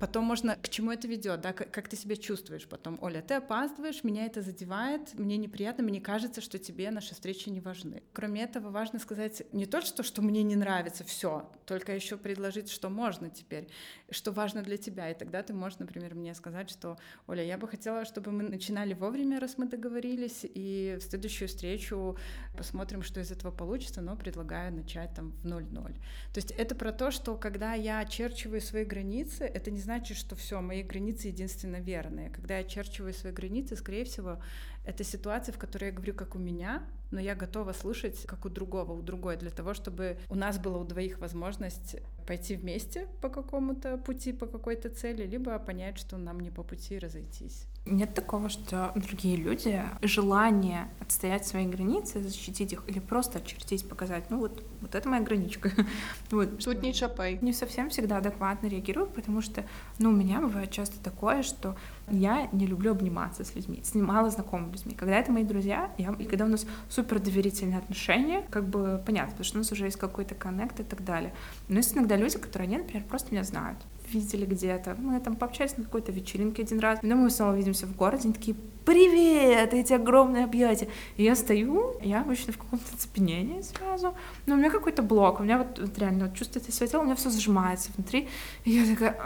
Потом 0.00 0.24
можно, 0.24 0.56
к 0.56 0.70
чему 0.70 0.92
это 0.92 1.06
ведет, 1.06 1.42
да, 1.42 1.52
как, 1.52 1.88
ты 1.88 1.94
себя 1.94 2.16
чувствуешь 2.16 2.66
потом. 2.66 2.98
Оля, 3.02 3.20
ты 3.20 3.34
опаздываешь, 3.34 4.02
меня 4.02 4.24
это 4.24 4.40
задевает, 4.40 5.12
мне 5.18 5.36
неприятно, 5.36 5.84
мне 5.84 6.00
кажется, 6.00 6.40
что 6.40 6.58
тебе 6.58 6.90
наши 6.90 7.14
встречи 7.14 7.50
не 7.50 7.60
важны. 7.60 8.02
Кроме 8.14 8.42
этого, 8.42 8.70
важно 8.70 8.98
сказать 8.98 9.42
не 9.52 9.66
то, 9.66 9.82
что, 9.82 10.02
что 10.02 10.22
мне 10.22 10.42
не 10.42 10.56
нравится, 10.56 11.04
все, 11.04 11.52
только 11.66 11.94
еще 11.94 12.16
предложить, 12.16 12.70
что 12.70 12.88
можно 12.88 13.28
теперь, 13.28 13.68
что 14.10 14.32
важно 14.32 14.62
для 14.62 14.78
тебя. 14.78 15.10
И 15.10 15.14
тогда 15.14 15.42
ты 15.42 15.52
можешь, 15.52 15.78
например, 15.78 16.14
мне 16.14 16.34
сказать, 16.34 16.70
что, 16.70 16.96
Оля, 17.26 17.44
я 17.44 17.58
бы 17.58 17.68
хотела, 17.68 18.06
чтобы 18.06 18.32
мы 18.32 18.42
начинали 18.44 18.94
вовремя, 18.94 19.38
раз 19.38 19.58
мы 19.58 19.66
договорились, 19.66 20.46
и 20.54 20.96
в 20.98 21.02
следующую 21.02 21.48
встречу 21.48 22.16
посмотрим, 22.56 23.02
что 23.02 23.20
из 23.20 23.30
этого 23.30 23.50
получится, 23.50 24.00
но 24.00 24.16
предлагаю 24.16 24.72
начать 24.72 25.12
там 25.14 25.32
в 25.32 25.44
0-0. 25.44 25.92
То 26.32 26.38
есть 26.38 26.52
это 26.52 26.74
про 26.74 26.90
то, 26.90 27.10
что 27.10 27.36
когда 27.36 27.74
я 27.74 27.98
очерчиваю 27.98 28.62
свои 28.62 28.84
границы, 28.86 29.44
это 29.44 29.70
не 29.70 29.78
значит, 29.78 29.89
значит, 29.90 30.16
что 30.16 30.36
все, 30.36 30.60
мои 30.60 30.84
границы 30.84 31.26
единственно 31.26 31.80
верные. 31.80 32.30
Когда 32.30 32.54
я 32.54 32.60
очерчиваю 32.60 33.12
свои 33.12 33.32
границы, 33.32 33.74
скорее 33.74 34.04
всего, 34.04 34.38
это 34.84 35.02
ситуация, 35.02 35.52
в 35.52 35.58
которой 35.58 35.86
я 35.86 35.90
говорю, 35.90 36.14
как 36.14 36.36
у 36.36 36.38
меня, 36.38 36.84
но 37.10 37.18
я 37.18 37.34
готова 37.34 37.72
слушать, 37.72 38.24
как 38.24 38.44
у 38.44 38.48
другого, 38.48 38.92
у 38.92 39.02
другой, 39.02 39.36
для 39.36 39.50
того, 39.50 39.74
чтобы 39.74 40.16
у 40.28 40.36
нас 40.36 40.60
была 40.60 40.78
у 40.78 40.84
двоих 40.84 41.18
возможность 41.18 41.96
пойти 42.24 42.54
вместе 42.54 43.08
по 43.20 43.28
какому-то 43.28 43.98
пути, 43.98 44.32
по 44.32 44.46
какой-то 44.46 44.90
цели, 44.90 45.26
либо 45.26 45.58
понять, 45.58 45.98
что 45.98 46.18
нам 46.18 46.38
не 46.38 46.52
по 46.52 46.62
пути 46.62 46.96
разойтись. 46.96 47.66
Нет 47.86 48.12
такого, 48.12 48.50
что 48.50 48.92
другие 48.94 49.36
люди 49.36 49.82
желание 50.02 50.88
отстоять 51.00 51.46
свои 51.46 51.66
границы, 51.66 52.22
защитить 52.22 52.74
их 52.74 52.84
или 52.86 52.98
просто 52.98 53.38
очертить, 53.38 53.88
показать, 53.88 54.28
ну 54.28 54.38
вот, 54.38 54.62
вот 54.82 54.94
это 54.94 55.08
моя 55.08 55.22
граничка. 55.22 55.72
вот. 56.30 56.62
Тут 56.62 56.82
не 56.82 56.92
чапай. 56.92 57.38
Не 57.40 57.54
совсем 57.54 57.88
всегда 57.88 58.18
адекватно 58.18 58.66
реагируют, 58.66 59.14
потому 59.14 59.40
что, 59.40 59.64
ну, 59.98 60.10
у 60.10 60.12
меня 60.12 60.40
бывает 60.40 60.70
часто 60.70 61.02
такое, 61.02 61.42
что 61.42 61.74
я 62.10 62.48
не 62.52 62.66
люблю 62.66 62.92
обниматься 62.92 63.44
с 63.44 63.54
людьми, 63.54 63.80
с 63.82 63.94
мало 63.94 64.30
знакомыми 64.30 64.72
людьми. 64.72 64.94
Когда 64.94 65.18
это 65.18 65.32
мои 65.32 65.44
друзья, 65.44 65.90
я, 65.96 66.14
и 66.18 66.24
когда 66.24 66.44
у 66.44 66.48
нас 66.48 66.66
супер 66.90 67.18
доверительные 67.18 67.78
отношения, 67.78 68.44
как 68.50 68.68
бы 68.68 69.02
понятно, 69.06 69.30
потому 69.30 69.44
что 69.44 69.56
у 69.56 69.60
нас 69.60 69.72
уже 69.72 69.86
есть 69.86 69.98
какой-то 69.98 70.34
коннект 70.34 70.78
и 70.80 70.84
так 70.84 71.02
далее. 71.02 71.32
Но 71.68 71.76
есть 71.76 71.94
иногда 71.94 72.16
люди, 72.16 72.38
которые, 72.38 72.66
они, 72.66 72.78
например, 72.78 73.04
просто 73.08 73.32
меня 73.32 73.42
знают. 73.42 73.78
Видели 74.12 74.44
где-то. 74.44 74.96
Мы 74.98 75.20
там 75.20 75.36
пообщались 75.36 75.76
на 75.76 75.84
какой-то 75.84 76.12
вечеринке 76.12 76.62
один 76.62 76.80
раз. 76.80 77.00
Потом 77.00 77.18
мы 77.18 77.30
снова 77.30 77.54
видимся 77.54 77.86
в 77.86 77.96
городе, 77.96 78.24
они 78.24 78.34
такие, 78.34 78.56
привет, 78.84 79.72
эти 79.72 79.92
огромные 79.92 80.44
объятия. 80.44 80.88
И 81.16 81.22
я 81.22 81.34
стою, 81.34 81.96
я 82.02 82.22
обычно 82.22 82.52
в 82.52 82.58
каком-то 82.58 82.96
цепенении 82.96 83.62
сразу. 83.62 84.14
Но 84.46 84.54
у 84.54 84.58
меня 84.58 84.70
какой-то 84.70 85.02
блок, 85.02 85.40
у 85.40 85.42
меня 85.42 85.58
вот, 85.58 85.78
вот 85.78 85.98
реально 85.98 86.26
вот 86.26 86.34
чувствуете 86.34 86.72
свое 86.72 86.90
тело, 86.90 87.02
у 87.02 87.04
меня 87.04 87.14
все 87.16 87.30
сжимается 87.30 87.90
внутри. 87.96 88.28
И 88.64 88.70
я 88.70 88.86
такая, 88.94 89.16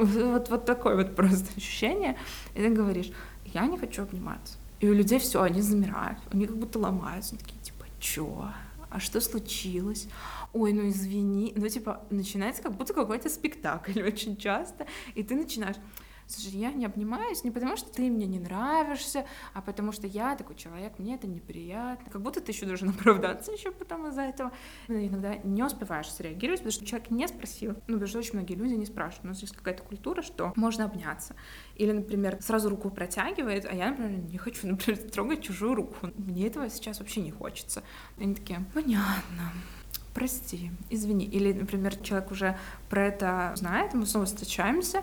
вот, 0.00 0.48
вот 0.48 0.64
такое 0.64 0.96
вот 0.96 1.14
просто 1.14 1.48
ощущение. 1.56 2.16
И 2.54 2.58
ты 2.58 2.68
говоришь, 2.70 3.12
я 3.46 3.66
не 3.66 3.78
хочу 3.78 4.02
обниматься. 4.02 4.58
И 4.80 4.88
у 4.88 4.94
людей 4.94 5.20
все, 5.20 5.42
они 5.42 5.60
замирают, 5.60 6.18
они 6.32 6.46
как 6.46 6.56
будто 6.56 6.78
ломаются, 6.78 7.34
они 7.34 7.44
такие, 7.44 7.60
типа, 7.62 7.84
чё? 8.00 8.48
А 8.90 9.00
что 9.00 9.20
случилось? 9.20 10.08
Ой, 10.52 10.72
ну 10.72 10.88
извини. 10.88 11.52
Ну, 11.56 11.68
типа, 11.68 12.04
начинается 12.10 12.62
как 12.62 12.72
будто 12.72 12.92
какой-то 12.92 13.28
спектакль 13.28 14.02
очень 14.06 14.36
часто, 14.36 14.86
и 15.14 15.22
ты 15.22 15.34
начинаешь 15.34 15.76
Слушай, 16.32 16.52
я 16.60 16.72
не 16.72 16.86
обнимаюсь 16.86 17.44
не 17.44 17.50
потому, 17.50 17.76
что 17.76 17.90
ты 17.90 18.10
мне 18.10 18.26
не 18.26 18.38
нравишься, 18.38 19.26
а 19.52 19.60
потому 19.60 19.92
что 19.92 20.06
я 20.06 20.34
такой 20.34 20.56
человек, 20.56 20.98
мне 20.98 21.16
это 21.16 21.26
неприятно. 21.26 22.10
Как 22.10 22.22
будто 22.22 22.40
ты 22.40 22.52
еще 22.52 22.64
должен 22.64 22.88
оправдаться 22.98 23.52
еще 23.52 23.70
потом 23.70 24.08
из-за 24.08 24.22
этого. 24.22 24.50
Но 24.88 24.94
ну, 24.94 25.06
иногда 25.06 25.36
не 25.36 25.62
успеваешь 25.62 26.10
среагировать, 26.10 26.60
потому 26.60 26.72
что 26.72 26.86
человек 26.86 27.10
не 27.10 27.28
спросил. 27.28 27.72
Ну, 27.86 27.94
потому 27.94 28.06
что 28.06 28.18
очень 28.18 28.34
многие 28.34 28.54
люди 28.54 28.74
не 28.74 28.86
спрашивают. 28.86 29.24
У 29.24 29.28
нас 29.28 29.42
есть 29.42 29.54
какая-то 29.54 29.82
культура, 29.82 30.22
что 30.22 30.52
можно 30.56 30.84
обняться. 30.84 31.34
Или, 31.76 31.92
например, 31.92 32.38
сразу 32.40 32.70
руку 32.70 32.90
протягивает, 32.90 33.66
а 33.66 33.74
я, 33.74 33.90
например, 33.90 34.20
не 34.20 34.38
хочу, 34.38 34.66
например, 34.66 35.02
трогать 35.10 35.42
чужую 35.42 35.74
руку. 35.74 36.10
Мне 36.16 36.46
этого 36.46 36.70
сейчас 36.70 37.00
вообще 37.00 37.20
не 37.20 37.30
хочется. 37.30 37.82
Они 38.16 38.34
такие, 38.34 38.64
понятно 38.72 39.52
прости, 40.14 40.70
извини. 40.90 41.26
Или, 41.26 41.52
например, 41.52 41.96
человек 41.96 42.30
уже 42.30 42.56
про 42.88 43.06
это 43.06 43.52
знает, 43.56 43.94
мы 43.94 44.06
снова 44.06 44.26
встречаемся, 44.26 45.02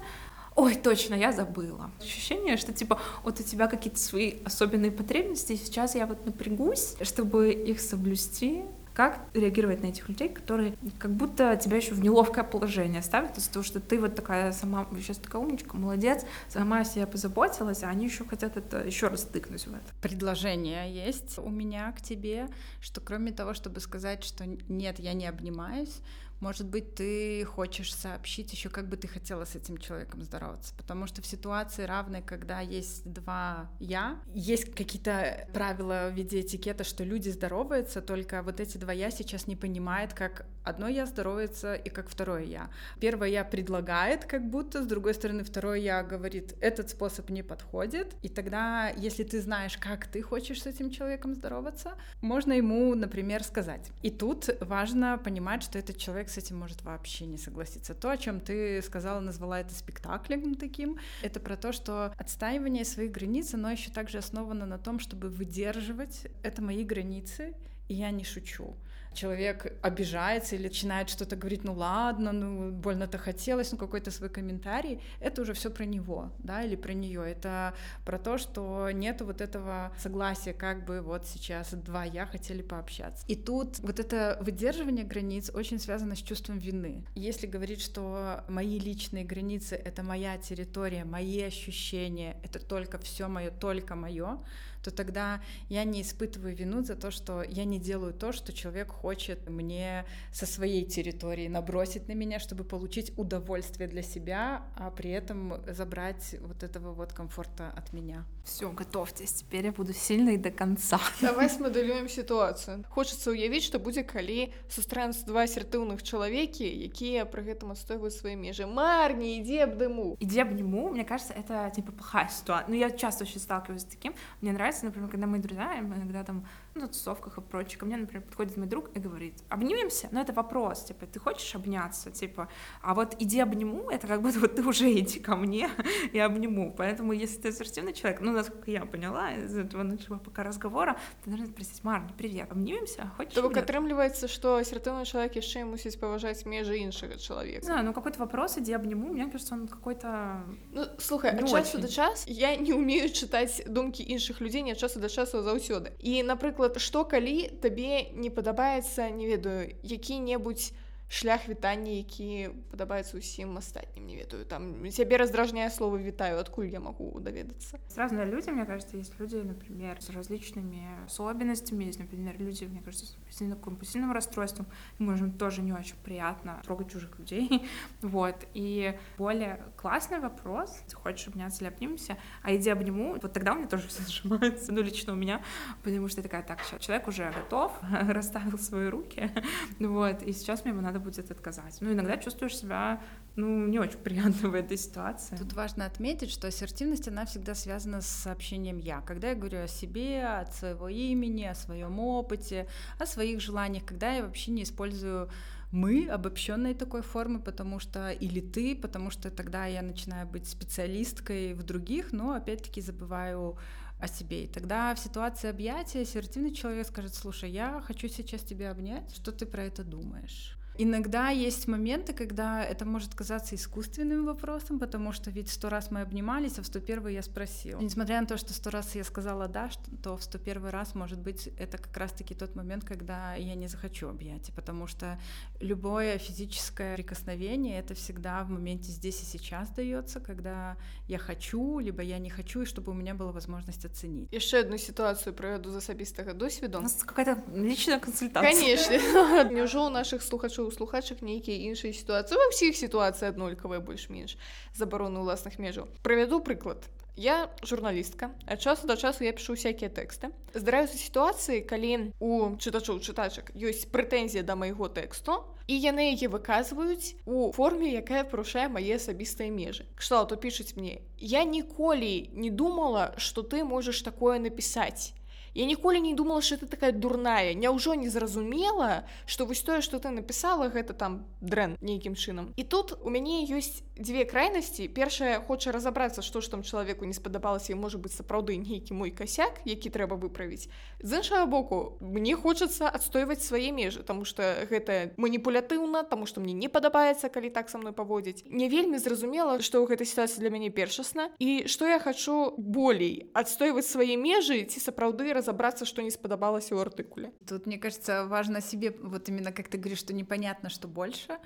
ой, 0.56 0.76
точно, 0.76 1.16
я 1.16 1.32
забыла. 1.32 1.92
Ощущение, 2.00 2.58
что 2.58 2.74
типа 2.74 3.00
вот 3.24 3.40
у 3.40 3.44
тебя 3.44 3.68
какие-то 3.68 4.00
свои 4.00 4.36
особенные 4.44 4.92
потребности, 4.92 5.54
и 5.54 5.58
сейчас 5.58 5.96
я 5.96 6.06
вот 6.06 6.26
напрягусь, 6.26 6.96
чтобы 7.02 7.52
их 7.52 7.80
соблюсти, 7.80 8.64
как 9.00 9.22
реагировать 9.34 9.82
на 9.82 9.86
этих 9.86 10.10
людей, 10.10 10.28
которые 10.28 10.76
как 10.98 11.12
будто 11.12 11.56
тебя 11.56 11.78
еще 11.78 11.94
в 11.94 12.02
неловкое 12.02 12.44
положение 12.44 13.02
ставят 13.02 13.38
из-за 13.38 13.50
того, 13.50 13.64
что 13.64 13.80
ты 13.80 13.98
вот 13.98 14.14
такая 14.14 14.52
сама, 14.52 14.86
сейчас 14.98 15.16
такая 15.16 15.42
умничка, 15.42 15.78
молодец, 15.78 16.26
сама 16.50 16.80
о 16.80 16.84
себе 16.84 17.08
позаботилась, 17.08 17.82
а 17.84 17.88
они 17.88 18.08
еще 18.08 18.26
хотят 18.26 18.58
это 18.58 18.86
еще 18.86 19.08
раз 19.08 19.22
тыкнуть 19.22 19.68
в 19.68 19.74
это. 19.74 19.86
Предложение 20.02 20.94
есть 20.94 21.38
у 21.38 21.50
меня 21.50 21.94
к 21.94 22.02
тебе, 22.02 22.50
что 22.82 23.00
кроме 23.00 23.32
того, 23.32 23.54
чтобы 23.54 23.80
сказать, 23.80 24.26
что 24.26 24.46
нет, 24.46 25.00
я 25.00 25.14
не 25.14 25.28
обнимаюсь, 25.28 26.02
может 26.40 26.68
быть, 26.68 26.96
ты 26.96 27.44
хочешь 27.46 27.94
сообщить 27.94 28.52
еще, 28.54 28.70
как 28.70 28.88
бы 28.88 28.98
ты 28.98 29.08
хотела 29.08 29.46
с 29.46 29.56
этим 29.56 29.78
человеком 29.78 30.24
здороваться. 30.24 30.74
Потому 30.76 31.08
что 31.08 31.22
в 31.22 31.26
ситуации 31.26 31.84
равной, 31.84 32.22
когда 32.22 32.60
есть 32.62 33.10
два 33.12 33.70
«я», 33.80 34.20
есть 34.34 34.74
какие-то 34.74 35.48
правила 35.54 36.10
в 36.12 36.16
виде 36.16 36.42
этикета, 36.42 36.84
что 36.84 37.04
люди 37.04 37.30
здороваются, 37.30 38.02
только 38.02 38.42
вот 38.42 38.60
эти 38.60 38.78
два 38.78 38.94
«я» 38.94 39.12
сейчас 39.12 39.48
не 39.48 39.56
понимают, 39.56 40.14
как 40.14 40.46
одно 40.64 40.88
«я» 40.88 41.06
здоровается 41.06 41.74
и 41.74 41.90
как 41.90 42.10
второе 42.10 42.44
«я». 42.44 42.70
Первое 43.00 43.30
«я» 43.30 43.44
предлагает 43.44 44.26
как 44.26 44.50
будто, 44.50 44.84
с 44.84 44.88
другой 44.88 45.14
стороны, 45.14 45.44
второе 45.44 45.80
«я» 45.80 46.04
говорит, 46.04 46.56
этот 46.62 46.90
способ 46.90 47.30
не 47.30 47.44
подходит. 47.44 48.16
И 48.22 48.30
тогда, 48.30 48.90
если 48.90 49.24
ты 49.24 49.42
знаешь, 49.42 49.78
как 49.78 50.08
ты 50.08 50.22
хочешь 50.22 50.62
с 50.62 50.66
этим 50.66 50.90
человеком 50.90 51.34
здороваться, 51.34 51.94
можно 52.22 52.54
ему, 52.54 52.96
например, 52.96 53.44
сказать. 53.44 53.90
И 54.02 54.10
тут 54.10 54.50
важно 54.62 55.18
понимать, 55.18 55.64
что 55.64 55.80
этот 55.80 55.98
человек 55.98 56.29
с 56.30 56.38
этим 56.38 56.58
может 56.58 56.84
вообще 56.84 57.26
не 57.26 57.38
согласиться. 57.38 57.94
То, 57.94 58.10
о 58.10 58.18
чем 58.18 58.40
ты 58.40 58.82
сказала, 58.82 59.20
назвала 59.20 59.60
это 59.60 59.74
спектаклем 59.74 60.56
таким, 60.56 60.98
это 61.22 61.40
про 61.40 61.58
то, 61.58 61.72
что 61.72 62.14
отстаивание 62.18 62.86
своих 62.86 63.12
границ, 63.12 63.54
оно 63.54 63.72
еще 63.72 63.92
также 63.92 64.20
основано 64.20 64.66
на 64.66 64.78
том, 64.78 65.00
чтобы 65.00 65.30
выдерживать 65.30 66.28
это 66.44 66.62
мои 66.62 66.84
границы, 66.84 67.56
и 67.88 67.96
я 67.96 68.12
не 68.12 68.24
шучу 68.24 68.76
человек 69.14 69.78
обижается 69.82 70.56
или 70.56 70.64
начинает 70.64 71.10
что-то 71.10 71.36
говорить, 71.36 71.64
ну 71.64 71.74
ладно, 71.74 72.32
ну 72.32 72.72
больно-то 72.72 73.18
хотелось, 73.18 73.72
ну 73.72 73.78
какой-то 73.78 74.12
свой 74.12 74.30
комментарий, 74.30 75.02
это 75.20 75.42
уже 75.42 75.54
все 75.54 75.70
про 75.70 75.86
него, 75.86 76.32
да, 76.40 76.64
или 76.64 76.76
про 76.76 76.94
нее. 76.94 77.24
Это 77.30 77.74
про 78.06 78.18
то, 78.18 78.38
что 78.38 78.90
нету 78.92 79.26
вот 79.26 79.42
этого 79.42 79.92
согласия, 79.98 80.54
как 80.54 80.86
бы 80.86 81.02
вот 81.02 81.26
сейчас 81.26 81.74
два 81.74 82.04
я 82.04 82.26
хотели 82.26 82.62
пообщаться. 82.62 83.26
И 83.28 83.36
тут 83.36 83.80
вот 83.80 84.00
это 84.00 84.38
выдерживание 84.42 85.06
границ 85.06 85.52
очень 85.54 85.80
связано 85.80 86.16
с 86.16 86.20
чувством 86.20 86.60
вины. 86.60 87.06
Если 87.16 87.48
говорить, 87.48 87.82
что 87.82 88.44
мои 88.48 88.80
личные 88.80 89.26
границы— 89.26 89.76
это 89.86 90.04
моя 90.04 90.38
территория, 90.38 91.04
мои 91.04 91.42
ощущения, 91.42 92.38
это 92.44 92.60
только 92.60 92.98
все 93.00 93.28
мое, 93.28 93.52
только 93.52 93.96
мое, 93.96 94.40
то 94.84 94.92
тогда 94.92 95.42
я 95.70 95.84
не 95.84 96.02
испытываю 96.02 96.56
вину 96.56 96.84
за 96.84 96.96
то, 96.96 97.12
что 97.12 97.44
я 97.44 97.66
не 97.66 97.80
делаю 97.80 98.14
то, 98.14 98.32
что 98.32 98.54
человек 98.54 98.90
хочет 98.90 99.50
мне 99.50 100.06
со 100.32 100.46
своей 100.46 100.86
территории 100.86 101.48
набросить 101.48 102.08
на 102.08 102.14
меня, 102.14 102.40
чтобы 102.40 102.64
получить 102.64 103.12
удовольствие 103.18 103.88
для 103.88 104.02
себя, 104.02 104.64
а 104.76 104.92
при 104.92 105.12
этом 105.12 105.62
забрать 105.68 106.36
вот 106.42 106.64
этого 106.64 106.94
вот 106.94 107.14
комфорта 107.14 107.72
от 107.76 107.94
меня 107.94 108.26
Все, 108.49 108.71
готовьтесь, 108.71 109.33
теперь 109.33 109.65
я 109.65 109.73
буду 109.73 109.95
сильной 109.95 110.37
до 110.37 110.51
конца. 110.51 111.01
Давай 111.23 111.49
смоделюем 111.49 112.11
ситуацию. 112.11 112.85
Хочется 112.91 113.31
уявіць, 113.31 113.65
што 113.65 113.81
будзе 113.81 114.05
калі 114.05 114.53
сустрануцца 114.69 115.25
два 115.25 115.49
асертыўных 115.49 116.05
чалавекі, 116.05 116.69
якія 116.69 117.25
пры 117.25 117.41
гэтым 117.41 117.73
адстойваюць 117.73 118.13
свае 118.13 118.37
межы. 118.37 118.67
Марни, 118.69 119.41
иди 119.41 119.65
обниму. 119.65 120.19
Иди 120.21 120.45
обниму, 120.45 120.91
мне 120.91 121.09
кажется, 121.09 121.33
это 121.33 121.73
типа 121.75 121.93
плохая 121.93 122.29
ситуация. 122.29 122.69
Ну, 122.69 122.75
я 122.77 122.91
часто 122.91 123.25
очень 123.25 123.41
сталкиваюсь 123.41 123.83
с 123.83 123.89
таким. 123.89 124.13
Мне 124.43 124.53
нравится 124.53 124.65
нравится, 124.75 124.85
например, 124.87 125.11
когда 125.11 125.27
мы 125.27 125.39
друзья, 125.39 125.81
мы 125.83 125.97
иногда 125.97 126.25
там 126.25 126.45
ну, 126.68 126.68
на 126.79 126.89
тусовках 126.89 127.39
и 127.39 127.41
прочее, 127.41 127.79
ко 127.79 127.87
мне, 127.87 127.97
например, 127.97 128.23
подходит 128.23 128.57
мой 128.57 128.67
друг 128.67 128.91
и 128.97 128.99
говорит, 128.99 129.35
обнимемся? 129.49 130.09
Но 130.11 130.21
это 130.21 130.33
вопрос, 130.33 130.85
типа, 130.85 131.07
ты 131.07 131.21
хочешь 131.21 131.55
обняться? 131.55 132.11
Типа, 132.11 132.49
а 132.83 132.95
вот 132.95 133.15
иди 133.21 133.41
обниму, 133.41 133.91
это 133.91 134.07
как 134.07 134.23
будто 134.23 134.41
вот 134.41 134.57
ты 134.57 134.63
уже 134.63 134.91
иди 134.91 135.21
ко 135.21 135.37
мне 135.37 135.71
и 136.13 136.19
обниму. 136.19 136.75
Поэтому, 136.77 137.13
если 137.13 137.41
ты 137.41 137.49
ассертивный 137.49 137.93
человек, 137.93 138.21
ну, 138.21 138.33
насколько 138.33 138.71
я 138.71 138.85
поняла 138.87 139.33
из 139.33 139.57
этого 139.57 139.83
нашего 139.85 140.19
пока 140.19 140.43
разговора, 140.43 140.97
ты 141.25 141.31
должен 141.31 141.47
спросить, 141.47 141.85
Марни, 141.85 142.13
привет, 142.19 142.51
обнимемся? 142.51 143.13
Хочешь 143.17 143.35
То 143.35 143.43
бок 143.43 143.57
атрымліваецца, 143.57 144.27
што 144.27 144.59
асертыўны 144.59 145.05
чалавек 145.05 145.37
яшчэ 145.37 145.65
мусіць 145.65 145.97
паважаць 146.01 146.45
межы 146.45 146.79
іншага 146.79 147.17
чалавека. 147.17 147.67
Да, 147.67 147.83
ну 147.83 147.93
какой-то 147.93 148.19
вопрос, 148.19 148.59
иди 148.59 148.73
обниму, 148.73 149.13
мне 149.13 149.31
кажется, 149.31 149.55
он 149.55 149.69
какой-то 149.69 150.43
Ну, 150.73 150.87
слухай, 150.99 151.31
ад 151.31 151.49
часу 151.49 151.79
да 151.79 151.89
час 151.89 152.25
я 152.27 152.57
не 152.57 152.73
умею 152.73 153.09
чытаць 153.09 153.63
думкі 153.67 154.03
іншых 154.03 154.41
людзей 154.41 154.63
не 154.63 154.73
ад 154.73 154.79
часу 154.79 154.99
да 154.99 155.09
часу 155.09 155.43
заўсёды. 155.43 155.93
І, 156.01 156.23
напрыклад, 156.23 156.68
што 156.78 157.06
калі 157.06 157.50
табе 157.64 158.06
не 158.14 158.30
падабаецца 158.30 159.10
не 159.10 159.26
ведаю 159.26 159.74
які-небудзь 159.84 160.70
шлях 161.15 161.49
вітання 161.49 161.93
які 161.93 162.51
падабаецца 162.71 163.19
усім 163.19 163.55
астатнім 163.59 164.07
не 164.07 164.17
ведаю 164.17 164.45
там 164.45 164.91
цябе 164.91 165.17
раздражняе 165.17 165.71
слова 165.71 165.99
вітаю 165.99 166.39
адкуль 166.43 166.67
я 166.75 166.81
могу 166.81 167.21
даведацца 167.21 167.79
разные 167.97 168.27
люди 168.27 168.51
мне 168.51 168.67
кажется 168.67 168.97
есть 168.97 169.15
люди 169.21 169.37
например 169.37 170.03
с 170.03 170.11
различными 170.11 170.83
особенностями 171.07 171.85
есть 171.85 172.01
например 172.01 172.35
люди 172.39 172.65
мне 172.65 172.81
кажется 172.81 173.07
с 173.31 173.39
компульсивным 173.63 174.13
расстройством 174.13 174.67
можем 174.99 175.31
тоже 175.31 175.63
не 175.63 175.73
очень 175.73 175.97
приятно 176.03 176.61
трогать 176.65 176.91
чужих 176.91 177.17
людей 177.19 177.63
вот 178.03 178.37
и 178.55 178.99
более 179.17 179.61
классный 179.77 180.19
вопрос 180.19 180.83
ты 180.89 180.97
хочешь 180.97 181.29
обняться 181.29 181.63
или 181.63 181.69
обнимемся 181.69 182.17
а 182.43 182.55
иди 182.55 182.71
обниму 182.71 183.17
вот 183.23 183.33
тогда 183.33 183.53
у 183.53 183.57
меня 183.57 183.69
тоже 183.69 183.87
все 183.87 184.03
сжимается 184.03 184.73
ну 184.73 184.83
лично 184.83 185.13
у 185.13 185.17
меня 185.17 185.43
потому 185.85 186.09
что 186.09 186.23
такая 186.23 186.43
так 186.43 186.59
человек 186.81 187.07
уже 187.07 187.31
готов 187.31 187.73
расставил 187.93 188.59
свои 188.59 188.89
руки 188.89 189.31
вот 189.79 190.23
и 190.23 190.33
сейчас 190.33 190.65
мне 190.65 190.73
ему 190.73 190.81
надо 190.81 190.98
надо 191.00 191.04
будет 191.04 191.32
отказать. 191.32 191.78
Ну, 191.82 191.94
иногда 191.94 192.18
чувствуешь 192.18 192.58
себя, 192.58 193.02
ну, 193.36 193.68
не 193.68 193.80
очень 193.80 193.98
приятно 193.98 194.50
в 194.50 194.54
этой 194.54 194.78
ситуации. 194.78 195.36
Тут 195.38 195.54
важно 195.54 195.86
отметить, 195.86 196.32
что 196.32 196.48
ассертивность, 196.48 197.08
она 197.08 197.26
всегда 197.26 197.56
связана 197.56 198.02
с 198.02 198.08
сообщением 198.08 198.78
«я». 198.78 199.02
Когда 199.02 199.30
я 199.30 199.36
говорю 199.36 199.64
о 199.64 199.68
себе, 199.68 200.26
от 200.26 200.54
своего 200.54 200.90
имени, 200.90 201.46
о 201.46 201.56
своем 201.56 202.00
опыте, 202.00 202.68
о 203.00 203.06
своих 203.06 203.42
желаниях, 203.42 203.86
когда 203.86 204.14
я 204.14 204.24
вообще 204.24 204.52
не 204.52 204.64
использую 204.64 205.30
мы 205.72 206.08
обобщенной 206.08 206.74
такой 206.74 207.04
формы, 207.04 207.40
потому 207.40 207.80
что 207.80 208.10
или 208.10 208.42
ты, 208.42 208.76
потому 208.76 209.12
что 209.12 209.30
тогда 209.30 209.68
я 209.68 209.84
начинаю 209.84 210.28
быть 210.28 210.48
специалисткой 210.48 211.54
в 211.54 211.62
других, 211.62 212.12
но 212.12 212.34
опять-таки 212.34 212.82
забываю 212.82 213.56
о 214.00 214.08
себе. 214.08 214.46
И 214.46 214.48
тогда 214.48 214.96
в 214.96 215.00
ситуации 215.00 215.50
объятия 215.50 216.02
ассертивный 216.02 216.56
человек 216.56 216.88
скажет, 216.88 217.14
слушай, 217.14 217.52
я 217.52 217.84
хочу 217.86 218.08
сейчас 218.08 218.42
тебя 218.42 218.72
обнять, 218.72 219.14
что 219.14 219.32
ты 219.32 219.46
про 219.46 219.64
это 219.64 219.84
думаешь? 219.84 220.59
Иногда 220.82 221.28
есть 221.28 221.68
моменты, 221.68 222.14
когда 222.14 222.64
это 222.64 222.86
может 222.86 223.14
казаться 223.14 223.54
искусственным 223.56 224.26
вопросом, 224.26 224.80
потому 224.80 225.12
что 225.12 225.30
ведь 225.30 225.50
сто 225.50 225.68
раз 225.68 225.92
мы 225.92 226.00
обнимались, 226.00 226.58
а 226.58 226.62
в 226.62 226.68
сто 226.68 226.80
первый 226.80 227.16
я 227.16 227.22
спросила. 227.22 227.82
Несмотря 227.82 228.22
на 228.22 228.28
то, 228.28 228.38
что 228.38 228.54
сто 228.54 228.70
раз 228.70 228.96
я 228.96 229.04
сказала 229.04 229.50
да, 229.50 229.70
то 230.02 230.16
в 230.16 230.24
сто 230.24 230.38
первый 230.38 230.72
раз, 230.72 230.96
может 230.96 231.20
быть, 231.20 231.48
это 231.60 231.78
как 231.78 231.98
раз-таки 231.98 232.34
тот 232.34 232.56
момент, 232.56 232.86
когда 232.86 233.36
я 233.36 233.56
не 233.56 233.68
захочу 233.68 234.08
объятия, 234.08 234.54
потому 234.54 234.88
что 234.88 235.20
любое 235.60 236.18
физическое 236.18 236.96
прикосновение— 236.96 237.80
это 237.82 237.94
всегда 237.94 238.42
в 238.46 238.50
моменте 238.50 238.90
здесь 238.90 239.22
и 239.22 239.26
сейчас 239.26 239.68
дается, 239.72 240.22
когда 240.22 240.78
я 241.10 241.18
хочу, 241.18 241.80
либо 241.80 242.02
я 242.02 242.20
не 242.20 242.30
хочу, 242.30 242.62
и 242.62 242.66
чтобы 242.66 242.94
у 242.94 242.96
меня 242.96 243.16
была 243.16 243.34
возможность 243.34 243.84
оценить. 243.84 244.32
Еще 244.32 244.60
одну 244.60 244.78
ситуацию 244.78 245.34
проведу 245.34 245.72
за 245.72 245.80
асабістага 245.80 246.34
досведу. 246.34 246.78
У 246.78 246.82
нас 246.82 247.04
какая-то 247.04 247.44
личная 247.54 248.00
консультация. 248.00 248.50
Конечно. 248.50 249.50
Няўжо 249.54 249.88
у 249.88 249.90
наших 249.90 250.22
слухачоў 250.69 250.73
слухачак 250.73 251.23
нейкія 251.23 251.57
іншыя 251.73 251.93
сітуацыі 251.97 252.37
ва 252.37 252.47
ўсіх 252.53 252.77
сітуацыі 252.77 253.33
аднолькавыя 253.33 253.81
больш-менш 253.81 254.37
забароны 254.77 255.25
ўласных 255.25 255.57
межаў 255.57 255.89
правяду 256.05 256.41
прыклад 256.45 256.85
я 257.17 257.49
журналістка 257.65 258.29
ад 258.45 258.61
часу 258.61 258.87
да 258.87 258.97
часу 258.97 259.25
я 259.25 259.33
пішу 259.33 259.57
всякія 259.57 259.89
тэксты 259.89 260.29
здараюцца 260.53 261.01
сітуацыі 261.01 261.65
калі 261.65 262.13
у 262.21 262.61
чытачоў 262.61 263.01
чытачак 263.01 263.57
ёсць 263.57 263.89
прэтэнзія 263.89 264.45
да 264.45 264.53
майго 264.53 264.93
тэксту 264.93 265.49
і 265.65 265.75
яны 265.81 266.13
яе 266.13 266.29
выказваюць 266.29 267.17
у 267.25 267.49
форме 267.57 267.97
якая 267.97 268.29
парушае 268.29 268.69
мае 268.69 269.01
асабістыя 269.01 269.49
межы 269.49 269.89
кшталту 269.97 270.37
пішуць 270.37 270.77
мне 270.77 271.01
я 271.17 271.49
ніколі 271.49 272.29
не 272.37 272.51
думала 272.53 273.17
что 273.17 273.41
ты 273.41 273.65
можаш 273.65 274.05
такое 274.05 274.37
напісаць 274.37 275.17
я 275.55 275.65
ніколі 275.65 276.01
не 276.01 276.15
думала 276.15 276.43
что 276.43 276.57
это 276.57 276.67
такая 276.67 276.93
дурная 276.93 277.55
няўжо 277.55 277.95
не 277.95 278.09
зразумела 278.09 279.05
что 279.27 279.47
вось 279.47 279.63
тое 279.63 279.81
что 279.81 279.99
ты 279.99 280.11
написала 280.11 280.69
гэта 280.69 280.93
там 280.93 281.27
дрэн 281.41 281.77
нейкім 281.81 282.15
чынам 282.15 282.53
і 282.57 282.65
тут 282.65 282.99
у 283.03 283.11
мяне 283.11 283.47
ёсць 283.47 283.83
Дзве 284.00 284.26
крайнасці 284.26 284.88
першая 284.88 285.40
хоча 285.40 285.72
разабрацца 285.72 286.22
што 286.22 286.42
ж 286.42 286.52
там 286.52 286.64
чалавеку 286.64 287.06
не 287.06 287.14
спадабалася 287.14 287.74
і 287.74 287.80
можа 287.80 287.98
быць 288.02 288.16
сапраўды 288.16 288.58
нейкі 288.58 288.94
мой 288.94 289.12
касяк 289.12 289.62
які 289.66 289.90
трэба 289.90 290.16
выправіць 290.16 290.70
з 291.04 291.22
іншага 291.22 291.46
боку 291.46 291.98
мне 292.02 292.36
хочацца 292.36 292.90
адстойваць 292.90 293.44
свае 293.44 293.72
межы 293.72 294.04
тому 294.04 294.26
что 294.26 294.66
гэта 294.70 295.14
маніпулятыўна 295.18 296.04
тому 296.04 296.26
что 296.26 296.42
мне 296.42 296.54
не 296.54 296.70
падабаецца 296.70 297.30
калі 297.30 297.50
так 297.50 297.70
со 297.70 297.78
мной 297.78 297.94
паводзіць 297.94 298.44
не 298.48 298.70
вельмі 298.70 298.98
зразумела 298.98 299.62
что 299.62 299.84
ў 299.84 299.92
гэтай 299.92 300.08
сітуацыі 300.08 300.40
для 300.40 300.50
мяне 300.50 300.70
першасна. 300.70 301.30
І 301.40 301.68
что 301.68 301.88
я 301.88 302.00
хочу 302.00 302.54
болей 302.58 303.30
адстойваць 303.34 303.88
свае 303.88 304.16
межы 304.18 304.64
ці 304.64 304.80
сапраўды 304.80 305.34
разобраться, 305.34 305.86
что 305.86 306.02
не 306.02 306.12
сподобалось 306.12 306.72
у 306.72 306.78
артикуле. 306.78 307.32
Тут, 307.48 307.66
мне 307.66 307.78
кажется, 307.78 308.26
важно 308.26 308.62
себе, 308.62 308.96
вот 309.02 309.30
именно 309.30 309.52
как 309.52 309.68
ты 309.68 309.78
говоришь, 309.78 310.00
что 310.00 310.14
непонятно, 310.14 310.70
что 310.70 310.88
больше, 310.88 311.38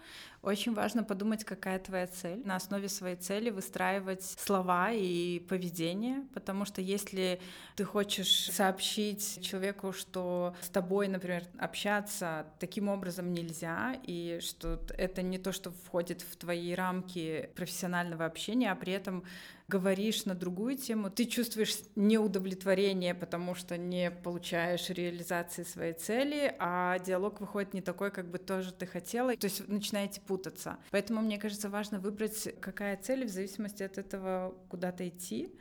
очень 0.43 0.73
важно 0.73 1.03
подумать, 1.03 1.45
какая 1.45 1.79
твоя 1.79 2.05
цель. 2.05 2.41
На 2.45 2.57
основе 2.57 2.89
своей 2.89 3.15
цели 3.15 3.49
выстраивать 3.49 4.23
слова 4.23 4.91
и 4.91 5.39
поведение, 5.39 6.27
потому 6.33 6.65
что 6.65 6.81
если 6.81 7.39
ты 7.77 7.85
хочешь 7.85 8.51
сообщить 8.51 9.39
человеку, 9.41 9.93
что 9.93 10.53
с 10.61 10.67
тобой, 10.67 11.07
например, 11.07 11.43
общаться 11.57 12.45
таким 12.59 12.89
образом 12.89 13.31
нельзя, 13.31 13.95
и 14.03 14.39
что 14.41 14.79
это 14.97 15.21
не 15.21 15.37
то, 15.37 15.53
что 15.53 15.71
входит 15.71 16.21
в 16.21 16.35
твои 16.35 16.73
рамки 16.73 17.49
профессионального 17.55 18.25
общения, 18.25 18.71
а 18.71 18.75
при 18.75 18.91
этом 18.91 19.23
говоришь 19.67 20.25
на 20.25 20.35
другую 20.35 20.77
тему, 20.77 21.09
ты 21.09 21.25
чувствуешь 21.25 21.77
неудовлетворение, 21.95 23.15
потому 23.15 23.55
что 23.55 23.77
не 23.77 24.11
получаешь 24.11 24.89
реализации 24.89 25.63
своей 25.63 25.93
цели, 25.93 26.55
а 26.59 26.99
диалог 26.99 27.41
выходит 27.41 27.73
не 27.73 27.81
такой, 27.81 28.11
как 28.11 28.29
бы 28.29 28.37
тоже 28.37 28.73
ты 28.73 28.85
хотела. 28.85 29.35
То 29.35 29.45
есть 29.45 29.67
начинаете 29.67 30.21
путаться. 30.21 30.77
Поэтому, 30.91 31.21
мне 31.21 31.37
кажется, 31.37 31.69
важно 31.69 31.99
выбрать, 31.99 32.49
какая 32.59 32.97
цель 32.97 33.25
в 33.25 33.29
зависимости 33.29 33.83
от 33.83 33.97
этого 33.97 34.55
куда-то 34.69 35.07
идти. 35.07 35.53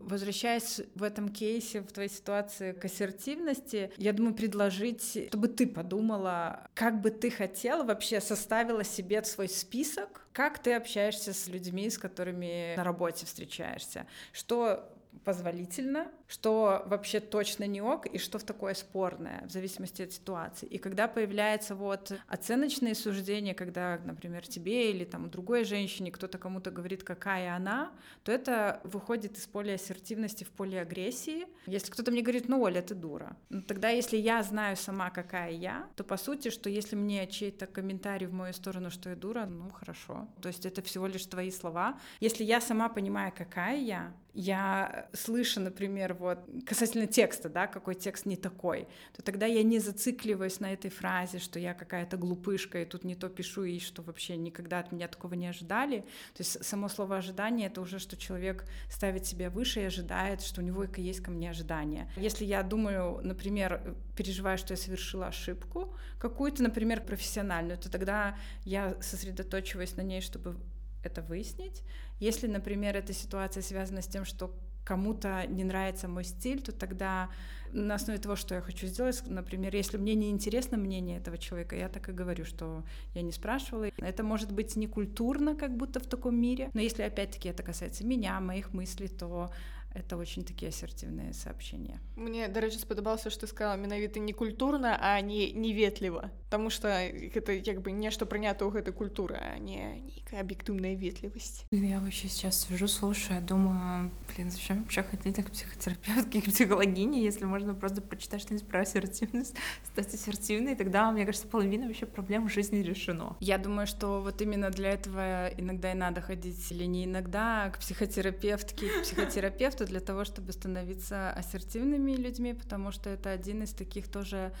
Возвращаясь 0.00 0.80
в 0.94 1.02
этом 1.02 1.28
кейсе, 1.28 1.80
в 1.80 1.92
твоей 1.92 2.08
ситуации 2.08 2.72
к 2.72 2.84
ассертивности, 2.84 3.92
я 3.96 4.12
думаю, 4.12 4.34
предложить, 4.34 5.28
чтобы 5.28 5.48
ты 5.48 5.66
подумала, 5.66 6.68
как 6.74 7.00
бы 7.00 7.10
ты 7.10 7.30
хотела, 7.30 7.82
вообще 7.82 8.20
составила 8.20 8.84
себе 8.84 9.22
свой 9.24 9.48
список, 9.48 10.26
как 10.32 10.58
ты 10.60 10.74
общаешься 10.74 11.32
с 11.32 11.48
людьми, 11.48 11.90
с 11.90 11.98
которыми 11.98 12.76
на 12.76 12.84
работе 12.84 13.26
встречаешься, 13.26 14.06
что 14.32 14.97
позволительно, 15.24 16.10
что 16.26 16.82
вообще 16.86 17.20
точно 17.20 17.64
не 17.64 17.80
ок, 17.80 18.06
и 18.06 18.18
что 18.18 18.38
в 18.38 18.44
такое 18.44 18.74
спорное, 18.74 19.44
в 19.46 19.50
зависимости 19.50 20.02
от 20.02 20.12
ситуации. 20.12 20.66
И 20.66 20.78
когда 20.78 21.08
появляется 21.08 21.74
вот 21.74 22.12
оценочные 22.26 22.94
суждения, 22.94 23.54
когда, 23.54 23.98
например, 24.04 24.46
тебе 24.46 24.90
или 24.90 25.04
там 25.04 25.30
другой 25.30 25.64
женщине 25.64 26.10
кто-то 26.10 26.38
кому-то 26.38 26.70
говорит, 26.70 27.02
какая 27.02 27.54
она, 27.54 27.92
то 28.22 28.32
это 28.32 28.80
выходит 28.84 29.36
из 29.36 29.46
поля 29.46 29.74
ассертивности 29.74 30.44
в 30.44 30.50
поле 30.50 30.80
агрессии. 30.80 31.46
Если 31.66 31.90
кто-то 31.90 32.10
мне 32.10 32.22
говорит, 32.22 32.48
ну, 32.48 32.60
Оля, 32.60 32.82
ты 32.82 32.94
дура, 32.94 33.36
ну, 33.48 33.62
тогда 33.62 33.90
если 33.90 34.16
я 34.16 34.42
знаю 34.42 34.76
сама, 34.76 35.10
какая 35.10 35.50
я, 35.50 35.88
то 35.96 36.04
по 36.04 36.16
сути, 36.16 36.50
что 36.50 36.70
если 36.70 36.96
мне 36.96 37.26
чей-то 37.26 37.66
комментарий 37.66 38.26
в 38.26 38.32
мою 38.32 38.52
сторону, 38.52 38.90
что 38.90 39.10
я 39.10 39.16
дура, 39.16 39.46
ну, 39.46 39.70
хорошо. 39.70 40.28
То 40.42 40.48
есть 40.48 40.66
это 40.66 40.82
всего 40.82 41.06
лишь 41.06 41.26
твои 41.26 41.50
слова. 41.50 41.98
Если 42.20 42.44
я 42.44 42.60
сама 42.60 42.88
понимаю, 42.88 43.32
какая 43.36 43.78
я, 43.78 44.12
я 44.34 45.08
слышу, 45.12 45.60
например, 45.60 46.14
вот 46.14 46.38
касательно 46.66 47.06
текста, 47.06 47.48
да, 47.48 47.66
какой 47.66 47.94
текст 47.94 48.26
не 48.26 48.36
такой, 48.36 48.86
то 49.16 49.22
тогда 49.22 49.46
я 49.46 49.62
не 49.62 49.78
зацикливаюсь 49.78 50.60
на 50.60 50.72
этой 50.72 50.90
фразе, 50.90 51.38
что 51.38 51.58
я 51.58 51.74
какая-то 51.74 52.16
глупышка 52.16 52.82
и 52.82 52.84
тут 52.84 53.04
не 53.04 53.14
то 53.14 53.28
пишу 53.28 53.64
и 53.64 53.80
что 53.80 54.02
вообще 54.02 54.36
никогда 54.36 54.80
от 54.80 54.92
меня 54.92 55.08
такого 55.08 55.34
не 55.34 55.48
ожидали. 55.48 56.00
То 56.34 56.40
есть 56.40 56.64
само 56.64 56.88
слово 56.88 57.16
ожидание 57.16 57.66
это 57.68 57.80
уже 57.80 57.98
что 57.98 58.16
человек 58.16 58.64
ставит 58.90 59.26
себя 59.26 59.50
выше 59.50 59.80
и 59.80 59.84
ожидает, 59.84 60.42
что 60.42 60.60
у 60.60 60.64
него 60.64 60.84
есть 60.96 61.20
ко 61.20 61.30
мне 61.30 61.50
ожидания. 61.50 62.10
Если 62.16 62.44
я 62.44 62.62
думаю, 62.62 63.20
например, 63.22 63.96
переживаю, 64.16 64.58
что 64.58 64.74
я 64.74 64.76
совершила 64.76 65.28
ошибку 65.28 65.94
какую-то, 66.18 66.62
например, 66.62 67.00
профессиональную, 67.00 67.78
то 67.78 67.90
тогда 67.90 68.36
я 68.64 68.96
сосредоточиваюсь 69.00 69.96
на 69.96 70.02
ней, 70.02 70.20
чтобы 70.20 70.56
это 71.02 71.22
выяснить. 71.22 71.82
Если, 72.20 72.46
например, 72.46 72.96
эта 72.96 73.12
ситуация 73.12 73.62
связана 73.62 74.02
с 74.02 74.06
тем, 74.06 74.24
что 74.24 74.54
кому-то 74.84 75.46
не 75.46 75.64
нравится 75.64 76.08
мой 76.08 76.24
стиль, 76.24 76.62
то 76.62 76.72
тогда 76.72 77.28
на 77.72 77.96
основе 77.96 78.18
того, 78.18 78.36
что 78.36 78.54
я 78.54 78.62
хочу 78.62 78.86
сделать, 78.86 79.22
например, 79.26 79.76
если 79.76 79.98
мне 79.98 80.14
не 80.14 80.30
интересно 80.30 80.78
мнение 80.78 81.18
этого 81.18 81.36
человека, 81.36 81.76
я 81.76 81.90
так 81.90 82.08
и 82.08 82.12
говорю, 82.12 82.46
что 82.46 82.84
я 83.14 83.20
не 83.20 83.32
спрашивала. 83.32 83.90
Это 83.98 84.22
может 84.22 84.50
быть 84.50 84.76
не 84.76 84.86
культурно, 84.86 85.54
как 85.54 85.76
будто 85.76 86.00
в 86.00 86.06
таком 86.06 86.40
мире, 86.40 86.70
но 86.72 86.80
если 86.80 87.02
опять-таки 87.02 87.50
это 87.50 87.62
касается 87.62 88.06
меня, 88.06 88.40
моих 88.40 88.72
мыслей, 88.72 89.08
то 89.08 89.50
это 89.97 90.17
очень 90.17 90.43
такие 90.43 90.69
ассертивные 90.69 91.33
сообщения. 91.33 91.99
Мне, 92.15 92.47
дарэчы, 92.47 92.79
спадабалася, 92.79 93.29
што 93.29 93.47
сказала 93.47 93.77
менавіта 93.77 94.19
не 94.19 94.33
культурна, 94.33 94.97
а 94.99 95.21
не 95.21 95.53
неветліва. 95.53 96.31
Таму 96.49 96.69
што 96.69 96.89
гэта 97.33 97.53
як 97.53 97.81
бы 97.81 97.91
нешта 97.91 98.25
прынята 98.25 98.65
ў 98.65 98.73
гэтай 98.73 98.93
культуры, 98.93 99.37
а 99.37 99.57
не 99.57 100.01
нейкая 100.01 100.41
аб'ектыўная 100.41 100.97
ветлівасць. 100.97 101.65
Я 101.71 101.99
вообще 101.99 102.27
сейчас 102.27 102.65
сижу, 102.65 102.87
слушаю, 102.87 103.41
думаю, 103.41 104.11
блин, 104.33 104.51
зачем 104.51 104.81
вообще 104.81 105.03
ходить 105.03 105.37
к 105.45 105.51
психотерапевтке, 105.51 106.41
к 106.41 106.45
психологине, 106.45 107.23
если 107.23 107.45
можно 107.45 107.73
просто 107.73 108.01
прочитать 108.01 108.41
что-нибудь 108.41 108.67
про 108.67 108.81
ассертивность, 108.81 109.55
стать 109.85 110.13
ассертивной, 110.13 110.73
и 110.73 110.75
тогда, 110.75 111.11
мне 111.11 111.25
кажется, 111.25 111.47
половина 111.47 111.85
вообще 111.87 112.05
проблем 112.05 112.47
в 112.49 112.51
жизни 112.51 112.77
решено. 112.77 113.37
Я 113.39 113.57
думаю, 113.57 113.85
что 113.87 114.21
вот 114.21 114.41
именно 114.41 114.69
для 114.69 114.89
этого 114.91 115.49
иногда 115.57 115.91
и 115.91 115.95
надо 115.95 116.21
ходить, 116.21 116.71
или 116.71 116.85
не 116.85 117.05
иногда, 117.05 117.69
к 117.69 117.79
психотерапевтке, 117.79 118.87
к 118.87 119.01
психотерапевту, 119.03 119.83
для 119.88 120.00
того, 120.00 120.24
чтобы 120.24 120.52
становиться 120.52 121.30
ассертивными 121.32 122.12
людьми, 122.12 122.54
потому 122.54 122.92
что 122.92 123.10
это 123.10 123.30
один 123.30 123.62
из 123.62 123.72
таких 123.72 124.08
тоже 124.08 124.52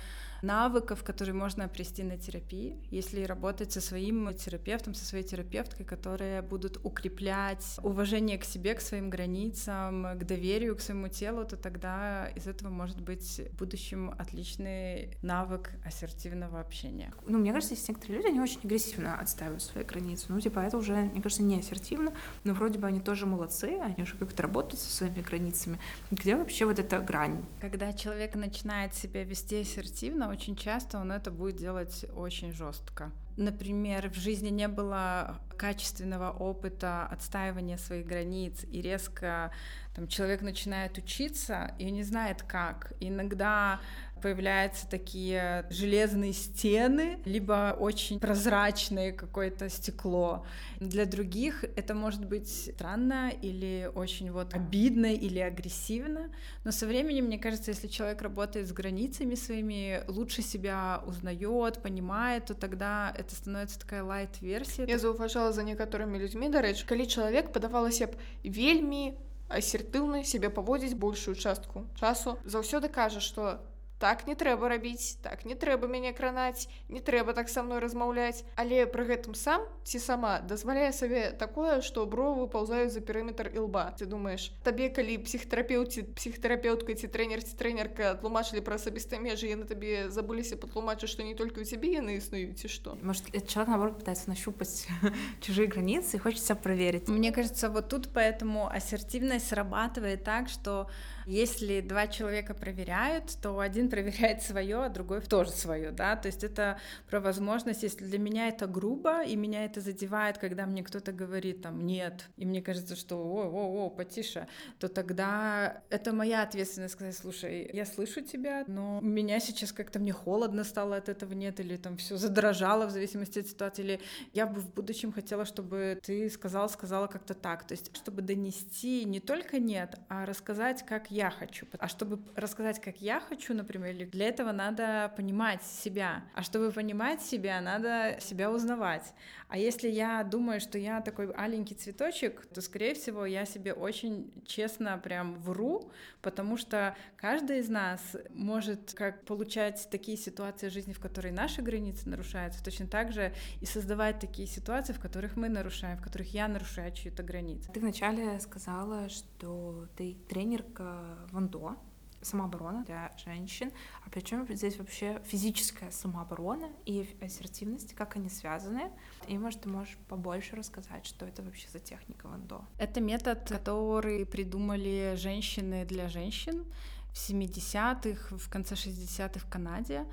навыков, 0.42 1.02
которые 1.02 1.34
можно 1.34 1.64
опрести 1.64 2.02
на 2.02 2.16
терапии, 2.16 2.76
если 2.90 3.24
работать 3.24 3.72
со 3.72 3.80
своим 3.80 4.34
терапевтом, 4.34 4.94
со 4.94 5.04
своей 5.04 5.24
терапевткой, 5.24 5.84
которые 5.84 6.42
будут 6.42 6.78
укреплять 6.82 7.64
уважение 7.82 8.38
к 8.38 8.44
себе, 8.44 8.74
к 8.74 8.80
своим 8.80 9.10
границам, 9.10 10.18
к 10.18 10.24
доверию 10.24 10.76
к 10.76 10.80
своему 10.80 11.08
телу, 11.08 11.44
то 11.44 11.56
тогда 11.56 12.28
из 12.36 12.46
этого 12.46 12.70
может 12.70 13.00
быть 13.00 13.40
в 13.52 13.56
будущем 13.56 14.14
отличный 14.18 15.16
навык 15.22 15.70
ассертивного 15.84 16.60
общения. 16.60 17.12
Ну, 17.26 17.38
мне 17.38 17.52
кажется, 17.52 17.74
есть 17.74 17.88
некоторые 17.88 18.18
люди, 18.18 18.28
они 18.28 18.40
очень 18.40 18.60
агрессивно 18.62 19.18
отстаивают 19.18 19.62
свои 19.62 19.84
границы. 19.84 20.26
Ну, 20.28 20.40
типа, 20.40 20.60
это 20.60 20.76
уже, 20.76 20.94
мне 20.94 21.22
кажется, 21.22 21.42
не 21.42 21.58
ассертивно, 21.58 22.12
но 22.44 22.54
вроде 22.54 22.78
бы 22.78 22.86
они 22.86 23.00
тоже 23.00 23.26
молодцы, 23.26 23.78
они 23.82 24.02
уже 24.02 24.16
как-то 24.16 24.42
работают 24.42 24.80
со 24.80 24.90
своими 25.08 25.22
границами. 25.22 25.78
Где 26.10 26.36
вообще 26.36 26.64
вот 26.64 26.78
эта 26.78 27.00
грань? 27.00 27.44
Когда 27.60 27.92
человек 27.92 28.34
начинает 28.34 28.94
себя 28.94 29.24
вести 29.24 29.60
ассертивно, 29.60 30.30
очень 30.30 30.56
часто 30.56 30.98
он 30.98 31.12
это 31.12 31.30
будет 31.30 31.56
делать 31.56 32.06
очень 32.14 32.52
жестко. 32.52 33.10
Например, 33.36 34.10
в 34.10 34.14
жизни 34.14 34.48
не 34.50 34.68
было 34.68 35.40
качественного 35.56 36.30
опыта 36.30 37.06
отстаивания 37.06 37.78
своих 37.78 38.06
границ, 38.06 38.64
и 38.72 38.82
резко 38.82 39.52
там, 39.94 40.08
человек 40.08 40.42
начинает 40.42 40.98
учиться 40.98 41.74
и 41.78 41.90
не 41.90 42.02
знает 42.02 42.42
как. 42.42 42.92
Иногда 43.00 43.80
появляются 44.21 44.87
такие 44.89 45.65
железные 45.69 46.31
стены, 46.31 47.19
либо 47.25 47.75
очень 47.77 48.19
прозрачное 48.19 49.11
какое-то 49.11 49.69
стекло. 49.69 50.45
Для 50.79 51.05
других 51.05 51.65
это 51.75 51.93
может 51.93 52.25
быть 52.25 52.47
странно 52.47 53.31
или 53.41 53.91
очень 53.93 54.31
вот 54.31 54.53
обидно 54.53 55.13
или 55.13 55.39
агрессивно, 55.39 56.29
но 56.63 56.71
со 56.71 56.87
временем, 56.87 57.25
мне 57.25 57.37
кажется, 57.37 57.71
если 57.71 57.87
человек 57.87 58.21
работает 58.21 58.67
с 58.67 58.71
границами 58.71 59.35
своими, 59.35 60.03
лучше 60.07 60.41
себя 60.41 61.03
узнает, 61.05 61.81
понимает, 61.81 62.45
то 62.45 62.53
тогда 62.53 63.13
это 63.17 63.35
становится 63.35 63.77
такая 63.79 64.03
лайт-версия. 64.03 64.85
Я 64.87 64.99
заўважала 64.99 65.51
за 65.51 65.63
некаторымі 65.63 66.19
людзьмі 66.21 66.47
дарэчы 66.53 66.85
калі 66.87 67.05
чалавек 67.07 67.51
падавалася 67.51 68.07
б 68.07 68.15
вельмі 68.43 69.17
асертыўна 69.49 70.23
сябе 70.23 70.49
паводзіць 70.49 70.95
большую 70.95 71.35
частку 71.35 71.85
часу 71.99 72.37
заўсёды 72.45 72.89
кажа 72.89 73.19
што 73.19 73.59
так 73.98 74.26
не 74.26 74.34
трэба 74.34 74.68
рабіць 74.68 75.18
так 75.22 75.44
не 75.44 75.54
трэба 75.54 75.88
мяне 75.88 76.12
кранаць 76.12 76.68
не 76.88 77.00
трэба 77.00 77.34
так 77.34 77.48
са 77.48 77.62
мной 77.62 77.78
размаўляць. 77.82 78.44
Але 78.56 78.86
пры 78.86 79.04
гэтым 79.04 79.34
сам 79.34 79.62
ці 79.84 79.98
сама 79.98 80.38
дазваляе 80.40 80.92
сабе 80.92 81.30
такое 81.32 81.80
што 81.82 82.06
бровы 82.06 82.48
паўзаюць 82.48 82.92
за 82.94 83.00
перыметр 83.00 83.50
ілба 83.54 83.94
ты 83.98 84.06
думаешь 84.06 84.50
табе 84.64 84.88
калі 84.88 85.18
псіхтэрапеўці 85.26 86.14
псіхтэрапеўтка 86.14 86.94
ці 86.94 87.10
трэнер 87.10 87.42
ці 87.42 87.58
трэнерка 87.58 88.14
тлумачылі 88.22 88.62
пра 88.62 88.78
асабістыя 88.78 89.20
межы 89.20 89.50
яны 89.50 89.66
табе 89.66 90.08
забыліся 90.10 90.56
патлумачыць 90.56 91.10
што 91.10 91.26
не 91.26 91.34
только 91.34 91.60
у 91.60 91.66
цябе 91.66 91.98
яны 91.98 92.18
існуюць 92.18 92.58
ці 92.60 92.68
што? 92.68 92.96
Может 93.02 93.30
человек 93.46 93.68
наоборот 93.68 93.98
пытается 93.98 94.28
нащупать 94.30 94.86
чужие 95.40 95.66
границы 95.66 96.16
и 96.16 96.20
хочется 96.20 96.54
проверить. 96.54 97.08
Мне 97.08 97.32
кажется 97.32 97.68
вот 97.70 97.88
тут 97.88 98.08
поэтому 98.12 98.68
ассертивность 98.68 99.48
срабатывает 99.48 100.24
так 100.24 100.48
что 100.48 100.88
если 101.28 101.82
два 101.82 102.06
человека 102.06 102.54
проверяют, 102.54 103.36
то 103.42 103.60
один 103.60 103.90
проверяет 103.90 104.42
свое, 104.42 104.84
а 104.84 104.88
другой 104.88 105.20
тоже 105.20 105.50
свое, 105.50 105.90
да, 105.90 106.16
то 106.16 106.26
есть 106.26 106.42
это 106.42 106.78
про 107.10 107.20
возможность, 107.20 107.82
если 107.82 108.04
для 108.04 108.18
меня 108.18 108.48
это 108.48 108.66
грубо, 108.66 109.22
и 109.22 109.36
меня 109.36 109.64
это 109.66 109.80
задевает, 109.80 110.38
когда 110.38 110.64
мне 110.64 110.82
кто-то 110.82 111.12
говорит 111.12 111.62
там 111.62 111.84
нет, 111.84 112.24
и 112.38 112.46
мне 112.46 112.62
кажется, 112.62 112.96
что 112.96 113.16
о, 113.16 113.44
о, 113.44 113.86
о, 113.86 113.90
потише, 113.90 114.48
то 114.78 114.88
тогда 114.88 115.82
это 115.90 116.12
моя 116.12 116.42
ответственность 116.42 116.94
сказать, 116.94 117.16
слушай, 117.16 117.70
я 117.74 117.84
слышу 117.84 118.22
тебя, 118.22 118.64
но 118.66 119.00
меня 119.02 119.38
сейчас 119.40 119.72
как-то 119.72 119.98
мне 119.98 120.12
холодно 120.12 120.64
стало 120.64 120.96
от 120.96 121.10
этого 121.10 121.34
нет, 121.34 121.60
или 121.60 121.76
там 121.76 121.98
все 121.98 122.16
задрожало 122.16 122.86
в 122.86 122.90
зависимости 122.90 123.40
от 123.40 123.48
ситуации, 123.48 123.82
или 123.82 124.00
я 124.32 124.46
бы 124.46 124.60
в 124.60 124.72
будущем 124.72 125.12
хотела, 125.12 125.44
чтобы 125.44 126.00
ты 126.02 126.30
сказал, 126.30 126.70
сказала 126.70 127.06
как-то 127.06 127.34
так, 127.34 127.66
то 127.66 127.72
есть 127.72 127.94
чтобы 127.94 128.22
донести 128.22 129.04
не 129.04 129.20
только 129.20 129.58
нет, 129.58 129.98
а 130.08 130.24
рассказать, 130.24 130.86
как 130.86 131.10
хочу. 131.30 131.66
А 131.78 131.88
чтобы 131.88 132.20
рассказать, 132.34 132.80
как 132.80 133.00
я 133.00 133.20
хочу, 133.20 133.54
например, 133.54 134.06
для 134.08 134.28
этого 134.28 134.52
надо 134.52 135.12
понимать 135.16 135.62
себя. 135.62 136.24
А 136.34 136.42
чтобы 136.42 136.70
понимать 136.70 137.22
себя, 137.22 137.60
надо 137.60 138.18
себя 138.20 138.50
узнавать. 138.50 139.12
А 139.48 139.56
если 139.56 139.88
я 139.88 140.22
думаю, 140.24 140.60
что 140.60 140.78
я 140.78 141.00
такой 141.00 141.32
аленький 141.32 141.74
цветочек, 141.74 142.46
то, 142.46 142.60
скорее 142.60 142.94
всего, 142.94 143.24
я 143.24 143.46
себе 143.46 143.72
очень 143.72 144.30
честно 144.46 144.98
прям 144.98 145.40
вру, 145.40 145.90
потому 146.20 146.56
что 146.56 146.94
каждый 147.16 147.60
из 147.60 147.68
нас 147.68 148.00
может 148.30 148.92
как 148.94 149.24
получать 149.24 149.88
такие 149.90 150.18
ситуации 150.18 150.68
жизни, 150.68 150.92
в 150.92 151.00
которой 151.00 151.32
наши 151.32 151.62
границы 151.62 152.08
нарушаются, 152.08 152.62
точно 152.62 152.86
так 152.86 153.12
же 153.12 153.32
и 153.62 153.66
создавать 153.66 154.20
такие 154.20 154.46
ситуации, 154.46 154.92
в 154.92 155.00
которых 155.00 155.36
мы 155.36 155.48
нарушаем, 155.48 155.96
в 155.96 156.02
которых 156.02 156.34
я 156.34 156.46
нарушаю 156.46 156.92
чью-то 156.92 157.22
границу. 157.22 157.70
Ты 157.72 157.80
вначале 157.80 158.38
сказала, 158.40 159.08
что 159.08 159.88
ты 159.96 160.16
тренерка 160.28 161.07
Вандо, 161.32 161.76
самооборона 162.22 162.84
для 162.84 163.12
женщин. 163.16 163.70
А 164.04 164.10
причем 164.10 164.46
здесь 164.48 164.78
вообще 164.78 165.20
физическая 165.24 165.90
самооборона 165.90 166.68
и 166.84 167.08
ассертивность, 167.20 167.94
как 167.94 168.16
они 168.16 168.28
связаны? 168.28 168.90
И, 169.26 169.38
может, 169.38 169.62
ты 169.62 169.68
можешь 169.68 169.96
побольше 170.08 170.56
рассказать, 170.56 171.06
что 171.06 171.26
это 171.26 171.42
вообще 171.42 171.68
за 171.68 171.78
техника 171.78 172.26
Вандо? 172.26 172.64
Это 172.78 173.00
метод, 173.00 173.48
который 173.48 174.26
придумали 174.26 175.14
женщины 175.16 175.84
для 175.84 176.08
женщин 176.08 176.64
в 177.12 177.30
70-х, 177.30 178.36
в 178.36 178.48
конце 178.48 178.74
60-х 178.74 179.40
в 179.40 179.50
Канаде 179.50 180.06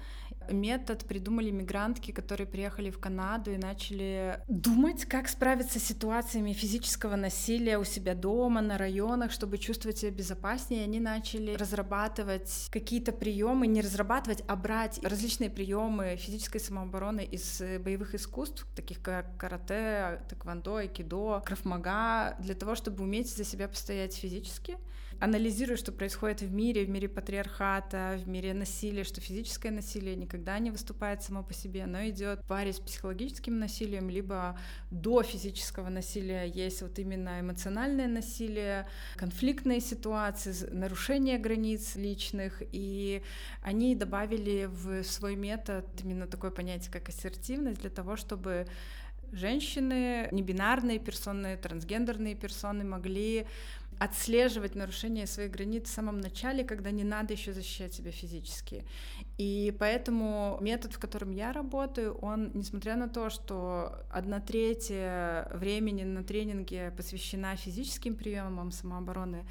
метод 0.52 1.06
придумали 1.06 1.52
мигрантки, 1.52 2.12
которые 2.12 2.48
приехали 2.48 2.90
в 2.90 3.00
Канаду 3.00 3.52
и 3.52 3.58
начали 3.58 4.40
думать, 4.48 5.06
как 5.06 5.28
справиться 5.28 5.80
с 5.80 5.84
ситуациями 5.84 6.54
физического 6.54 7.16
насилия 7.16 7.78
у 7.78 7.84
себя 7.84 8.16
дома, 8.16 8.62
на 8.62 8.78
районах, 8.78 9.32
чтобы 9.32 9.58
чувствовать 9.58 9.98
себя 10.00 10.12
безопаснее. 10.12 10.84
Они 10.84 11.00
начали 11.00 11.56
разрабатывать 11.56 12.68
какие-то 12.72 13.12
приемы, 13.12 13.68
не 13.68 13.82
разрабатывать, 13.82 14.44
а 14.48 14.56
брать 14.56 15.00
различные 15.04 15.50
приемы 15.50 16.16
физической 16.18 16.60
самообороны 16.60 17.24
из 17.24 17.62
боевых 17.80 18.16
искусств, 18.16 18.68
таких 18.76 19.02
как 19.02 19.38
карате, 19.38 20.22
тэквондо, 20.30 20.78
айкидо, 20.78 21.42
крафмага, 21.46 22.36
для 22.40 22.56
того, 22.56 22.76
чтобы 22.76 23.04
уметь 23.04 23.36
за 23.36 23.44
себя 23.44 23.68
постоять 23.68 24.16
физически 24.16 24.78
анализирую, 25.20 25.78
что 25.78 25.92
происходит 25.92 26.42
в 26.42 26.52
мире, 26.52 26.86
в 26.86 26.90
мире 26.90 27.08
патриархата, 27.08 28.20
в 28.24 28.28
мире 28.28 28.54
насилия, 28.54 29.04
что 29.04 29.22
физическое 29.22 29.72
насилие 29.72 30.16
никогда 30.16 30.60
не 30.60 30.72
выступает 30.72 31.24
само 31.24 31.44
по 31.44 31.54
себе, 31.54 31.84
оно 31.84 32.08
идет 32.10 32.40
в 32.42 32.48
паре 32.48 32.74
с 32.74 32.80
психологическим 32.80 33.60
насилием, 33.60 34.10
либо 34.10 34.58
до 34.92 35.24
физического 35.24 35.90
насилия 35.90 36.46
есть 36.46 36.82
вот 36.82 37.00
именно 37.00 37.40
эмоциональное 37.40 38.08
насилие, 38.08 38.88
конфликтные 39.16 39.82
ситуации, 39.82 40.54
нарушение 40.72 41.38
границ 41.38 41.96
личных, 41.96 42.62
и 42.72 43.22
они 43.62 43.96
добавили 43.96 44.66
в 44.66 45.04
свой 45.04 45.36
метод 45.36 45.86
именно 46.04 46.28
такое 46.28 46.52
понятие, 46.52 46.92
как 46.92 47.10
ассертивность, 47.10 47.82
для 47.82 47.90
того, 47.90 48.16
чтобы 48.16 48.68
женщины, 49.32 50.30
небинарные 50.32 51.00
персоны, 51.00 51.58
трансгендерные 51.58 52.36
персоны 52.36 52.84
могли 52.84 53.46
отслеживать 54.00 54.76
нарушение 54.76 55.26
своих 55.26 55.52
границ 55.52 55.88
в 55.88 55.94
самом 55.94 56.20
начале, 56.20 56.64
когда 56.64 56.92
не 56.92 57.04
надо 57.04 57.34
еще 57.34 57.54
защищать 57.54 57.94
себя 57.94 58.12
физически. 58.12 58.84
И 59.38 59.76
поэтому 59.80 60.58
метод, 60.62 60.94
в 60.94 61.00
котором 61.00 61.32
я 61.32 61.54
работаю, 61.54 62.16
он, 62.16 62.52
несмотря 62.54 62.96
на 62.96 63.08
то, 63.08 63.30
что 63.30 64.04
одна 64.12 64.40
третья 64.40 65.50
времени 65.54 66.04
на 66.04 66.24
тренинге 66.24 66.92
посвящена 66.96 67.56
физическим 67.56 68.16
приемам 68.16 68.72
самообороны, 68.72 69.46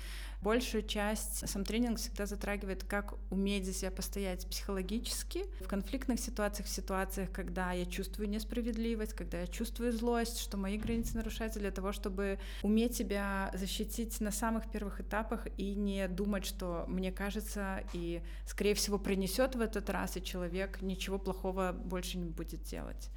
большую 0.45 0.83
часть 0.83 1.49
сам 1.49 1.65
тренинг 1.65 1.99
всегда 1.99 2.27
затрагивает, 2.27 2.85
как 2.85 3.15
уметь 3.31 3.65
за 3.65 3.73
себя 3.73 3.91
постоять 3.91 4.47
психологически 4.47 5.47
в 5.61 5.67
конфликтных 5.67 6.21
ситуациях, 6.21 6.69
в 6.69 6.71
ситуациях, 6.71 7.31
когда 7.33 7.73
я 7.73 7.87
чувствую 7.87 8.29
несправедливость, 8.29 9.15
когда 9.15 9.41
я 9.41 9.47
чувствую 9.47 9.93
злость, 9.93 10.39
что 10.39 10.59
мои 10.59 10.77
границы 10.77 11.17
нарушаются, 11.17 11.61
для 11.61 11.71
того, 11.71 11.93
чтобы 11.93 12.39
уметь 12.63 12.95
себя 12.95 13.51
защитить 13.55 14.21
на 14.21 14.31
самых 14.31 14.71
первых 14.71 15.01
этапах 15.01 15.47
и 15.57 15.75
не 15.75 16.07
думать, 16.09 16.45
что 16.45 16.85
мне 16.89 17.11
кажется 17.11 17.83
и, 17.95 18.23
скорее 18.47 18.75
всего, 18.75 18.99
принесет 18.99 19.55
в 19.55 19.61
этот 19.63 19.89
раз, 19.89 20.19
и 20.19 20.23
человек 20.23 20.83
ничего 20.83 21.19
плохого 21.19 21.73
больше 21.73 22.19
не 22.19 22.29
будет 22.29 22.63
делать. 22.65 23.09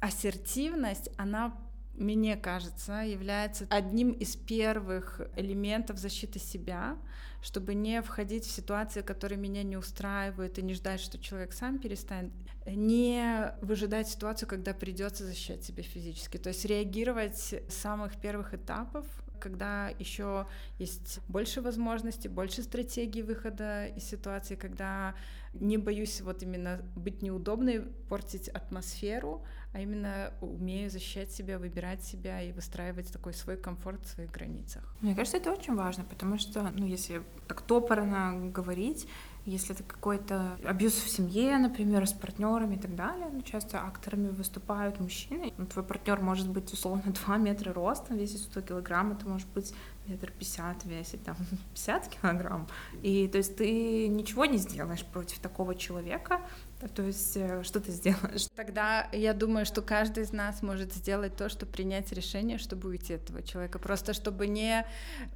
Ассертивность, 0.00 1.10
она 1.16 1.52
мне 1.96 2.36
кажется, 2.36 3.00
является 3.02 3.66
одним 3.70 4.12
из 4.12 4.36
первых 4.36 5.20
элементов 5.36 5.98
защиты 5.98 6.38
себя, 6.38 6.96
чтобы 7.42 7.74
не 7.74 8.02
входить 8.02 8.44
в 8.44 8.50
ситуации, 8.50 9.02
которые 9.02 9.38
меня 9.38 9.62
не 9.62 9.76
устраивают, 9.76 10.58
и 10.58 10.62
не 10.62 10.74
ждать, 10.74 11.00
что 11.00 11.18
человек 11.18 11.52
сам 11.52 11.78
перестанет, 11.78 12.32
не 12.66 13.52
выжидать 13.60 14.08
ситуацию, 14.08 14.48
когда 14.48 14.74
придется 14.74 15.24
защищать 15.24 15.64
себя 15.64 15.82
физически, 15.82 16.38
то 16.38 16.48
есть 16.48 16.64
реагировать 16.64 17.36
с 17.36 17.62
самых 17.68 18.16
первых 18.20 18.54
этапов, 18.54 19.06
когда 19.38 19.90
еще 19.98 20.46
есть 20.78 21.20
больше 21.28 21.60
возможностей, 21.60 22.28
больше 22.28 22.62
стратегий 22.62 23.22
выхода 23.22 23.86
из 23.86 24.04
ситуации, 24.04 24.56
когда 24.56 25.14
не 25.52 25.78
боюсь 25.78 26.20
вот 26.20 26.42
именно 26.42 26.80
быть 26.96 27.22
неудобной, 27.22 27.82
портить 28.08 28.48
атмосферу, 28.48 29.44
а 29.72 29.80
именно 29.80 30.32
умею 30.40 30.90
защищать 30.90 31.30
себя, 31.30 31.58
выбирать 31.58 32.02
себя 32.02 32.40
и 32.40 32.52
выстраивать 32.52 33.12
такой 33.12 33.34
свой 33.34 33.56
комфорт 33.56 34.04
в 34.04 34.08
своих 34.08 34.30
границах. 34.30 34.82
Мне 35.00 35.14
кажется, 35.14 35.36
это 35.36 35.52
очень 35.52 35.74
важно, 35.74 36.04
потому 36.04 36.38
что, 36.38 36.70
ну, 36.74 36.86
если 36.86 37.22
так 37.46 37.60
топорно 37.62 38.50
говорить, 38.50 39.06
если 39.46 39.76
это 39.76 39.84
какой-то 39.84 40.58
абьюз 40.64 40.94
в 40.94 41.08
семье, 41.08 41.56
например, 41.58 42.04
с 42.06 42.12
партнерами 42.12 42.74
и 42.74 42.78
так 42.78 42.96
далее, 42.96 43.28
ну, 43.32 43.42
часто 43.42 43.80
акторами 43.80 44.28
выступают 44.28 44.98
мужчины. 44.98 45.52
Ну, 45.56 45.66
твой 45.66 45.84
партнер 45.84 46.20
может 46.20 46.48
быть 46.50 46.72
условно 46.72 47.12
2 47.26 47.36
метра 47.36 47.72
ростом, 47.72 48.16
весит 48.16 48.40
100 48.40 48.62
килограмм, 48.62 49.12
это 49.12 49.28
может 49.28 49.48
быть 49.48 49.72
метр 50.08 50.32
пятьдесят 50.32 50.84
весит, 50.84 51.22
там, 51.24 51.36
50 51.74 52.08
килограмм, 52.08 52.66
и 53.02 53.28
то 53.28 53.38
есть 53.38 53.56
ты 53.56 54.08
ничего 54.08 54.46
не 54.46 54.58
сделаешь 54.58 55.04
против 55.04 55.38
такого 55.38 55.74
человека, 55.74 56.40
то 56.88 57.02
есть 57.02 57.36
э, 57.36 57.62
что 57.62 57.80
ты 57.80 57.92
сделаешь? 57.92 58.48
Тогда 58.54 59.08
я 59.12 59.32
думаю, 59.32 59.66
что 59.66 59.82
каждый 59.82 60.24
из 60.24 60.32
нас 60.32 60.62
может 60.62 60.92
сделать 60.92 61.36
то, 61.36 61.48
чтобы 61.48 61.72
принять 61.72 62.12
решение, 62.12 62.58
чтобы 62.58 62.88
уйти 62.88 63.14
от 63.14 63.24
этого 63.24 63.42
человека. 63.42 63.78
Просто 63.78 64.12
чтобы 64.12 64.46
не 64.46 64.84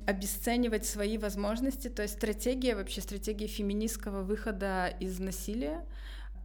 обесценивать 0.06 0.86
свои 0.86 1.18
возможности. 1.18 1.88
То 1.88 2.02
есть 2.02 2.14
стратегия, 2.14 2.74
вообще 2.74 3.00
стратегия 3.00 3.46
феминистского 3.46 4.22
выхода 4.22 4.88
из 5.00 5.18
насилия, 5.18 5.86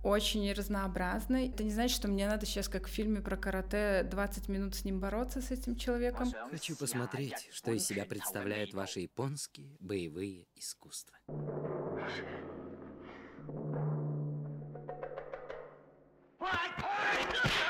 очень 0.06 0.52
разнообразный. 0.54 1.50
Это 1.50 1.64
не 1.64 1.72
значит, 1.72 1.96
что 1.96 2.08
мне 2.08 2.28
надо 2.28 2.46
сейчас, 2.46 2.70
как 2.70 2.88
в 2.88 2.92
фильме 2.92 3.22
про 3.22 3.38
карате, 3.38 4.08
20 4.10 4.50
минут 4.50 4.76
с 4.76 4.86
ним 4.86 5.00
бороться, 5.00 5.42
с 5.42 5.50
этим 5.50 5.76
человеком. 5.76 6.32
Хочу 6.52 6.76
посмотреть, 6.76 7.50
что 7.52 7.72
из 7.72 7.86
себя 7.86 8.06
представляют 8.06 8.74
ваши 8.74 9.00
японские 9.00 9.76
боевые 9.80 10.46
искусства. 10.56 11.18
What? 16.38 17.65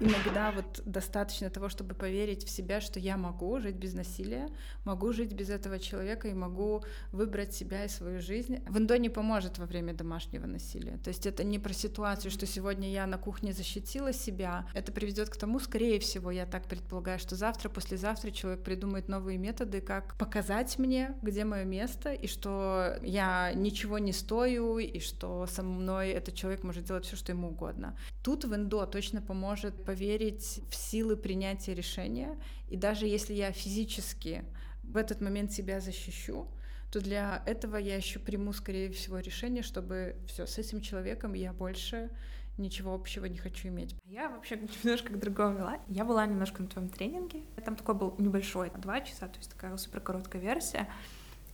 Иногда 0.00 0.52
вот 0.52 0.80
достаточно 0.84 1.50
того, 1.50 1.68
чтобы 1.68 1.94
поверить 1.94 2.44
в 2.44 2.50
себя, 2.50 2.80
что 2.80 3.00
я 3.00 3.16
могу 3.16 3.58
жить 3.58 3.74
без 3.74 3.94
насилия, 3.94 4.48
могу 4.84 5.12
жить 5.12 5.32
без 5.32 5.50
этого 5.50 5.78
человека 5.80 6.28
и 6.28 6.34
могу 6.34 6.84
выбрать 7.10 7.52
себя 7.52 7.84
и 7.84 7.88
свою 7.88 8.20
жизнь. 8.20 8.60
В 8.68 8.78
Индо 8.78 8.96
не 8.96 9.08
поможет 9.08 9.58
во 9.58 9.66
время 9.66 9.94
домашнего 9.94 10.46
насилия. 10.46 10.98
То 10.98 11.08
есть 11.08 11.26
это 11.26 11.42
не 11.42 11.58
про 11.58 11.72
ситуацию, 11.72 12.30
что 12.30 12.46
сегодня 12.46 12.90
я 12.90 13.06
на 13.06 13.18
кухне 13.18 13.52
защитила 13.52 14.12
себя. 14.12 14.66
Это 14.72 14.92
приведет 14.92 15.30
к 15.30 15.36
тому, 15.36 15.58
скорее 15.58 15.98
всего, 15.98 16.30
я 16.30 16.46
так 16.46 16.66
предполагаю, 16.66 17.18
что 17.18 17.34
завтра, 17.34 17.68
послезавтра 17.68 18.30
человек 18.30 18.62
придумает 18.62 19.08
новые 19.08 19.36
методы, 19.36 19.80
как 19.80 20.16
показать 20.16 20.78
мне, 20.78 21.16
где 21.22 21.44
мое 21.44 21.64
место, 21.64 22.12
и 22.12 22.28
что 22.28 22.98
я 23.02 23.52
ничего 23.52 23.98
не 23.98 24.12
стою, 24.12 24.78
и 24.78 25.00
что 25.00 25.46
со 25.46 25.64
мной 25.64 26.10
этот 26.10 26.34
человек 26.36 26.62
может 26.62 26.84
делать 26.84 27.04
все, 27.04 27.16
что 27.16 27.32
ему 27.32 27.48
угодно. 27.48 27.96
Тут 28.22 28.44
в 28.44 28.54
Индо 28.54 28.86
точно 28.86 29.20
поможет 29.20 29.87
поверить 29.88 30.60
в 30.70 30.74
силы 30.74 31.16
принятия 31.16 31.72
решения. 31.72 32.38
И 32.68 32.76
даже 32.76 33.06
если 33.06 33.32
я 33.32 33.52
физически 33.52 34.44
в 34.82 34.98
этот 34.98 35.22
момент 35.22 35.50
себя 35.50 35.80
защищу, 35.80 36.46
то 36.92 37.00
для 37.00 37.42
этого 37.46 37.78
я 37.78 37.96
еще 37.96 38.18
приму, 38.18 38.52
скорее 38.52 38.90
всего, 38.92 39.18
решение, 39.18 39.62
чтобы 39.62 40.16
все 40.26 40.46
с 40.46 40.58
этим 40.58 40.82
человеком 40.82 41.32
я 41.32 41.54
больше 41.54 42.10
ничего 42.58 42.92
общего 42.92 43.24
не 43.24 43.38
хочу 43.38 43.68
иметь. 43.68 43.96
Я 44.04 44.28
вообще 44.28 44.60
немножко 44.84 45.14
к 45.14 45.18
другому 45.18 45.56
вела. 45.56 45.80
Я 45.88 46.04
была 46.04 46.26
немножко 46.26 46.60
на 46.60 46.68
твоем 46.68 46.90
тренинге. 46.90 47.44
Там 47.64 47.74
такой 47.74 47.94
был 47.94 48.14
небольшой, 48.18 48.70
два 48.76 49.00
часа, 49.00 49.26
то 49.26 49.38
есть 49.38 49.50
такая 49.50 49.74
супер 49.78 50.00
короткая 50.02 50.42
версия. 50.42 50.86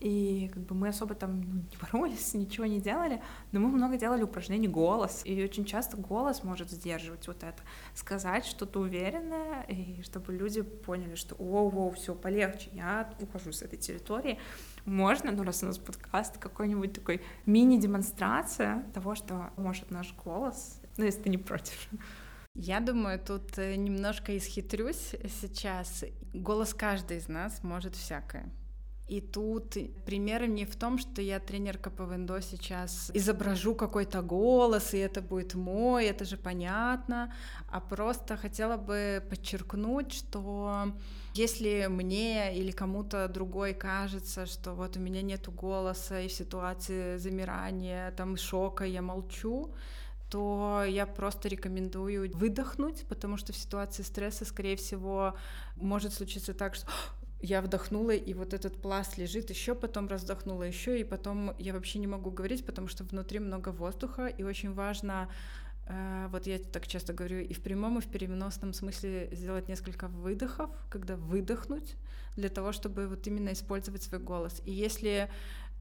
И 0.05 0.51
как 0.53 0.65
бы 0.65 0.75
мы 0.75 0.89
особо 0.89 1.15
там 1.15 1.41
ну, 1.41 1.63
не 1.71 1.77
боролись, 1.81 2.35
ничего 2.35 2.67
не 2.67 2.79
делали, 2.79 3.23
но 3.53 3.61
мы 3.61 3.69
много 3.69 3.97
делали 3.97 4.23
упражнений 4.23 4.69
голос. 4.69 5.23
И 5.25 5.43
очень 5.43 5.65
часто 5.65 5.97
голос 5.97 6.45
может 6.45 6.71
сдерживать 6.71 7.27
вот 7.27 7.43
это. 7.43 7.63
Сказать 7.95 8.45
что-то 8.45 8.81
уверенное, 8.81 9.63
и 9.63 10.03
чтобы 10.03 10.35
люди 10.35 10.61
поняли, 10.61 11.15
что 11.15 11.35
воу-воу, 11.37 11.95
все 11.95 12.15
полегче, 12.15 12.69
я 12.75 13.11
ухожу 13.19 13.53
с 13.53 13.63
этой 13.63 13.79
территории. 13.79 14.39
Можно, 14.85 15.33
ну 15.33 15.43
раз 15.43 15.63
у 15.63 15.67
нас 15.67 15.79
подкаст, 15.79 16.37
какой-нибудь 16.37 16.93
такой 16.93 17.23
мини-демонстрация 17.47 18.85
того, 18.93 19.15
что 19.15 19.53
может 19.57 19.91
наш 19.91 20.15
голос, 20.23 20.83
ну 20.99 21.07
если 21.07 21.23
ты 21.23 21.31
не 21.31 21.39
против. 21.39 21.89
Я 22.55 22.81
думаю, 22.81 23.19
тут 23.19 23.59
э, 23.59 23.75
немножко 23.77 24.37
исхитрюсь 24.37 25.15
сейчас. 25.41 26.05
Голос 26.35 26.75
каждый 26.75 27.17
из 27.17 27.27
нас 27.27 27.63
может 27.65 27.95
всякое. 27.97 28.53
И 29.07 29.21
тут 29.21 29.77
пример 30.07 30.47
не 30.47 30.65
в 30.65 30.77
том, 30.77 30.99
что 30.99 31.21
я 31.21 31.39
тренерка 31.39 31.91
по 31.91 32.05
виндо 32.05 32.41
сейчас 32.41 33.11
изображу 33.13 33.75
какой-то 33.75 34.23
голос, 34.23 34.95
и 34.95 34.99
это 34.99 35.21
будет 35.21 35.55
мой, 35.55 36.07
это 36.07 36.25
же 36.25 36.39
понятно, 36.39 37.31
а 37.69 37.81
просто 37.81 38.39
хотела 38.39 38.79
бы 38.79 39.23
подчеркнуть, 39.29 40.13
что 40.15 40.95
если 41.35 41.87
мне 41.91 42.57
или 42.57 42.71
кому-то 42.71 43.29
другой 43.29 43.75
кажется, 43.75 44.47
что 44.47 44.73
вот 44.73 44.97
у 44.97 45.01
меня 45.01 45.21
нету 45.21 45.53
голоса, 45.53 46.21
и 46.21 46.29
в 46.29 46.33
ситуации 46.33 47.19
замирания, 47.19 48.11
там 48.13 48.39
шока 48.39 48.85
я 48.85 49.03
молчу, 49.03 49.75
то 50.31 50.83
я 50.89 51.07
просто 51.07 51.49
рекомендую 51.49 52.35
выдохнуть, 52.35 53.05
потому 53.07 53.37
что 53.37 53.53
в 53.53 53.57
ситуации 53.57 54.03
стресса, 54.03 54.47
скорее 54.47 54.77
всего, 54.77 55.35
может 55.77 56.15
случиться 56.15 56.55
так, 56.55 56.75
что 56.75 56.87
я 57.41 57.61
вдохнула, 57.61 58.13
и 58.13 58.35
вот 58.35 58.55
этот 58.55 58.81
пласт 58.81 59.19
лежит, 59.19 59.51
еще 59.51 59.75
потом 59.75 60.09
раздохнула, 60.09 60.63
еще, 60.63 61.01
и 61.01 61.05
потом 61.05 61.55
я 61.59 61.73
вообще 61.75 61.99
не 61.99 62.07
могу 62.07 62.31
говорить, 62.31 62.65
потому 62.65 62.89
что 62.89 63.05
внутри 63.05 63.39
много 63.39 63.69
воздуха, 63.69 64.27
и 64.27 64.43
очень 64.43 64.73
важно, 64.73 65.29
э, 65.87 66.29
вот 66.31 66.47
я 66.47 66.59
так 66.59 66.87
часто 66.87 67.13
говорю, 67.13 67.41
и 67.41 67.53
в 67.53 67.61
прямом, 67.61 67.99
и 67.99 68.01
в 68.01 68.07
переносном 68.07 68.73
смысле 68.73 69.29
сделать 69.33 69.69
несколько 69.69 70.09
выдохов, 70.09 70.71
когда 70.89 71.17
выдохнуть, 71.17 71.97
для 72.37 72.49
того, 72.49 72.73
чтобы 72.73 73.07
вот 73.07 73.27
именно 73.27 73.53
использовать 73.53 74.03
свой 74.03 74.21
голос. 74.21 74.61
И 74.65 74.73
если 74.73 75.31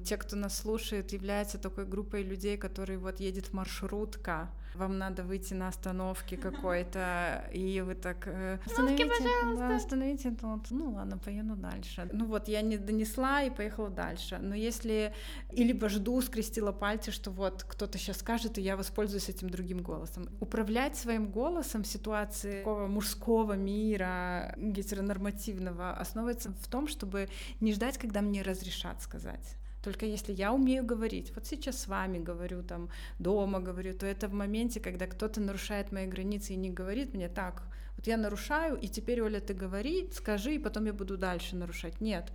те, 0.03 0.17
кто 0.17 0.35
нас 0.35 0.57
слушает, 0.57 1.13
являются 1.13 1.57
такой 1.57 1.85
группой 1.85 2.23
людей, 2.23 2.57
которые 2.57 2.97
вот 2.97 3.19
едет 3.19 3.53
маршрутка, 3.53 4.49
вам 4.75 4.97
надо 4.97 5.23
выйти 5.23 5.53
на 5.53 5.67
остановке 5.67 6.37
какой-то, 6.49 7.47
и 7.53 7.81
вы 7.81 7.95
так... 7.95 8.27
Э, 8.27 8.59
остановите, 8.65 9.09
да, 9.57 9.75
остановите 9.75 10.31
тут. 10.31 10.71
Ну 10.71 10.91
ладно, 10.91 11.17
поеду 11.17 11.55
дальше. 11.55 12.09
Ну 12.11 12.25
вот, 12.25 12.47
я 12.47 12.61
не 12.61 12.77
донесла 12.77 13.43
и 13.43 13.49
поехала 13.49 13.89
дальше. 13.89 14.39
Но 14.41 14.55
если... 14.55 15.13
И 15.51 15.63
либо 15.63 15.89
жду, 15.89 16.21
скрестила 16.21 16.71
пальцы, 16.71 17.11
что 17.11 17.31
вот 17.31 17.63
кто-то 17.63 17.97
сейчас 17.97 18.17
скажет, 18.17 18.57
и 18.57 18.61
я 18.61 18.75
воспользуюсь 18.75 19.29
этим 19.29 19.49
другим 19.49 19.81
голосом. 19.81 20.27
Управлять 20.39 20.95
своим 20.95 21.29
голосом 21.29 21.83
в 21.83 21.87
ситуации 21.87 22.59
такого 22.59 22.87
мужского 22.87 23.53
мира, 23.53 24.53
гетеронормативного, 24.57 25.91
основывается 25.91 26.51
в 26.51 26.67
том, 26.67 26.87
чтобы 26.87 27.29
не 27.59 27.73
ждать, 27.73 27.97
когда 27.97 28.21
мне 28.21 28.41
разрешат 28.41 29.01
сказать. 29.01 29.55
Только 29.83 30.05
если 30.05 30.31
я 30.31 30.53
умею 30.53 30.85
говорить, 30.85 31.33
вот 31.35 31.45
сейчас 31.45 31.81
с 31.81 31.87
вами 31.87 32.17
говорю, 32.17 32.63
там, 32.63 32.89
дома 33.19 33.59
говорю, 33.59 33.93
то 33.93 34.05
это 34.05 34.29
в 34.29 34.33
моменте, 34.33 34.79
когда 34.79 35.07
кто-то 35.07 35.41
нарушает 35.41 35.91
мои 35.91 36.07
границы 36.07 36.53
и 36.53 36.55
не 36.57 36.69
говорит 36.69 37.13
мне 37.13 37.27
так, 37.27 37.63
вот 37.97 38.07
я 38.07 38.15
нарушаю, 38.15 38.77
и 38.77 38.87
теперь, 38.87 39.21
Оля, 39.21 39.41
ты 39.41 39.53
говори, 39.53 40.09
скажи, 40.13 40.55
и 40.55 40.59
потом 40.59 40.85
я 40.85 40.93
буду 40.93 41.17
дальше 41.17 41.57
нарушать. 41.57 41.99
Нет, 41.99 42.31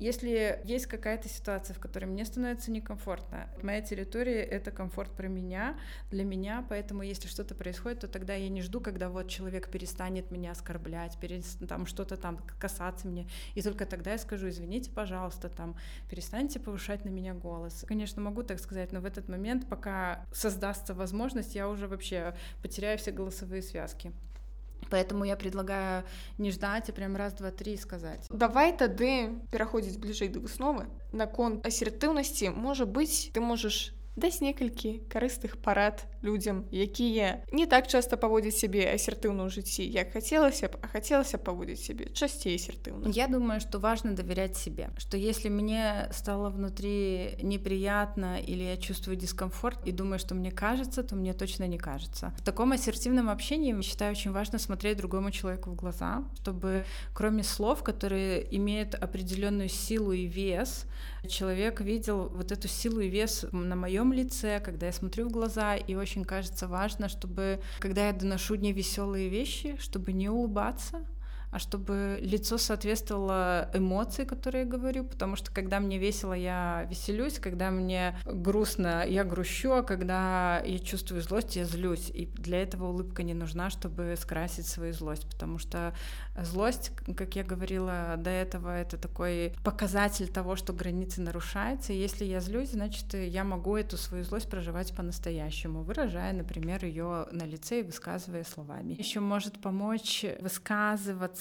если 0.00 0.62
есть 0.64 0.86
какая-то 0.86 1.28
ситуация, 1.28 1.74
в 1.74 1.78
которой 1.78 2.06
мне 2.06 2.24
становится 2.24 2.70
некомфортно, 2.70 3.50
моя 3.62 3.82
территория— 3.82 4.42
это 4.50 4.70
комфорт 4.70 5.10
про 5.12 5.28
меня, 5.28 5.78
для 6.10 6.24
меня, 6.24 6.64
поэтому 6.70 7.02
если 7.02 7.28
что-то 7.28 7.54
происходит, 7.54 8.00
то 8.00 8.08
тогда 8.08 8.34
я 8.34 8.48
не 8.48 8.62
жду, 8.62 8.80
когда 8.80 9.10
вот 9.10 9.28
человек 9.28 9.68
перестанет 9.68 10.30
меня 10.30 10.52
оскорблять, 10.52 11.18
перестанет 11.20 11.68
там 11.68 11.84
что-то 11.84 12.16
там 12.16 12.38
касаться 12.58 13.08
мне, 13.08 13.28
и 13.54 13.60
только 13.60 13.84
тогда 13.84 14.12
я 14.12 14.18
скажу, 14.18 14.48
извините, 14.48 14.90
пожалуйста, 14.90 15.50
там, 15.50 15.76
перестаньте 16.08 16.60
повышать 16.60 17.04
на 17.04 17.10
меня 17.10 17.34
голос. 17.34 17.84
Конечно, 17.86 18.22
могу 18.22 18.42
так 18.42 18.58
сказать, 18.58 18.92
но 18.92 19.00
в 19.00 19.04
этот 19.04 19.28
момент, 19.28 19.68
пока 19.68 20.24
создастся 20.32 20.94
возможность, 20.94 21.54
я 21.54 21.68
уже 21.68 21.86
вообще 21.86 22.34
потеряю 22.62 22.96
все 22.96 23.10
голосовые 23.10 23.60
связки. 23.60 24.12
Поэтому 24.89 25.25
я 25.25 25.35
предлагаю 25.35 26.03
не 26.37 26.51
ждать, 26.51 26.89
а 26.89 26.93
прям 26.93 27.15
раз, 27.15 27.33
два, 27.33 27.51
три 27.51 27.75
сказать. 27.77 28.27
Давай 28.29 28.75
тады 28.77 29.33
пераходзіць 29.51 29.97
бліжэй 29.97 30.29
да 30.29 30.39
высновы 30.39 30.85
наконт 31.11 31.65
асертыўнасці 31.65 32.53
можа 32.53 32.85
быць 32.85 33.33
ты 33.33 33.41
можаш 33.41 33.95
даць 34.15 34.39
некалькі 34.39 35.03
карыстых 35.11 35.57
парад 35.59 36.07
людзям 36.23 36.63
якія 36.71 37.43
не 37.51 37.67
так 37.67 37.87
часто 37.87 38.17
паводзяць 38.17 38.55
сябе 38.55 38.87
асертыўна 38.95 39.43
ў 39.43 39.51
жыцці 39.51 39.83
як 39.83 40.15
хацелася 40.15 40.71
б 40.71 40.79
а 40.79 40.87
хацелася 40.87 41.37
паводзіць 41.37 41.83
себе 41.83 42.07
часцей 42.15 42.55
асертыўна 42.55 43.11
я 43.11 43.27
думаю 43.27 43.59
что 43.59 43.77
важно 43.77 44.15
доверять 44.15 44.55
себе 44.55 44.89
что 44.97 45.19
если 45.19 45.49
мне 45.49 46.07
стало 46.15 46.49
внутри 46.49 47.35
неприятно 47.43 48.39
или 48.39 48.63
я 48.63 48.77
чувствую 48.77 49.19
дискомфорт 49.19 49.83
и 49.85 49.91
думаю 49.91 50.17
что 50.17 50.33
мне 50.33 50.51
кажется 50.51 51.03
то 51.03 51.15
мне 51.15 51.33
точно 51.33 51.67
не 51.67 51.77
кажется 51.77 52.33
в 52.39 52.41
таком 52.41 52.71
ассертивном 52.71 53.29
общении 53.29 53.75
считаю 53.81 54.11
очень 54.11 54.31
важно 54.31 54.59
смотреть 54.59 54.97
другому 54.97 55.29
человеку 55.31 55.71
в 55.71 55.75
глаза 55.75 56.23
чтобы 56.39 56.85
кроме 57.13 57.43
слов 57.43 57.83
которые 57.83 58.47
имеют 58.55 58.95
определенную 58.95 59.67
силу 59.67 60.13
и 60.13 60.25
вес 60.25 60.85
человек 61.28 61.80
видел 61.80 62.28
вот 62.28 62.52
эту 62.52 62.68
силу 62.68 63.00
и 63.00 63.08
вес 63.08 63.46
на 63.52 63.76
моем 63.76 64.12
лице 64.12 64.60
когда 64.60 64.86
я 64.86 64.92
смотрю 64.92 65.28
в 65.28 65.32
глаза 65.32 65.76
и 65.76 65.94
очень 65.94 66.24
кажется 66.24 66.66
важно, 66.68 67.08
чтобы, 67.08 67.60
когда 67.78 68.06
я 68.06 68.12
доношу 68.12 68.56
веселые 68.72 69.28
вещи, 69.28 69.76
чтобы 69.78 70.12
не 70.12 70.28
улыбаться, 70.28 71.06
а 71.50 71.58
чтобы 71.58 72.18
лицо 72.20 72.58
соответствовало 72.58 73.70
эмоции, 73.74 74.24
которые 74.24 74.64
я 74.64 74.70
говорю, 74.70 75.04
потому 75.04 75.36
что 75.36 75.52
когда 75.52 75.80
мне 75.80 75.98
весело, 75.98 76.32
я 76.32 76.86
веселюсь, 76.88 77.38
когда 77.38 77.70
мне 77.70 78.16
грустно, 78.24 79.04
я 79.06 79.24
грущу, 79.24 79.72
а 79.72 79.82
когда 79.82 80.60
я 80.64 80.78
чувствую 80.78 81.22
злость, 81.22 81.56
я 81.56 81.64
злюсь. 81.64 82.10
И 82.10 82.26
для 82.26 82.62
этого 82.62 82.88
улыбка 82.88 83.22
не 83.22 83.34
нужна, 83.34 83.70
чтобы 83.70 84.14
скрасить 84.16 84.66
свою 84.66 84.92
злость, 84.92 85.28
потому 85.28 85.58
что 85.58 85.94
злость, 86.36 86.92
как 87.16 87.34
я 87.34 87.42
говорила 87.42 88.14
до 88.16 88.30
этого, 88.30 88.76
это 88.76 88.96
такой 88.96 89.54
показатель 89.64 90.28
того, 90.28 90.54
что 90.56 90.72
границы 90.72 91.20
нарушаются. 91.20 91.92
И 91.92 91.98
если 91.98 92.24
я 92.24 92.40
злюсь, 92.40 92.70
значит, 92.70 93.12
я 93.14 93.42
могу 93.42 93.76
эту 93.76 93.96
свою 93.96 94.24
злость 94.24 94.48
проживать 94.48 94.94
по-настоящему, 94.94 95.82
выражая, 95.82 96.32
например, 96.32 96.84
ее 96.84 97.26
на 97.32 97.44
лице 97.44 97.80
и 97.80 97.82
высказывая 97.82 98.44
словами. 98.44 98.94
Еще 98.94 99.20
может 99.20 99.60
помочь 99.60 100.24
высказываться 100.40 101.39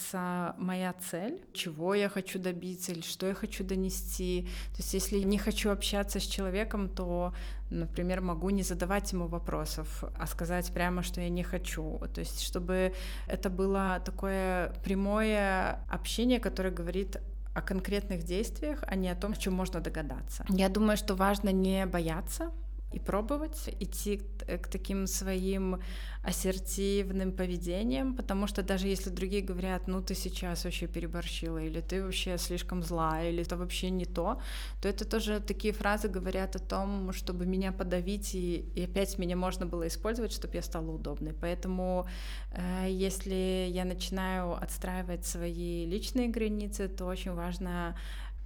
моя 0.57 0.93
цель, 0.93 1.41
чего 1.53 1.95
я 1.95 2.09
хочу 2.09 2.39
добиться 2.39 2.91
или 2.91 3.01
что 3.01 3.27
я 3.27 3.33
хочу 3.33 3.63
донести. 3.63 4.47
То 4.71 4.77
есть 4.77 4.93
если 4.93 5.19
не 5.19 5.37
хочу 5.37 5.71
общаться 5.71 6.19
с 6.19 6.23
человеком, 6.23 6.89
то 6.89 7.33
например, 7.69 8.21
могу 8.21 8.49
не 8.49 8.63
задавать 8.63 9.11
ему 9.13 9.27
вопросов, 9.27 10.03
а 10.17 10.27
сказать 10.27 10.71
прямо, 10.73 11.03
что 11.03 11.21
я 11.21 11.29
не 11.29 11.43
хочу. 11.43 11.99
То 12.13 12.21
есть, 12.21 12.41
чтобы 12.41 12.93
это 13.27 13.49
было 13.49 14.01
такое 14.03 14.73
прямое 14.83 15.79
общение, 15.89 16.39
которое 16.39 16.71
говорит 16.71 17.17
о 17.53 17.61
конкретных 17.61 18.23
действиях, 18.23 18.83
а 18.87 18.95
не 18.95 19.09
о 19.09 19.15
том, 19.15 19.31
о 19.33 19.35
чем 19.35 19.53
можно 19.53 19.81
догадаться. 19.81 20.45
Я 20.49 20.69
думаю, 20.69 20.97
что 20.97 21.15
важно 21.15 21.49
не 21.49 21.85
бояться 21.85 22.51
и 22.91 22.99
пробовать, 22.99 23.69
идти 23.79 24.21
к 24.47 24.67
таким 24.67 25.07
своим 25.07 25.79
ассертивным 26.23 27.31
поведением, 27.31 28.15
потому 28.15 28.47
что 28.47 28.61
даже 28.61 28.87
если 28.87 29.09
другие 29.09 29.41
говорят, 29.41 29.87
ну 29.87 30.01
ты 30.01 30.15
сейчас 30.15 30.65
вообще 30.65 30.87
переборщила, 30.87 31.59
или 31.59 31.81
ты 31.81 32.03
вообще 32.03 32.37
слишком 32.37 32.83
злая, 32.83 33.29
или 33.29 33.41
это 33.43 33.55
вообще 33.57 33.89
не 33.89 34.05
то, 34.05 34.41
то 34.81 34.89
это 34.89 35.05
тоже 35.05 35.39
такие 35.39 35.73
фразы 35.73 36.09
говорят 36.09 36.55
о 36.55 36.59
том, 36.59 37.13
чтобы 37.13 37.45
меня 37.45 37.71
подавить, 37.71 38.35
и, 38.35 38.65
и 38.75 38.83
опять 38.83 39.17
меня 39.17 39.37
можно 39.37 39.65
было 39.65 39.87
использовать, 39.87 40.33
чтобы 40.33 40.55
я 40.55 40.61
стала 40.61 40.91
удобной. 40.91 41.33
Поэтому 41.33 42.07
э, 42.51 42.87
если 42.89 43.69
я 43.71 43.85
начинаю 43.85 44.61
отстраивать 44.61 45.25
свои 45.25 45.85
личные 45.85 46.27
границы, 46.27 46.87
то 46.89 47.05
очень 47.05 47.33
важно 47.33 47.95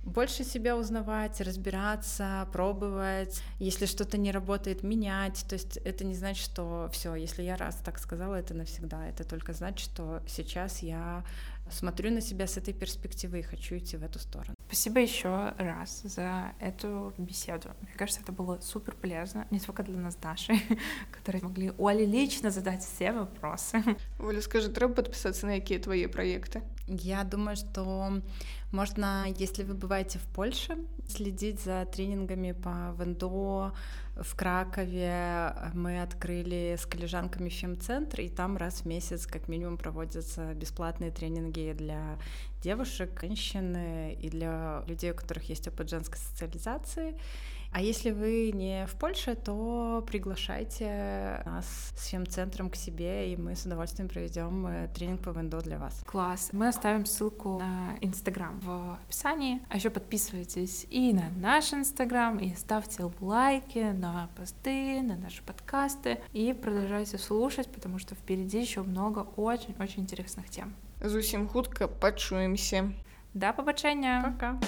больше 0.03 0.43
себя 0.43 0.77
узнавать, 0.77 1.39
разбираться, 1.41 2.47
пробовать. 2.51 3.41
Если 3.59 3.85
что-то 3.85 4.17
не 4.17 4.31
работает, 4.31 4.83
менять. 4.83 5.45
То 5.47 5.53
есть 5.53 5.77
это 5.77 6.03
не 6.03 6.15
значит, 6.15 6.43
что 6.43 6.89
все, 6.91 7.15
если 7.15 7.43
я 7.43 7.55
раз 7.55 7.75
так 7.83 7.99
сказала, 7.99 8.35
это 8.35 8.53
навсегда. 8.53 9.07
Это 9.07 9.23
только 9.23 9.53
значит, 9.53 9.79
что 9.79 10.21
сейчас 10.27 10.79
я 10.79 11.23
смотрю 11.69 12.11
на 12.11 12.21
себя 12.21 12.45
с 12.47 12.57
этой 12.57 12.73
перспективы 12.73 13.39
и 13.39 13.41
хочу 13.41 13.77
идти 13.77 13.97
в 13.97 14.03
эту 14.03 14.19
сторону. 14.19 14.53
Спасибо 14.67 14.99
еще 14.99 15.53
раз 15.57 16.01
за 16.03 16.53
эту 16.59 17.13
беседу. 17.17 17.69
Мне 17.81 17.93
кажется, 17.95 18.21
это 18.21 18.31
было 18.31 18.59
супер 18.61 18.95
полезно, 18.95 19.47
не 19.49 19.59
только 19.59 19.83
для 19.83 19.97
нас, 19.97 20.15
Даши, 20.15 20.53
которые 21.11 21.41
могли 21.43 21.71
Оле 21.77 22.05
лично 22.05 22.51
задать 22.51 22.83
все 22.83 23.11
вопросы. 23.11 23.83
Оля, 24.19 24.41
скажи, 24.41 24.69
треба 24.69 24.93
подписаться 24.93 25.45
на 25.47 25.59
какие 25.59 25.77
твои 25.77 26.07
проекты? 26.07 26.61
Я 26.87 27.23
думаю, 27.23 27.55
что 27.55 28.21
можно, 28.73 29.27
если 29.37 29.63
вы 29.63 29.75
бываете 29.75 30.19
в 30.19 30.23
Польше, 30.23 30.77
следить 31.07 31.61
за 31.61 31.85
тренингами 31.85 32.51
по 32.51 32.95
вендо, 32.99 33.73
в 34.15 34.35
Кракове 34.35 35.55
мы 35.73 36.01
открыли 36.01 36.75
с 36.77 36.85
коллежанками 36.85 37.49
фем-центр, 37.49 38.21
и 38.21 38.29
там 38.29 38.57
раз 38.57 38.81
в 38.81 38.85
месяц 38.85 39.25
как 39.25 39.47
минимум 39.47 39.77
проводятся 39.77 40.53
бесплатные 40.53 41.11
тренинги 41.11 41.73
для 41.77 42.17
девушек, 42.61 43.19
женщин 43.21 43.75
и 44.11 44.29
для 44.29 44.83
людей, 44.87 45.11
у 45.11 45.15
которых 45.15 45.49
есть 45.49 45.67
опыт 45.67 45.89
женской 45.89 46.17
социализации. 46.17 47.15
А 47.73 47.81
если 47.81 48.11
вы 48.11 48.51
не 48.53 48.85
в 48.85 48.95
Польше, 48.99 49.35
то 49.35 50.03
приглашайте 50.05 51.41
нас 51.43 51.65
с 51.97 52.05
фем-центром 52.05 52.69
к 52.69 52.75
себе, 52.75 53.33
и 53.33 53.35
мы 53.35 53.55
с 53.55 53.65
удовольствием 53.65 54.07
проведем 54.07 54.67
э, 54.67 54.87
тренинг 54.93 55.21
по 55.21 55.31
вендо 55.31 55.59
для 55.59 55.79
вас. 55.79 56.03
Класс. 56.05 56.49
Мы 56.51 56.67
оставим 56.67 57.07
ссылку 57.07 57.57
на 57.57 57.97
Инстаграм 57.99 58.59
в 58.59 58.99
описании. 59.03 59.59
А 59.69 59.77
еще 59.77 59.89
подписывайтесь 59.89 60.85
и 60.91 61.13
на 61.13 61.29
наш 61.35 61.73
Инстаграм, 61.73 62.37
и 62.37 62.53
ставьте 62.53 63.11
лайки 63.19 63.91
на 63.91 64.29
посты, 64.35 65.01
на 65.01 65.15
наши 65.15 65.41
подкасты, 65.41 66.21
и 66.31 66.53
продолжайте 66.53 67.17
слушать, 67.17 67.71
потому 67.71 67.97
что 67.97 68.13
впереди 68.13 68.61
еще 68.61 68.83
много 68.83 69.25
очень-очень 69.35 70.03
интересных 70.03 70.47
тем. 70.49 70.75
Зусім 71.01 71.47
хутка 71.47 71.87
пачуемся. 71.87 72.91
Да 73.33 73.53
побачення. 73.53 74.35
Пока. 74.39 74.59